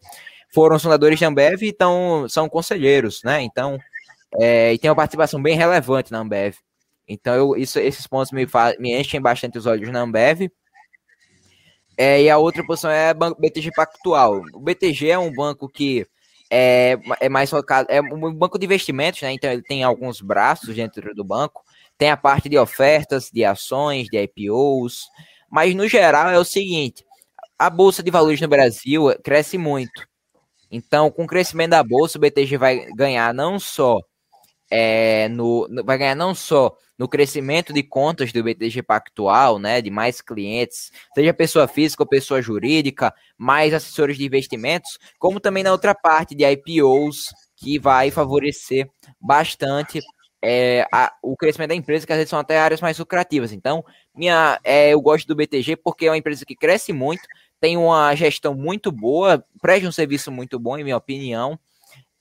foram 0.53 0.79
fundadores 0.79 1.21
da 1.21 1.29
Ambev 1.29 1.63
e 1.63 1.69
então, 1.69 2.27
são 2.29 2.49
conselheiros, 2.49 3.23
né? 3.23 3.43
Então, 3.43 3.79
é, 4.41 4.73
e 4.73 4.79
tem 4.79 4.89
uma 4.91 4.97
participação 4.97 5.41
bem 5.43 5.57
relevante 5.57 6.11
na 6.11 6.21
Ambev. 6.21 6.57
Então, 7.07 7.35
eu, 7.35 7.57
isso, 7.57 7.79
esses 7.79 8.07
pontos 8.07 8.33
me, 8.33 8.47
me 8.79 8.99
enchem 8.99 9.21
bastante 9.21 9.59
os 9.59 9.67
olhos 9.67 9.91
na 9.91 10.01
Ambev. 10.01 10.51
É, 11.97 12.23
e 12.23 12.31
a 12.31 12.39
outra 12.39 12.65
posição 12.67 12.91
é 12.91 13.13
banco 13.13 13.41
BTG 13.41 13.71
Pactual. 13.77 14.43
O 14.53 14.61
BTG 14.61 15.11
é 15.11 15.19
um 15.19 15.33
banco 15.33 15.69
que 15.69 16.07
é, 16.57 16.97
é 17.19 17.29
mais 17.29 17.51
focado, 17.51 17.89
é 17.91 18.01
um 18.01 18.33
banco 18.33 18.61
de 18.61 18.65
investimentos, 18.65 19.21
né? 19.23 19.33
Então 19.33 19.51
ele 19.51 19.63
tem 19.63 19.83
alguns 19.83 20.21
braços 20.21 20.73
dentro 20.77 21.13
do 21.13 21.25
banco. 21.25 21.65
Tem 21.99 22.11
a 22.11 22.17
parte 22.17 22.49
de 22.49 22.57
ofertas, 22.57 23.29
de 23.33 23.45
ações, 23.45 24.07
de 24.09 24.23
IPOs. 24.23 25.09
Mas 25.51 25.75
no 25.75 25.89
geral 25.89 26.31
é 26.31 26.39
o 26.39 26.45
seguinte: 26.45 27.05
a 27.59 27.69
bolsa 27.69 28.05
de 28.05 28.11
valores 28.11 28.41
no 28.41 28.47
Brasil 28.47 29.13
cresce 29.25 29.59
muito. 29.59 30.07
Então, 30.71 31.11
com 31.11 31.25
o 31.25 31.27
crescimento 31.27 31.71
da 31.71 31.83
bolsa, 31.83 32.19
o 32.19 32.21
BTG 32.21 32.57
vai 32.57 32.87
ganhar 32.95 33.35
não 33.35 33.59
só 33.59 33.99
é, 34.71 35.29
no, 35.31 35.69
vai 35.85 35.99
ganhar 35.99 36.15
não 36.15 36.37
só 36.37 36.73
no 36.99 37.09
crescimento 37.09 37.73
de 37.73 37.83
contas 37.83 38.33
do 38.33 38.43
BTG 38.43 38.83
Pactual, 38.83 39.59
né, 39.59 39.81
de 39.83 39.91
mais 39.91 40.21
clientes, 40.21 40.91
seja 41.15 41.35
pessoa 41.35 41.67
física 41.67 42.03
ou 42.03 42.09
pessoa 42.09 42.41
jurídica, 42.41 43.13
mais 43.37 43.75
assessores 43.75 44.17
de 44.17 44.25
investimentos, 44.25 44.99
como 45.19 45.41
também 45.41 45.63
na 45.63 45.73
outra 45.73 45.95
parte 45.95 46.35
de 46.35 46.45
IPOs, 46.45 47.33
que 47.57 47.79
vai 47.79 48.11
favorecer 48.11 48.89
bastante 49.21 50.01
é, 50.43 50.87
a, 50.93 51.13
o 51.23 51.37
crescimento 51.37 51.71
da 51.71 51.75
empresa, 51.75 52.07
que 52.07 52.13
às 52.13 52.19
vezes 52.19 52.31
são 52.31 52.39
até 52.39 52.59
áreas 52.59 52.81
mais 52.81 52.99
lucrativas. 52.99 53.51
Então, 53.53 53.83
minha, 54.15 54.61
é, 54.63 54.91
eu 54.91 55.01
gosto 55.01 55.27
do 55.27 55.35
BTG 55.35 55.77
porque 55.77 56.07
é 56.07 56.11
uma 56.11 56.19
empresa 56.19 56.45
que 56.45 56.55
cresce 56.55 56.93
muito, 56.93 57.23
tem 57.59 57.79
uma 57.79 58.15
gestão 58.15 58.55
muito 58.55 58.93
boa, 58.93 59.43
presta 59.63 59.89
um 59.89 59.93
serviço 59.93 60.31
muito 60.31 60.59
bom, 60.59 60.77
em 60.77 60.85
minha 60.85 60.99
opinião. 60.99 61.59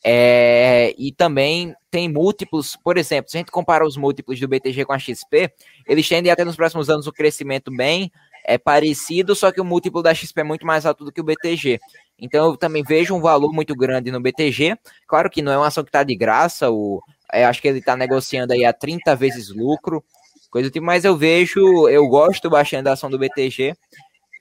É, 0.06 0.94
e 0.98 1.12
também 1.14 1.74
tem 1.90 2.10
múltiplos, 2.10 2.76
por 2.76 2.98
exemplo, 2.98 3.32
se 3.32 3.38
a 3.38 3.40
gente 3.40 3.52
compara 3.52 3.86
os 3.86 3.96
múltiplos 3.96 4.40
do 4.40 4.48
BTG 4.48 4.84
com 4.84 4.94
a 4.94 5.00
XP, 5.00 5.50
eles 5.88 6.10
tendem 6.10 6.32
até 6.32 6.44
nos 6.44 6.58
próximos 6.58 6.90
anos 6.90 7.08
um 7.08 7.12
crescimento 7.12 7.72
bem 7.72 8.12
é 8.44 8.58
parecido, 8.58 9.36
só 9.36 9.52
que 9.52 9.62
o 9.62 9.66
múltiplo 9.66 10.04
da 10.04 10.14
XP 10.14 10.42
é 10.42 10.44
muito 10.44 10.66
mais 10.66 10.86
alto 10.86 11.06
do 11.06 11.12
que 11.12 11.22
o 11.22 11.24
BTG. 11.24 11.80
Então 12.20 12.52
eu 12.52 12.58
também 12.58 12.84
vejo 12.84 13.16
um 13.16 13.22
valor 13.22 13.54
muito 13.54 13.76
grande 13.76 14.12
no 14.12 14.20
BTG. 14.20 14.78
Claro 15.08 15.30
que 15.30 15.42
não 15.42 15.52
é 15.52 15.58
uma 15.58 15.68
ação 15.68 15.84
que 15.84 15.90
está 15.90 16.04
de 16.04 16.16
graça, 16.16 16.70
o, 16.70 17.02
é, 17.32 17.46
acho 17.46 17.62
que 17.62 17.68
ele 17.68 17.80
está 17.80 17.96
negociando 17.96 18.54
aí 18.54 18.66
a 18.66 18.74
30 18.74 19.16
vezes 19.16 19.50
lucro, 19.50 20.04
coisa 20.50 20.70
do 20.70 20.74
tipo, 20.74 20.86
mas 20.86 21.06
eu 21.06 21.16
vejo, 21.16 21.88
eu 21.90 22.08
gosto 22.08 22.50
bastante 22.50 22.84
da 22.84 22.94
ação 22.94 23.10
do 23.10 23.18
BTG 23.18 23.76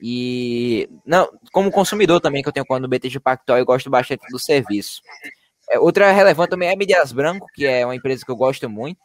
e 0.01 0.89
não, 1.05 1.29
como 1.51 1.71
consumidor 1.71 2.19
também 2.19 2.43
que 2.43 2.49
eu 2.49 2.53
tenho 2.53 2.65
quando 2.65 2.83
no 2.83 2.89
BTG 2.89 3.19
Pactual, 3.19 3.57
eu 3.57 3.65
gosto 3.65 3.89
bastante 3.89 4.21
do 4.29 4.37
serviço. 4.37 5.01
É, 5.69 5.79
outra 5.79 6.11
relevante 6.11 6.49
também 6.49 6.69
é 6.69 6.73
a 6.73 6.77
Midias 6.77 7.11
Branco, 7.11 7.47
que 7.53 7.65
é 7.65 7.85
uma 7.85 7.95
empresa 7.95 8.25
que 8.25 8.31
eu 8.31 8.35
gosto 8.35 8.69
muito. 8.69 8.99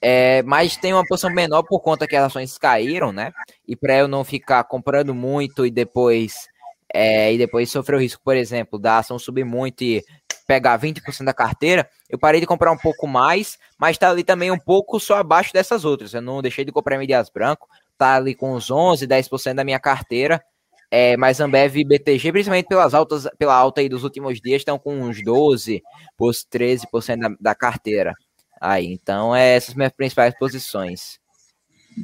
É, 0.00 0.42
mas 0.42 0.76
tem 0.76 0.92
uma 0.92 1.04
posição 1.04 1.30
menor 1.30 1.64
por 1.64 1.80
conta 1.80 2.06
que 2.06 2.14
as 2.14 2.26
ações 2.26 2.56
caíram, 2.56 3.12
né? 3.12 3.32
E 3.66 3.74
para 3.74 3.96
eu 3.96 4.06
não 4.08 4.22
ficar 4.24 4.62
comprando 4.64 5.14
muito 5.14 5.66
e 5.66 5.70
depois 5.70 6.46
é, 6.92 7.32
e 7.34 7.38
depois 7.38 7.70
sofrer 7.70 7.96
o 7.96 8.00
risco, 8.00 8.22
por 8.24 8.36
exemplo, 8.36 8.78
da 8.78 8.98
ação 8.98 9.18
subir 9.18 9.44
muito 9.44 9.82
e 9.82 10.04
pegar 10.46 10.78
20% 10.78 11.24
da 11.24 11.34
carteira, 11.34 11.88
eu 12.08 12.18
parei 12.18 12.40
de 12.40 12.46
comprar 12.46 12.72
um 12.72 12.78
pouco 12.78 13.06
mais, 13.06 13.58
mas 13.78 13.96
está 13.96 14.08
ali 14.08 14.24
também 14.24 14.50
um 14.50 14.58
pouco 14.58 14.98
só 14.98 15.16
abaixo 15.16 15.52
dessas 15.52 15.84
outras. 15.84 16.14
Eu 16.14 16.22
não 16.22 16.40
deixei 16.40 16.64
de 16.64 16.72
comprar 16.72 16.96
Midias 16.96 17.28
Branco, 17.28 17.68
tá 17.98 18.14
ali 18.14 18.34
com 18.34 18.54
uns 18.54 18.70
11, 18.70 19.06
10% 19.06 19.54
da 19.54 19.64
minha 19.64 19.78
carteira. 19.78 20.42
É, 20.90 21.16
mas 21.16 21.40
Ambev 21.40 21.76
e 21.76 21.84
BTG, 21.84 22.32
principalmente 22.32 22.66
pelas 22.66 22.94
altas, 22.94 23.28
pela 23.38 23.54
alta 23.54 23.80
aí 23.80 23.88
dos 23.88 24.04
últimos 24.04 24.40
dias, 24.40 24.62
estão 24.62 24.78
com 24.78 25.02
uns 25.02 25.22
12, 25.22 25.82
13% 26.18 27.18
da, 27.18 27.36
da 27.40 27.54
carteira. 27.54 28.14
Aí, 28.60 28.86
então, 28.86 29.34
é 29.34 29.54
essas 29.54 29.74
minhas 29.74 29.92
principais 29.92 30.36
posições. 30.38 31.18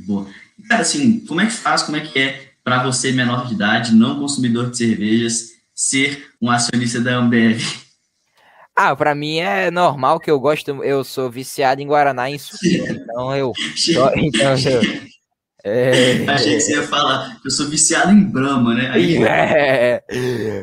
Boa. 0.06 0.26
Cara, 0.68 0.82
assim, 0.82 1.20
como 1.20 1.40
é 1.40 1.46
que 1.46 1.52
faz, 1.52 1.82
como 1.82 1.96
é 1.96 2.00
que 2.00 2.18
é 2.18 2.52
para 2.62 2.82
você, 2.82 3.12
menor 3.12 3.46
de 3.46 3.54
idade, 3.54 3.94
não 3.94 4.18
consumidor 4.18 4.70
de 4.70 4.78
cervejas, 4.78 5.50
ser 5.74 6.30
um 6.40 6.50
acionista 6.50 7.00
da 7.00 7.16
Ambev? 7.16 7.60
Ah, 8.76 8.94
para 8.96 9.14
mim 9.14 9.38
é 9.38 9.70
normal 9.70 10.18
que 10.18 10.30
eu 10.30 10.40
gosto, 10.40 10.82
eu 10.82 11.04
sou 11.04 11.30
viciado 11.30 11.80
em 11.80 11.86
Guaraná 11.86 12.28
e 12.28 12.34
em 12.34 12.38
suquita, 12.38 12.92
então 12.92 13.36
eu, 13.36 13.52
então 14.16 14.56
eu, 14.58 14.80
é... 15.64 16.28
Achei 16.28 16.56
que 16.56 16.60
você 16.60 16.74
ia 16.74 16.82
falar, 16.82 17.40
eu 17.42 17.50
sou 17.50 17.66
viciado 17.66 18.12
em 18.12 18.22
Brahma, 18.22 18.74
né? 18.74 18.90
Aí... 18.92 19.16
É... 19.24 20.04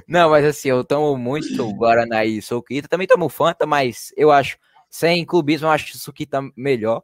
Não, 0.07 0.29
mas 0.29 0.45
assim, 0.45 0.69
eu 0.69 0.83
tomo 0.83 1.17
muito 1.17 1.67
Guaraná 1.73 2.23
e 2.23 2.39
Suquita, 2.39 2.87
também 2.87 3.07
tomo 3.07 3.27
Fanta, 3.27 3.65
mas 3.65 4.13
eu 4.15 4.31
acho, 4.31 4.57
sem 4.91 5.25
clubismo, 5.25 5.65
eu 5.65 5.71
acho 5.71 5.97
Suquita 5.97 6.39
melhor. 6.55 7.01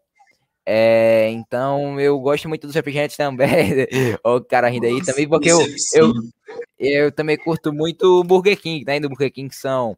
É, 0.63 1.29
então, 1.31 1.99
eu 1.99 2.19
gosto 2.19 2.47
muito 2.47 2.67
dos 2.67 2.75
refrigerantes 2.75 3.17
também. 3.17 3.87
o 4.23 4.41
cara 4.41 4.69
rindo 4.69 4.85
aí 4.85 5.03
também, 5.03 5.27
porque 5.27 5.49
eu, 5.49 5.59
eu, 5.95 6.13
eu 6.77 7.11
também 7.11 7.37
curto 7.37 7.73
muito 7.73 8.19
o 8.19 8.23
Burger 8.23 8.59
King, 8.59 8.85
né? 8.85 8.99
Do 8.99 9.09
Burger 9.09 9.31
King 9.31 9.55
são 9.55 9.97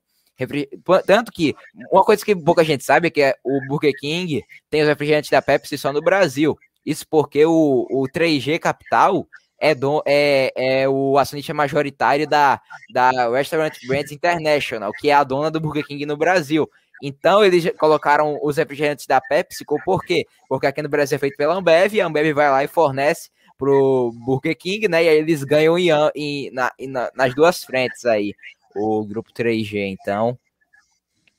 tanto 1.06 1.32
que 1.34 1.54
uma 1.92 2.04
coisa 2.04 2.24
que 2.24 2.34
pouca 2.34 2.64
gente 2.64 2.84
sabe 2.84 3.08
é 3.08 3.12
que 3.12 3.22
é 3.22 3.36
o 3.44 3.60
Burger 3.68 3.94
King 4.00 4.42
tem 4.70 4.82
os 4.82 4.88
refrigerantes 4.88 5.30
da 5.30 5.42
Pepsi 5.42 5.78
só 5.78 5.92
no 5.92 6.02
Brasil. 6.02 6.58
Isso 6.90 7.06
porque 7.08 7.46
o, 7.46 7.86
o 7.92 8.08
3G 8.12 8.58
Capital 8.58 9.28
é, 9.60 9.76
do, 9.76 10.02
é, 10.08 10.52
é 10.56 10.90
o 10.90 11.20
acionista 11.20 11.54
majoritário 11.54 12.28
da, 12.28 12.60
da 12.92 13.30
Restaurant 13.30 13.76
Brands 13.86 14.12
International, 14.12 14.92
que 14.94 15.12
é 15.12 15.14
a 15.14 15.24
dona 15.24 15.52
do 15.52 15.60
Burger 15.60 15.86
King 15.86 16.04
no 16.08 16.18
Brasil. 16.18 16.68
Então, 17.00 17.46
eles 17.46 17.72
colocaram 17.78 18.40
os 18.42 18.58
refrigerantes 18.58 19.06
da 19.06 19.22
PepsiCo, 19.22 19.78
por 19.86 20.04
quê? 20.04 20.26
Porque 20.50 20.66
aqui 20.66 20.82
no 20.82 20.90
Brasil 20.90 21.16
é 21.16 21.20
feito 21.20 21.38
pela 21.38 21.54
Ambev, 21.54 21.94
e 21.94 22.02
a 22.02 22.08
Ambev 22.08 22.34
vai 22.34 22.50
lá 22.50 22.64
e 22.64 22.68
fornece 22.68 23.30
pro 23.56 24.12
Burger 24.26 24.58
King, 24.58 24.88
né? 24.88 25.04
E 25.04 25.10
aí 25.10 25.18
eles 25.20 25.44
ganham 25.44 25.78
em, 25.78 25.90
em, 26.16 26.50
na, 26.52 26.72
em, 26.80 26.88
nas 26.88 27.36
duas 27.36 27.64
frentes 27.64 28.04
aí, 28.04 28.34
o 28.76 29.06
grupo 29.06 29.32
3G. 29.32 29.96
Então, 30.02 30.40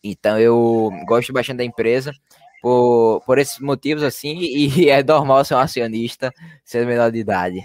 então 0.01 0.39
eu 0.39 0.93
gosto 1.09 1.33
bastante 1.33 1.57
da 1.57 1.65
empresa 1.65 2.13
por, 2.61 3.23
por 3.25 3.39
esses 3.39 3.59
motivos 3.59 4.03
assim, 4.03 4.39
e 4.39 4.89
é 4.91 5.03
normal 5.03 5.45
ser 5.45 5.55
um 5.55 5.59
acionista 5.59 6.33
ser 6.65 6.87
menor 6.87 7.11
de 7.11 7.19
idade. 7.19 7.63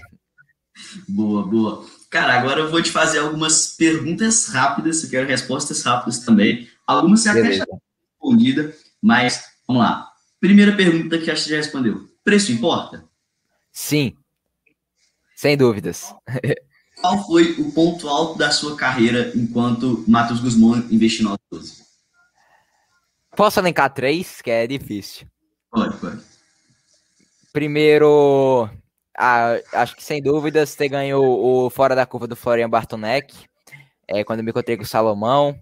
Boa, 1.07 1.45
boa. 1.45 1.85
Cara, 2.09 2.39
agora 2.39 2.61
eu 2.61 2.71
vou 2.71 2.81
te 2.81 2.91
fazer 2.91 3.19
algumas 3.19 3.75
perguntas 3.75 4.47
rápidas, 4.47 5.03
eu 5.03 5.09
quero 5.09 5.27
respostas 5.27 5.81
rápidas 5.83 6.19
também. 6.19 6.67
Algumas 6.85 7.21
você 7.21 7.29
até 7.29 7.53
já 7.53 7.65
respondida, 8.19 8.73
mas 9.01 9.43
vamos 9.67 9.83
lá. 9.83 10.09
Primeira 10.39 10.75
pergunta 10.75 11.17
que 11.17 11.31
acho 11.31 11.45
que 11.45 11.49
já 11.49 11.57
respondeu. 11.57 12.07
Preço 12.23 12.51
importa? 12.51 13.03
Sim. 13.71 14.15
Sem 15.35 15.57
dúvidas. 15.57 16.13
Qual 17.01 17.25
foi 17.25 17.51
o 17.59 17.71
ponto 17.71 18.07
alto 18.07 18.37
da 18.37 18.51
sua 18.51 18.75
carreira 18.75 19.31
enquanto 19.35 20.03
Matheus 20.07 20.39
Guzmão 20.39 20.77
investiu 20.89 21.29
no 21.29 21.37
12? 21.51 21.84
Posso 23.35 23.59
elencar 23.59 23.93
três, 23.93 24.41
que 24.41 24.49
é 24.49 24.65
difícil. 24.65 25.27
Pode, 25.71 25.97
pode. 25.97 26.21
Primeiro, 27.51 28.69
ah, 29.17 29.57
acho 29.73 29.95
que 29.95 30.03
sem 30.03 30.21
dúvidas, 30.21 30.75
ter 30.75 30.89
ganho 30.89 31.21
o, 31.21 31.69
Fora 31.69 31.95
da 31.95 32.05
Curva 32.05 32.27
do 32.27 32.35
Florian 32.35 32.69
Bartonek, 32.69 33.33
é, 34.07 34.23
quando 34.23 34.43
me 34.43 34.51
encontrei 34.51 34.75
com 34.77 34.83
o 34.83 34.87
Salomão. 34.87 35.57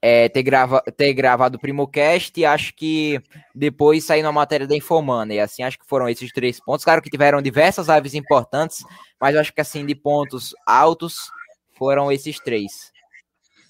É, 0.00 0.28
ter, 0.28 0.44
grava, 0.44 0.80
ter 0.96 1.12
gravado 1.12 1.56
o 1.56 1.60
Primocast 1.60 2.38
e 2.38 2.44
acho 2.44 2.72
que 2.72 3.20
depois 3.52 4.04
sair 4.04 4.22
na 4.22 4.30
matéria 4.30 4.64
da 4.64 4.76
Infomana. 4.76 5.34
E 5.34 5.40
assim, 5.40 5.64
acho 5.64 5.76
que 5.76 5.88
foram 5.88 6.08
esses 6.08 6.30
três 6.32 6.60
pontos. 6.60 6.84
Claro 6.84 7.02
que 7.02 7.10
tiveram 7.10 7.42
diversas 7.42 7.88
lives 7.88 8.14
importantes, 8.14 8.84
mas 9.20 9.34
acho 9.34 9.52
que 9.52 9.60
assim, 9.60 9.84
de 9.84 9.96
pontos 9.96 10.54
altos, 10.64 11.32
foram 11.78 12.12
esses 12.12 12.38
três. 12.38 12.92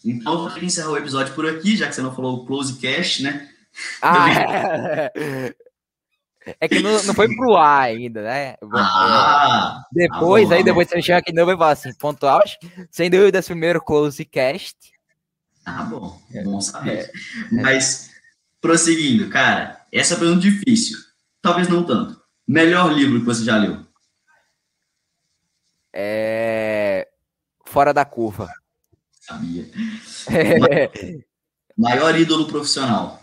Então, 0.05 0.49
vou 0.49 0.59
encerrar 0.59 0.91
o 0.91 0.97
episódio 0.97 1.35
por 1.35 1.49
aqui, 1.49 1.77
já 1.77 1.89
que 1.89 1.95
você 1.95 2.03
não 2.03 2.15
falou 2.15 2.37
o 2.37 2.47
close 2.47 2.79
cast, 2.79 3.23
né? 3.23 3.49
Ah, 4.01 4.31
é. 5.15 5.55
é 6.61 6.69
que 6.69 6.81
não, 6.81 7.03
não 7.03 7.15
foi 7.15 7.35
pro 7.35 7.57
ar 7.57 7.83
ainda, 7.83 8.23
né? 8.23 8.57
Ah, 8.73 9.85
é. 9.91 9.95
depois, 9.95 10.49
tá 10.49 10.55
aí 10.55 10.65
depois 10.65 10.89
você 10.89 11.03
chega 11.03 11.19
aqui 11.19 11.33
de 11.33 11.39
novo 11.39 11.53
e 11.53 11.57
fala 11.57 11.73
assim, 11.73 11.93
ponto 11.95 12.27
alto, 12.27 12.51
sem 12.91 13.11
dúvidas, 13.11 13.47
primeiro 13.47 13.83
close 13.83 14.25
cast. 14.25 14.77
Ah, 15.65 15.83
bom, 15.83 16.21
é. 16.33 16.43
bom 16.43 16.61
saber. 16.61 16.99
É. 17.01 17.13
Mas, 17.51 18.11
prosseguindo, 18.61 19.29
cara, 19.29 19.85
essa 19.93 20.15
é 20.15 20.19
pergunta 20.19 20.41
difícil. 20.41 20.97
Talvez 21.43 21.69
não 21.69 21.85
tanto. 21.85 22.21
Melhor 22.47 22.93
livro 22.93 23.21
que 23.21 23.27
você 23.27 23.45
já 23.45 23.57
leu? 23.57 23.85
É... 25.93 27.09
Fora 27.67 27.93
da 27.93 28.05
curva. 28.05 28.51
Sabia. 29.29 29.67
Maior 31.77 32.19
ídolo 32.19 32.49
profissional. 32.49 33.23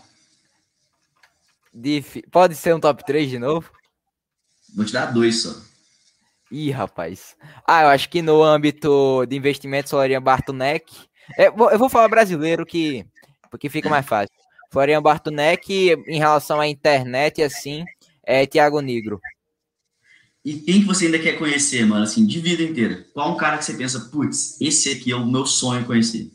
Dif... 1.74 2.22
Pode 2.30 2.54
ser 2.54 2.76
um 2.76 2.80
top 2.80 3.04
3 3.04 3.28
de 3.28 3.38
novo? 3.40 3.68
Vou 4.72 4.84
te 4.84 4.92
dar 4.92 5.06
dois 5.06 5.42
só. 5.42 5.60
Ih, 6.50 6.70
rapaz. 6.70 7.36
Ah, 7.66 7.82
eu 7.82 7.88
acho 7.88 8.08
que 8.08 8.22
no 8.22 8.40
âmbito 8.40 9.26
de 9.26 9.36
investimentos, 9.36 9.90
Florian 9.90 10.22
Bartonek. 10.22 10.84
É, 11.36 11.48
eu 11.48 11.78
vou 11.78 11.88
falar 11.88 12.06
brasileiro 12.06 12.64
que 12.64 13.04
porque 13.50 13.68
fica 13.68 13.88
mais 13.88 14.06
fácil. 14.06 14.34
Florian 14.70 15.02
Bartonek, 15.02 15.90
em 16.06 16.18
relação 16.18 16.60
à 16.60 16.68
internet, 16.68 17.42
assim, 17.42 17.84
é 18.22 18.46
Tiago 18.46 18.80
Negro. 18.80 19.20
E 20.46 20.60
quem 20.60 20.78
que 20.78 20.86
você 20.86 21.06
ainda 21.06 21.18
quer 21.18 21.36
conhecer, 21.40 21.84
mano, 21.84 22.04
assim, 22.04 22.24
de 22.24 22.38
vida 22.38 22.62
inteira? 22.62 23.04
Qual 23.12 23.32
um 23.32 23.36
cara 23.36 23.58
que 23.58 23.64
você 23.64 23.74
pensa, 23.74 23.98
putz, 24.12 24.56
esse 24.60 24.92
aqui 24.92 25.10
é 25.10 25.16
o 25.16 25.26
meu 25.26 25.44
sonho 25.44 25.84
conhecer? 25.84 26.30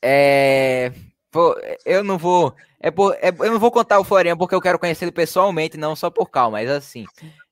É. 0.00 0.92
Pô, 1.28 1.56
eu 1.84 2.04
não 2.04 2.16
vou. 2.16 2.54
É 2.78 2.92
por, 2.92 3.12
é, 3.14 3.30
eu 3.30 3.50
não 3.50 3.58
vou 3.58 3.72
contar 3.72 3.98
o 3.98 4.04
Florian 4.04 4.36
porque 4.36 4.54
eu 4.54 4.60
quero 4.60 4.78
conhecer 4.78 5.06
ele 5.06 5.10
pessoalmente, 5.10 5.76
não 5.76 5.96
só 5.96 6.10
por 6.10 6.30
calma, 6.30 6.58
mas 6.58 6.70
assim. 6.70 7.04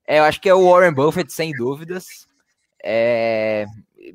É, 0.06 0.20
eu 0.20 0.22
acho 0.22 0.40
que 0.40 0.48
é 0.48 0.54
o 0.54 0.70
Warren 0.70 0.94
Buffett, 0.94 1.32
sem 1.32 1.50
dúvidas. 1.50 2.28
É, 2.84 3.66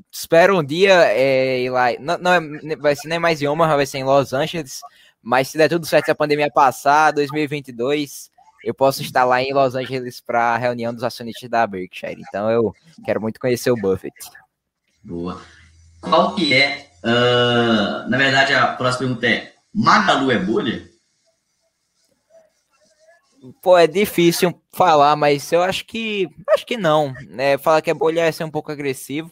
espero 0.10 0.58
um 0.58 0.64
dia 0.64 1.04
é, 1.12 1.60
ir 1.60 1.70
lá. 1.70 1.88
Não, 2.00 2.18
não 2.18 2.32
é, 2.32 2.76
vai 2.78 2.96
ser 2.96 3.10
nem 3.10 3.20
mais 3.20 3.42
em 3.42 3.48
Omaha, 3.48 3.76
vai 3.76 3.86
ser 3.86 3.98
em 3.98 4.06
Los 4.06 4.32
Angeles. 4.32 4.80
Mas 5.22 5.50
se 5.50 5.58
der 5.58 5.68
tudo 5.68 5.86
certo, 5.86 6.06
se 6.06 6.12
a 6.12 6.16
pandemia 6.16 6.50
passar, 6.50 7.12
2022, 7.12 8.32
eu 8.66 8.74
posso 8.74 9.04
estar 9.04 9.24
lá 9.24 9.44
em 9.44 9.54
Los 9.54 9.76
Angeles 9.76 10.20
para 10.20 10.56
a 10.56 10.58
reunião 10.58 10.92
dos 10.92 11.04
acionistas 11.04 11.48
da 11.48 11.68
Berkshire. 11.68 12.20
Então 12.20 12.50
eu 12.50 12.74
quero 13.06 13.22
muito 13.22 13.40
conhecer 13.40 13.70
o 13.70 13.76
Buffett. 13.76 14.16
Boa. 15.04 15.40
Qual 16.02 16.34
que 16.34 16.52
é, 16.52 16.90
uh, 17.04 18.10
na 18.10 18.18
verdade, 18.18 18.56
a 18.56 18.74
próxima 18.74 19.16
pergunta 19.16 19.28
é, 19.28 19.54
Magalu 19.72 20.32
é 20.32 20.40
bolha? 20.40 20.90
Pô, 23.62 23.78
é 23.78 23.86
difícil 23.86 24.60
falar, 24.74 25.16
mas 25.16 25.52
eu 25.52 25.62
acho 25.62 25.86
que 25.86 26.28
acho 26.50 26.66
que 26.66 26.76
não. 26.76 27.14
Né? 27.28 27.60
Falar 27.60 27.84
que 27.84 27.92
é 27.92 27.94
bolha 27.94 28.22
é 28.22 28.32
ser 28.32 28.46
um 28.46 28.52
pouco 28.52 28.72
agressivo. 28.72 29.32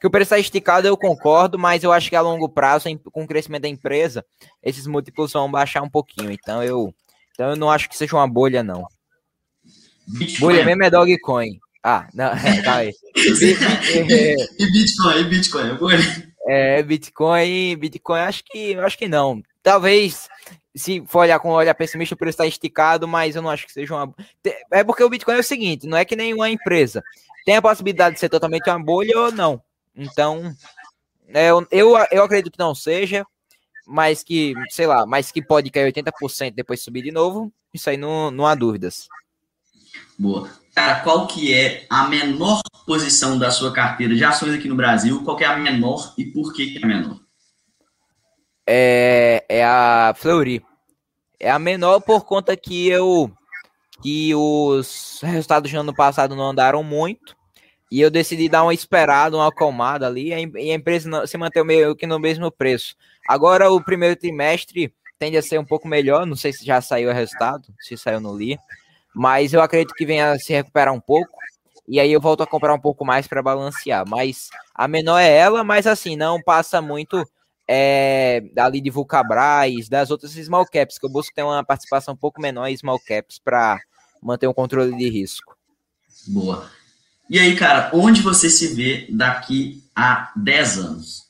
Que 0.00 0.06
o 0.06 0.10
preço 0.10 0.28
está 0.28 0.38
esticado, 0.38 0.88
eu 0.88 0.96
concordo, 0.96 1.58
mas 1.58 1.84
eu 1.84 1.92
acho 1.92 2.08
que 2.08 2.16
a 2.16 2.22
longo 2.22 2.48
prazo, 2.48 2.88
com 3.12 3.24
o 3.24 3.26
crescimento 3.26 3.62
da 3.62 3.68
empresa, 3.68 4.24
esses 4.62 4.86
múltiplos 4.86 5.34
vão 5.34 5.50
baixar 5.50 5.82
um 5.82 5.90
pouquinho. 5.90 6.32
Então 6.32 6.64
eu 6.64 6.94
então 7.40 7.52
eu 7.52 7.56
não 7.56 7.70
acho 7.70 7.88
que 7.88 7.96
seja 7.96 8.14
uma 8.14 8.28
bolha, 8.28 8.62
não. 8.62 8.86
Bitcoin. 10.06 10.40
Bolha 10.40 10.62
mesmo 10.62 10.84
é 10.84 10.90
Dogecoin. 10.90 11.58
Ah, 11.82 12.06
não, 12.12 12.32
tá 12.62 12.74
aí. 12.76 12.92
e 13.16 14.70
Bitcoin, 14.70 15.18
e 15.18 15.24
Bitcoin, 15.24 15.70
é 15.70 15.74
bolha? 15.74 16.30
É, 16.46 16.82
Bitcoin, 16.82 17.76
Bitcoin, 17.76 18.20
acho 18.20 18.44
que, 18.44 18.74
acho 18.74 18.98
que 18.98 19.08
não. 19.08 19.42
Talvez, 19.62 20.28
se 20.76 21.02
for 21.06 21.20
olhar 21.20 21.40
com 21.40 21.48
olhar 21.48 21.74
pessimista, 21.74 22.14
o 22.14 22.18
preço 22.18 22.34
está 22.34 22.46
esticado, 22.46 23.08
mas 23.08 23.34
eu 23.34 23.40
não 23.40 23.48
acho 23.48 23.64
que 23.64 23.72
seja 23.72 23.94
uma. 23.94 24.14
É 24.70 24.84
porque 24.84 25.02
o 25.02 25.08
Bitcoin 25.08 25.36
é 25.36 25.40
o 25.40 25.42
seguinte: 25.44 25.86
não 25.86 25.96
é 25.96 26.04
que 26.04 26.14
nenhuma 26.16 26.50
empresa 26.50 27.02
tem 27.46 27.56
a 27.56 27.62
possibilidade 27.62 28.16
de 28.16 28.20
ser 28.20 28.28
totalmente 28.28 28.68
uma 28.68 28.84
bolha 28.84 29.18
ou 29.18 29.32
não. 29.32 29.62
Então, 29.96 30.54
é, 31.28 31.50
eu, 31.50 31.66
eu, 31.70 31.96
eu 32.12 32.22
acredito 32.22 32.52
que 32.52 32.58
não 32.58 32.74
seja 32.74 33.24
mas 33.90 34.22
que, 34.22 34.54
sei 34.70 34.86
lá, 34.86 35.04
mas 35.04 35.32
que 35.32 35.42
pode 35.42 35.68
cair 35.68 35.92
80% 35.92 36.54
depois 36.54 36.80
subir 36.80 37.02
de 37.02 37.10
novo, 37.10 37.52
isso 37.74 37.90
aí 37.90 37.96
não, 37.96 38.30
não 38.30 38.46
há 38.46 38.54
dúvidas. 38.54 39.08
Boa. 40.16 40.48
Cara, 40.74 41.00
qual 41.00 41.26
que 41.26 41.52
é 41.52 41.86
a 41.90 42.06
menor 42.06 42.60
posição 42.86 43.36
da 43.36 43.50
sua 43.50 43.72
carteira 43.72 44.14
de 44.14 44.24
ações 44.24 44.54
aqui 44.54 44.68
no 44.68 44.76
Brasil? 44.76 45.24
Qual 45.24 45.36
que 45.36 45.42
é 45.42 45.48
a 45.48 45.56
menor 45.56 46.14
e 46.16 46.24
por 46.24 46.52
que, 46.52 46.70
que 46.70 46.78
é 46.78 46.84
a 46.84 46.86
menor? 46.86 47.20
É, 48.66 49.44
é 49.48 49.64
a 49.64 50.14
Fleury. 50.16 50.64
É 51.38 51.50
a 51.50 51.58
menor 51.58 52.00
por 52.00 52.24
conta 52.24 52.56
que 52.56 52.86
eu 52.86 53.32
que 54.02 54.34
os 54.34 55.20
resultados 55.22 55.70
do 55.70 55.78
ano 55.78 55.94
passado 55.94 56.36
não 56.36 56.50
andaram 56.50 56.82
muito. 56.82 57.36
E 57.90 58.00
eu 58.00 58.10
decidi 58.10 58.48
dar 58.48 58.62
uma 58.62 58.72
esperada, 58.72 59.36
uma 59.36 59.48
acalmada 59.48 60.06
ali, 60.06 60.28
e 60.28 60.70
a 60.70 60.74
empresa 60.74 61.26
se 61.26 61.36
manteve 61.36 61.66
meio 61.66 61.96
que 61.96 62.06
no 62.06 62.20
mesmo 62.20 62.48
preço. 62.50 62.94
Agora, 63.28 63.70
o 63.70 63.82
primeiro 63.82 64.16
trimestre 64.16 64.94
tende 65.18 65.36
a 65.36 65.42
ser 65.42 65.58
um 65.58 65.64
pouco 65.64 65.86
melhor. 65.86 66.26
Não 66.26 66.36
sei 66.36 66.52
se 66.52 66.64
já 66.64 66.80
saiu 66.80 67.10
o 67.10 67.12
resultado, 67.12 67.68
se 67.80 67.96
saiu 67.96 68.20
no 68.20 68.36
Li. 68.36 68.58
Mas 69.14 69.52
eu 69.52 69.60
acredito 69.60 69.94
que 69.94 70.06
venha 70.06 70.32
a 70.32 70.38
se 70.38 70.52
recuperar 70.52 70.94
um 70.94 71.00
pouco. 71.00 71.38
E 71.86 71.98
aí 71.98 72.12
eu 72.12 72.20
volto 72.20 72.42
a 72.42 72.46
comprar 72.46 72.72
um 72.72 72.80
pouco 72.80 73.04
mais 73.04 73.26
para 73.26 73.42
balancear. 73.42 74.08
Mas 74.08 74.48
a 74.74 74.86
menor 74.86 75.18
é 75.18 75.36
ela, 75.36 75.64
mas 75.64 75.86
assim, 75.86 76.16
não 76.16 76.40
passa 76.40 76.80
muito 76.80 77.24
é, 77.68 78.42
ali 78.56 78.80
de 78.80 78.90
Vulcabras, 78.90 79.88
das 79.88 80.10
outras 80.10 80.32
small 80.32 80.66
caps, 80.66 80.98
que 80.98 81.06
eu 81.06 81.10
busco 81.10 81.34
ter 81.34 81.42
uma 81.42 81.64
participação 81.64 82.14
um 82.14 82.16
pouco 82.16 82.40
menor 82.40 82.66
em 82.66 82.76
small 82.76 82.98
caps 82.98 83.38
para 83.38 83.80
manter 84.22 84.48
um 84.48 84.54
controle 84.54 84.96
de 84.96 85.08
risco. 85.08 85.56
Boa. 86.26 86.68
E 87.28 87.38
aí, 87.38 87.54
cara, 87.56 87.90
onde 87.94 88.22
você 88.22 88.50
se 88.50 88.74
vê 88.74 89.06
daqui 89.10 89.84
a 89.94 90.32
10 90.34 90.78
anos? 90.78 91.29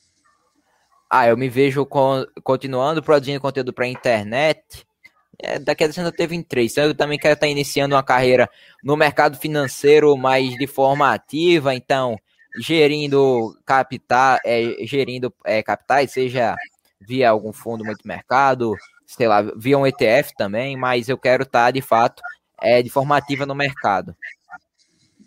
Ah, 1.11 1.27
eu 1.27 1.37
me 1.37 1.49
vejo 1.49 1.85
com, 1.85 2.25
continuando 2.45 3.03
produzindo 3.03 3.41
conteúdo 3.41 3.73
para 3.73 3.85
a 3.85 3.89
internet. 3.89 4.87
É, 5.43 5.59
daqui 5.59 5.83
a 5.83 5.87
10 5.89 5.99
anos 5.99 6.13
eu 6.13 6.17
teve 6.17 6.37
em 6.37 6.43
três. 6.43 6.73
Então 6.73 6.85
eu 6.85 6.95
também 6.95 7.19
quero 7.19 7.35
estar 7.35 7.49
iniciando 7.49 7.97
uma 7.97 8.03
carreira 8.03 8.49
no 8.85 8.97
mercado 8.97 9.37
financeiro, 9.37 10.17
mas 10.17 10.51
de 10.57 10.67
forma 10.69 11.13
ativa. 11.13 11.75
Então, 11.75 12.17
gerindo 12.61 13.57
capital, 13.67 14.39
é, 14.45 14.77
gerindo 14.87 15.35
é, 15.45 15.63
capitais, 15.63 16.13
seja 16.13 16.55
via 17.01 17.31
algum 17.31 17.53
fundo 17.53 17.85
muito 17.85 18.07
mercado, 18.07 18.77
sei 19.07 19.27
lá, 19.27 19.43
via 19.57 19.79
um 19.79 19.87
ETF 19.87 20.33
também, 20.37 20.77
mas 20.77 21.09
eu 21.09 21.19
quero 21.19 21.43
estar 21.43 21.73
de 21.73 21.81
fato 21.81 22.23
é, 22.61 22.83
de 22.83 22.91
forma 22.91 23.17
ativa 23.17 23.45
no 23.45 23.55
mercado. 23.55 24.15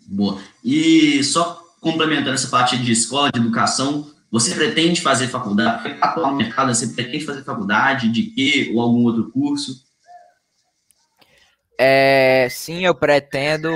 Boa. 0.06 0.40
E 0.64 1.22
só 1.24 1.62
complementando 1.80 2.34
essa 2.34 2.48
parte 2.48 2.78
de 2.78 2.92
escola, 2.92 3.30
de 3.30 3.38
educação, 3.38 4.13
você 4.34 4.52
pretende 4.52 5.00
fazer 5.00 5.28
faculdade? 5.28 5.96
Atuar 6.00 6.32
no 6.32 6.36
mercado, 6.36 6.74
você 6.74 6.88
pretende 6.88 7.24
fazer 7.24 7.44
faculdade 7.44 8.10
de 8.10 8.24
quê? 8.24 8.72
Ou 8.74 8.80
algum 8.80 9.04
outro 9.04 9.30
curso? 9.30 9.84
É, 11.78 12.48
sim, 12.50 12.84
eu 12.84 12.96
pretendo. 12.96 13.70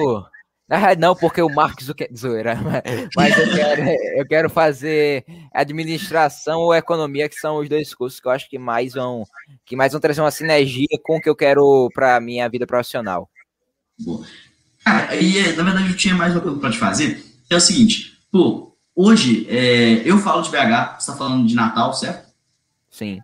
Não, 0.99 1.15
porque 1.15 1.41
o 1.41 1.49
Marcos 1.49 1.93
quer 1.93 2.11
zoeira, 2.13 2.57
mas 3.15 3.39
eu 3.39 3.55
quero, 3.55 3.83
eu 4.19 4.27
quero 4.27 4.51
fazer 4.51 5.25
administração 5.55 6.63
ou 6.63 6.75
economia, 6.75 7.29
que 7.29 7.37
são 7.37 7.59
os 7.59 7.69
dois 7.69 7.95
cursos 7.95 8.19
que 8.19 8.27
eu 8.27 8.33
acho 8.33 8.51
que 8.51 8.59
mais 8.59 8.95
vão, 8.95 9.23
que 9.65 9.77
mais 9.77 9.93
vão 9.93 10.01
trazer 10.01 10.23
uma 10.23 10.33
sinergia 10.33 10.89
com 11.05 11.19
o 11.19 11.21
que 11.21 11.31
eu 11.31 11.37
quero 11.37 11.89
para 11.95 12.21
minha 12.21 12.49
vida 12.49 12.67
profissional. 12.67 13.31
Boa. 14.01 14.27
Cara, 14.85 15.15
e 15.15 15.53
na 15.53 15.63
verdade 15.63 15.91
eu 15.91 15.97
tinha 15.97 16.17
mais 16.17 16.33
uma 16.33 16.41
pergunta 16.41 16.63
para 16.63 16.73
te 16.73 16.79
fazer. 16.79 17.25
É 17.49 17.55
o 17.55 17.61
seguinte, 17.61 18.19
pô, 18.33 18.68
Hoje, 19.01 19.47
é, 19.49 20.03
eu 20.05 20.19
falo 20.19 20.43
de 20.43 20.51
BH, 20.51 20.57
você 20.57 20.97
está 20.99 21.17
falando 21.17 21.47
de 21.47 21.55
Natal, 21.55 21.95
certo? 21.95 22.33
Sim. 22.91 23.23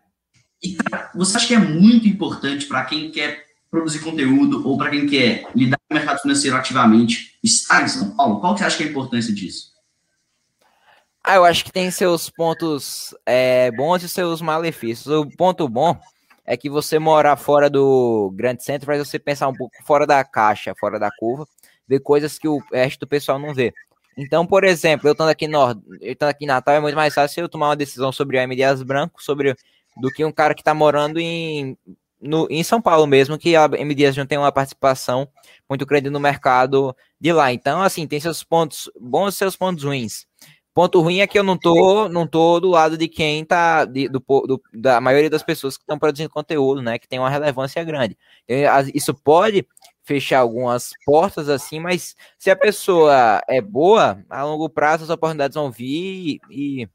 E 0.63 0.77
você 1.13 1.37
acha 1.37 1.49
que 1.49 1.55
é 1.55 1.59
muito 1.59 2.07
importante 2.07 2.67
para 2.67 2.85
quem 2.85 3.11
quer 3.11 3.45
produzir 3.69 3.99
conteúdo 3.99 4.65
ou 4.65 4.79
para 4.79 4.91
quem 4.91 5.05
quer 5.05 5.51
lidar 5.53 5.77
com 5.79 5.97
o 5.97 5.99
mercado 5.99 6.21
financeiro 6.21 6.57
ativamente 6.57 7.41
estar 7.43 7.83
em 7.83 7.89
São 7.89 8.15
Paulo? 8.15 8.39
Qual 8.39 8.55
que 8.55 8.61
você 8.61 8.67
acha 8.67 8.77
que 8.77 8.85
é 8.85 8.87
a 8.87 8.91
importância 8.91 9.35
disso? 9.35 9.73
Ah, 11.25 11.35
eu 11.35 11.45
acho 11.45 11.65
que 11.65 11.73
tem 11.73 11.91
seus 11.91 12.31
pontos 12.31 13.13
é, 13.27 13.73
bons 13.73 14.05
e 14.05 14.09
seus 14.09 14.41
malefícios. 14.41 15.09
O 15.09 15.29
ponto 15.37 15.69
bom 15.69 15.99
é 16.47 16.57
que 16.57 16.71
você 16.71 17.01
morar 17.01 17.35
fora 17.35 17.69
do 17.69 18.33
grande 18.37 18.63
centro 18.63 18.87
faz 18.87 19.05
você 19.05 19.19
pensar 19.19 19.49
um 19.49 19.55
pouco 19.55 19.75
fora 19.85 20.07
da 20.07 20.23
caixa, 20.23 20.73
fora 20.79 21.01
da 21.01 21.11
curva, 21.19 21.45
ver 21.89 21.99
coisas 21.99 22.39
que 22.39 22.47
o 22.47 22.63
resto 22.73 23.01
do 23.01 23.09
pessoal 23.09 23.41
não 23.41 23.53
vê. 23.53 23.75
Então, 24.17 24.47
por 24.47 24.65
exemplo, 24.65 25.09
eu 25.09 25.13
estando 25.13 25.29
aqui, 25.29 25.49
no, 25.49 25.71
eu 26.01 26.13
estando 26.13 26.29
aqui 26.31 26.45
em 26.45 26.49
Natal, 26.49 26.75
é 26.75 26.81
muito 26.81 26.95
mais 26.95 27.15
fácil 27.15 27.43
eu 27.43 27.49
tomar 27.49 27.69
uma 27.69 27.77
decisão 27.77 28.13
sobre 28.13 28.39
o 28.39 28.41
M. 28.41 28.55
Dias 28.55 28.83
Branco 28.83 29.23
sobre, 29.23 29.57
do 29.97 30.11
que 30.11 30.25
um 30.25 30.33
cara 30.33 30.55
que 30.55 30.61
está 30.61 30.73
morando 30.75 31.19
em, 31.19 31.77
no, 32.21 32.47
em 32.51 32.63
São 32.63 32.81
Paulo 32.81 33.07
mesmo, 33.07 33.39
que 33.39 33.57
a 33.57 33.69
M. 33.73 33.95
Dias 33.95 34.17
não 34.17 34.27
tem 34.27 34.39
uma 34.39 34.53
participação 34.53 35.29
muito 35.69 35.85
grande 35.85 36.11
no 36.11 36.21
mercado 36.21 36.95
de 37.21 37.33
lá. 37.33 37.53
Então, 37.53 37.83
assim, 37.83 38.07
tem 38.07 38.21
seus 38.21 38.45
pontos 38.45 38.91
bons 39.01 39.35
e 39.35 39.39
seus 39.39 39.57
pontos 39.57 39.85
ruins. 39.85 40.27
Ponto 40.75 41.01
ruim 41.01 41.21
é 41.21 41.27
que 41.27 41.39
eu 41.39 41.45
não 41.45 41.57
tô, 41.57 42.09
não 42.09 42.27
tô 42.27 42.59
do 42.59 42.69
lado 42.69 42.99
de 42.99 43.07
quem 43.07 43.45
tá, 43.45 43.85
de, 43.85 44.09
do, 44.09 44.19
do, 44.19 44.61
da 44.73 45.01
maioria 45.01 45.31
das 45.31 45.43
pessoas 45.43 45.77
que 45.77 45.85
estão 45.85 45.97
produzindo 45.97 46.29
conteúdo, 46.29 46.83
né, 46.83 46.99
que 46.99 47.07
tem 47.07 47.21
uma 47.21 47.31
relevância 47.31 47.83
grande. 47.85 48.19
Isso 48.93 49.15
pode 49.15 49.65
fechar 50.05 50.41
algumas 50.41 50.91
portas 51.05 51.49
assim, 51.49 51.81
mas 51.81 52.15
se 52.39 52.51
a 52.51 52.57
pessoa 52.57 53.43
é 53.49 53.61
boa, 53.61 54.23
a 54.29 54.45
longo 54.45 54.69
prazo 54.69 55.05
as 55.05 55.11
oportunidades 55.11 55.55
vão 55.55 55.71
vir 55.71 56.39
e, 56.51 56.89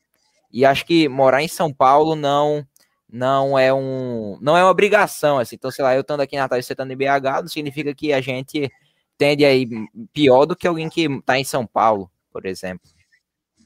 e 0.52 0.64
acho 0.64 0.86
que 0.86 1.10
morar 1.10 1.42
em 1.42 1.48
São 1.48 1.74
Paulo 1.74 2.16
não 2.16 2.66
não 3.12 3.58
é 3.58 3.74
um 3.74 4.38
não 4.40 4.56
é 4.56 4.64
uma 4.64 4.70
obrigação 4.70 5.40
assim. 5.40 5.56
Então, 5.56 5.72
sei 5.72 5.84
lá, 5.84 5.96
eu 5.96 6.02
estando 6.02 6.22
aqui 6.22 6.36
em 6.36 6.40
Natal 6.40 6.60
e 6.60 6.64
você 6.64 6.74
estando 6.74 6.92
em 6.92 6.96
BH, 6.96 7.42
não 7.42 7.48
significa 7.48 7.94
que 7.96 8.14
a 8.14 8.22
gente 8.22 8.72
tende 9.18 9.44
aí 9.44 9.68
pior 10.14 10.46
do 10.46 10.56
que 10.56 10.68
alguém 10.68 10.88
que 10.88 11.02
está 11.02 11.38
em 11.38 11.44
São 11.44 11.66
Paulo, 11.66 12.10
por 12.32 12.46
exemplo. 12.46 12.88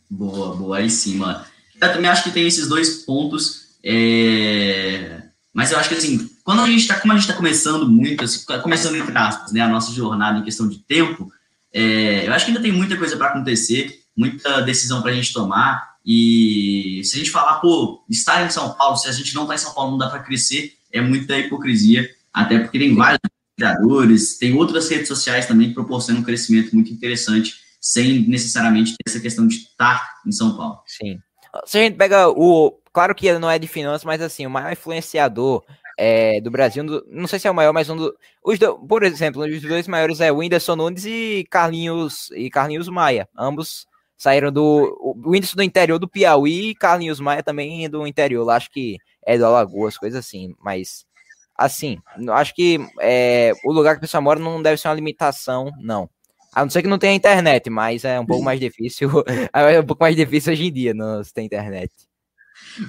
Boa, 0.10 0.56
boa, 0.56 0.78
aí 0.78 0.90
sim, 0.90 1.18
mano. 1.18 1.46
Eu 1.82 1.94
também 1.94 2.10
acho 2.10 2.24
que 2.24 2.32
tem 2.32 2.48
esses 2.48 2.68
dois 2.70 3.04
pontos. 3.04 3.78
É... 3.84 5.22
Mas 5.54 5.72
eu 5.72 5.78
acho 5.78 5.90
que 5.90 5.96
assim, 5.96 6.30
quando 6.44 6.62
a 6.62 6.68
gente 6.68 6.82
está, 6.82 7.00
como 7.00 7.14
a 7.14 7.16
gente 7.16 7.26
está 7.26 7.36
começando 7.36 7.88
muito, 7.88 8.24
assim, 8.24 8.44
começando 8.62 8.96
entre 8.96 9.16
aspas, 9.16 9.52
né, 9.52 9.62
a 9.62 9.68
nossa 9.68 9.92
jornada 9.92 10.40
em 10.40 10.44
questão 10.44 10.68
de 10.68 10.80
tempo, 10.80 11.32
é, 11.72 12.28
eu 12.28 12.34
acho 12.34 12.46
que 12.46 12.52
ainda 12.52 12.62
tem 12.62 12.72
muita 12.72 12.98
coisa 12.98 13.16
para 13.16 13.28
acontecer, 13.28 14.04
muita 14.16 14.62
decisão 14.62 15.02
para 15.02 15.12
a 15.12 15.14
gente 15.14 15.32
tomar. 15.32 15.94
E 16.06 17.02
se 17.04 17.16
a 17.16 17.20
gente 17.20 17.32
falar, 17.32 17.56
pô, 17.56 18.04
estar 18.10 18.46
em 18.46 18.50
São 18.50 18.74
Paulo, 18.74 18.98
se 18.98 19.08
a 19.08 19.12
gente 19.12 19.34
não 19.34 19.44
está 19.44 19.56
em 19.56 19.60
São 19.60 19.74
Paulo, 19.74 19.92
não 19.92 19.98
dá 19.98 20.10
para 20.10 20.20
crescer, 20.20 20.74
é 20.92 21.00
muita 21.00 21.38
hipocrisia, 21.38 22.10
até 22.34 22.60
porque 22.60 22.78
tem 22.78 22.94
vários 22.94 23.20
criadores, 23.56 24.38
tem 24.38 24.54
outras 24.54 24.90
redes 24.90 25.08
sociais 25.08 25.46
também 25.46 25.70
que 25.70 25.74
proporcionam 25.74 26.22
um 26.22 26.24
crescimento 26.24 26.74
muito 26.74 26.92
interessante, 26.92 27.56
sem 27.80 28.28
necessariamente 28.28 28.92
ter 28.92 29.10
essa 29.10 29.20
questão 29.20 29.48
de 29.48 29.56
estar 29.56 30.22
em 30.26 30.32
São 30.32 30.56
Paulo. 30.58 30.80
Sim. 30.86 31.20
Se 31.66 31.78
a 31.78 31.82
gente 31.82 31.98
pega 31.98 32.30
o. 32.30 32.78
Claro 32.94 33.16
que 33.16 33.28
ele 33.28 33.40
não 33.40 33.50
é 33.50 33.58
de 33.58 33.68
finanças, 33.68 34.06
mas 34.06 34.22
assim, 34.22 34.46
o 34.46 34.50
maior 34.52 34.72
influenciador 34.72 35.64
é, 35.98 36.40
do 36.42 36.52
Brasil, 36.52 36.84
não 37.08 37.28
sei 37.28 37.40
se 37.40 37.48
é 37.48 37.52
o 37.52 37.56
maior, 37.56 37.74
mas 37.74 37.90
um 37.90 37.98
do, 37.98 38.16
os 38.44 38.60
do, 38.60 38.78
por 38.88 39.04
exemplo, 39.04 39.44
os 39.44 39.62
dois 39.62 39.88
maiores 39.88 40.22
é 40.22 40.32
o 40.32 40.38
Whindersson 40.38 40.76
Nunes 40.76 41.06
e 41.06 41.46
Carlinhos 41.50 42.30
e 42.36 42.50
Carlinhos 42.50 42.88
Maia. 42.88 43.28
Ambos 43.38 43.88
saíram 44.18 44.52
do 44.52 44.96
o 45.02 45.30
Whindersson 45.30 45.58
do 45.58 45.64
interior 45.64 45.98
do 46.00 46.08
Piauí 46.08 46.70
e 46.70 46.76
Carlinhos 46.76 47.20
Maia 47.20 47.42
também 47.44 47.90
do 47.90 48.06
interior, 48.06 48.48
acho 48.52 48.70
que 48.72 48.98
é 49.26 49.38
do 49.38 49.46
Alagoas, 49.46 49.98
coisa 49.98 50.20
assim, 50.20 50.54
mas 50.62 51.06
assim, 51.58 51.98
acho 52.32 52.54
que 52.54 52.80
é, 53.00 53.54
o 53.66 53.72
lugar 53.72 53.94
que 53.96 54.00
a 54.00 54.02
pessoa 54.02 54.22
mora 54.22 54.40
não 54.40 54.62
deve 54.62 54.78
ser 54.78 54.88
uma 54.88 54.96
limitação, 54.96 55.72
não. 55.80 56.10
A 56.54 56.64
não 56.64 56.70
ser 56.70 56.84
que 56.84 56.88
não 56.88 57.00
tenha 57.00 57.16
internet, 57.16 57.70
mas 57.70 58.06
é 58.06 58.20
um 58.20 58.26
pouco 58.26 58.44
mais 58.44 58.60
difícil. 58.60 59.10
é 59.54 59.80
um 59.80 59.86
pouco 59.86 60.04
mais 60.04 60.16
difícil 60.16 60.54
hoje 60.54 60.66
em 60.68 60.72
dia 60.72 60.94
não 60.94 61.24
se 61.24 61.34
tem 61.34 61.46
internet. 61.46 61.92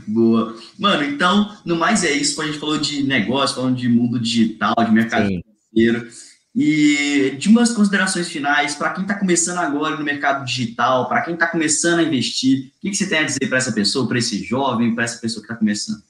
Boa. 0.06 0.56
Mano, 0.78 1.04
então, 1.04 1.56
no 1.64 1.76
mais 1.76 2.04
é 2.04 2.12
isso. 2.12 2.40
A 2.40 2.46
gente 2.46 2.58
falou 2.58 2.78
de 2.78 3.02
negócio, 3.02 3.56
falando 3.56 3.76
de 3.76 3.88
mundo 3.88 4.18
digital, 4.18 4.74
de 4.84 4.90
mercado 4.90 5.26
Sim. 5.26 5.42
financeiro. 5.72 6.08
E 6.56 7.34
de 7.36 7.48
umas 7.48 7.72
considerações 7.72 8.28
finais, 8.28 8.76
para 8.76 8.90
quem 8.90 9.02
está 9.02 9.18
começando 9.18 9.58
agora 9.58 9.96
no 9.96 10.04
mercado 10.04 10.44
digital, 10.44 11.08
para 11.08 11.22
quem 11.22 11.34
está 11.34 11.48
começando 11.48 11.98
a 11.98 12.02
investir, 12.04 12.68
o 12.68 12.80
que, 12.80 12.90
que 12.90 12.96
você 12.96 13.08
tem 13.08 13.18
a 13.18 13.24
dizer 13.24 13.48
para 13.48 13.58
essa 13.58 13.72
pessoa, 13.72 14.06
para 14.06 14.18
esse 14.18 14.42
jovem, 14.44 14.94
para 14.94 15.02
essa 15.02 15.18
pessoa 15.18 15.42
que 15.42 15.46
está 15.46 15.58
começando? 15.58 16.00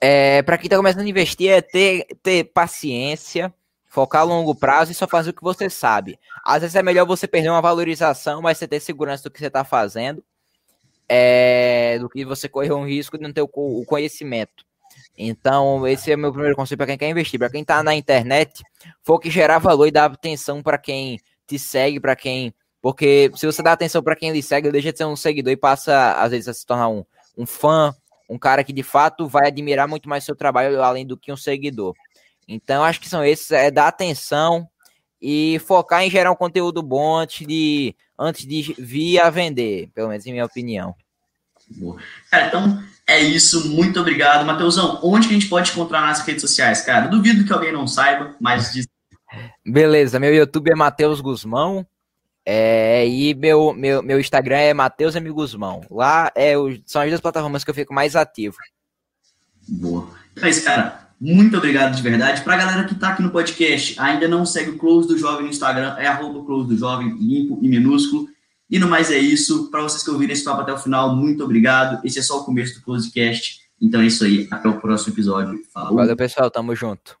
É, 0.00 0.40
para 0.42 0.56
quem 0.56 0.66
está 0.66 0.76
começando 0.76 1.02
a 1.02 1.08
investir, 1.08 1.50
é 1.50 1.60
ter, 1.60 2.06
ter 2.22 2.44
paciência, 2.44 3.52
focar 3.86 4.22
a 4.22 4.24
longo 4.24 4.54
prazo 4.54 4.92
e 4.92 4.94
só 4.94 5.06
fazer 5.06 5.30
o 5.30 5.34
que 5.34 5.42
você 5.42 5.68
sabe. 5.68 6.18
Às 6.42 6.62
vezes 6.62 6.76
é 6.76 6.82
melhor 6.82 7.06
você 7.06 7.28
perder 7.28 7.50
uma 7.50 7.60
valorização, 7.60 8.40
mas 8.40 8.56
você 8.56 8.66
ter 8.66 8.80
segurança 8.80 9.24
do 9.24 9.30
que 9.30 9.38
você 9.38 9.48
está 9.48 9.62
fazendo 9.62 10.24
é, 11.08 11.98
do 11.98 12.08
que 12.08 12.24
você 12.24 12.48
correr 12.48 12.72
um 12.72 12.86
risco 12.86 13.16
de 13.16 13.24
não 13.24 13.32
ter 13.32 13.42
o, 13.42 13.50
o 13.52 13.84
conhecimento. 13.84 14.66
Então, 15.16 15.86
esse 15.86 16.12
é 16.12 16.14
o 16.14 16.18
meu 16.18 16.32
primeiro 16.32 16.54
conselho 16.54 16.76
para 16.76 16.86
quem 16.86 16.98
quer 16.98 17.08
investir. 17.08 17.38
Para 17.38 17.50
quem 17.50 17.62
está 17.62 17.82
na 17.82 17.94
internet, 17.94 18.62
foque 19.02 19.30
gerar 19.30 19.58
valor 19.58 19.86
e 19.86 19.90
dar 19.90 20.04
atenção 20.04 20.62
para 20.62 20.78
quem 20.78 21.18
te 21.46 21.58
segue, 21.58 21.98
para 21.98 22.14
quem. 22.14 22.54
Porque 22.80 23.30
se 23.34 23.44
você 23.44 23.62
dá 23.62 23.72
atenção 23.72 24.02
para 24.02 24.14
quem 24.14 24.30
lhe 24.30 24.42
segue, 24.42 24.70
deixa 24.70 24.92
de 24.92 24.98
ser 24.98 25.06
um 25.06 25.16
seguidor 25.16 25.52
e 25.52 25.56
passa, 25.56 26.12
às 26.12 26.30
vezes, 26.30 26.48
a 26.48 26.54
se 26.54 26.64
tornar 26.64 26.88
um, 26.88 27.04
um 27.36 27.46
fã, 27.46 27.92
um 28.28 28.38
cara 28.38 28.62
que 28.62 28.72
de 28.72 28.82
fato 28.82 29.26
vai 29.26 29.48
admirar 29.48 29.88
muito 29.88 30.08
mais 30.08 30.22
seu 30.22 30.36
trabalho 30.36 30.80
além 30.82 31.06
do 31.06 31.16
que 31.16 31.32
um 31.32 31.36
seguidor. 31.36 31.94
Então, 32.46 32.84
acho 32.84 33.00
que 33.00 33.08
são 33.08 33.24
esses: 33.24 33.50
é 33.50 33.70
dar 33.70 33.88
atenção 33.88 34.68
e 35.20 35.60
focar 35.66 36.02
em 36.02 36.10
gerar 36.10 36.30
um 36.30 36.36
conteúdo 36.36 36.82
bom 36.82 37.16
antes 37.16 37.46
de 37.46 37.94
antes 38.18 38.46
de 38.46 38.74
vir 38.78 39.20
a 39.20 39.30
vender, 39.30 39.90
pelo 39.94 40.08
menos 40.08 40.26
em 40.26 40.32
minha 40.32 40.44
opinião. 40.44 40.94
Boa. 41.70 41.98
Cara, 42.30 42.46
então 42.46 42.82
é 43.06 43.20
isso. 43.20 43.68
Muito 43.68 44.00
obrigado. 44.00 44.44
Matheusão, 44.44 45.00
onde 45.02 45.28
que 45.28 45.34
a 45.34 45.38
gente 45.38 45.48
pode 45.48 45.70
encontrar 45.70 46.00
nas 46.00 46.20
redes 46.20 46.42
sociais, 46.42 46.80
cara? 46.82 47.06
Duvido 47.06 47.44
que 47.44 47.52
alguém 47.52 47.72
não 47.72 47.86
saiba, 47.86 48.34
mas 48.40 48.72
diz. 48.72 48.86
Beleza, 49.64 50.18
meu 50.18 50.34
YouTube 50.34 50.70
é 50.70 50.74
Matheus 50.74 51.20
Guzmão. 51.20 51.86
É, 52.44 53.06
e 53.06 53.34
meu, 53.34 53.74
meu, 53.74 54.02
meu 54.02 54.18
Instagram 54.18 54.56
é 54.56 54.72
Matheus 54.72 55.14
M. 55.14 55.30
Guzmão. 55.30 55.82
Lá 55.90 56.32
é, 56.34 56.54
são 56.86 57.02
as 57.02 57.08
duas 57.08 57.20
plataformas 57.20 57.62
que 57.62 57.70
eu 57.70 57.74
fico 57.74 57.92
mais 57.92 58.16
ativo. 58.16 58.56
Boa. 59.68 60.08
Então 60.32 60.46
é 60.46 60.50
isso, 60.50 60.64
cara. 60.64 61.07
Muito 61.20 61.56
obrigado 61.56 61.96
de 61.96 62.02
verdade. 62.02 62.42
Para 62.42 62.54
a 62.54 62.58
galera 62.58 62.84
que 62.84 62.94
está 62.94 63.08
aqui 63.08 63.22
no 63.22 63.30
podcast, 63.30 63.98
ainda 63.98 64.28
não 64.28 64.46
segue 64.46 64.70
o 64.70 64.78
Close 64.78 65.08
do 65.08 65.18
Jovem 65.18 65.44
no 65.44 65.50
Instagram, 65.50 65.96
é 65.98 66.06
arroba 66.06 66.44
Close 66.44 66.68
do 66.68 66.76
Jovem, 66.76 67.16
limpo 67.18 67.58
e 67.60 67.68
minúsculo. 67.68 68.28
E 68.70 68.78
no 68.78 68.86
mais 68.86 69.10
é 69.10 69.18
isso. 69.18 69.70
Para 69.70 69.82
vocês 69.82 70.02
que 70.02 70.10
ouviram 70.10 70.32
esse 70.32 70.44
papo 70.44 70.60
até 70.60 70.72
o 70.72 70.78
final, 70.78 71.16
muito 71.16 71.42
obrigado. 71.42 72.04
Esse 72.04 72.18
é 72.18 72.22
só 72.22 72.40
o 72.40 72.44
começo 72.44 72.74
do 72.74 72.84
Closecast. 72.84 73.60
Então 73.80 74.00
é 74.00 74.06
isso 74.06 74.24
aí. 74.24 74.46
Até 74.50 74.68
o 74.68 74.78
próximo 74.78 75.14
episódio. 75.14 75.58
Falou. 75.72 75.96
Valeu, 75.96 76.16
pessoal. 76.16 76.50
Tamo 76.50 76.74
junto. 76.74 77.16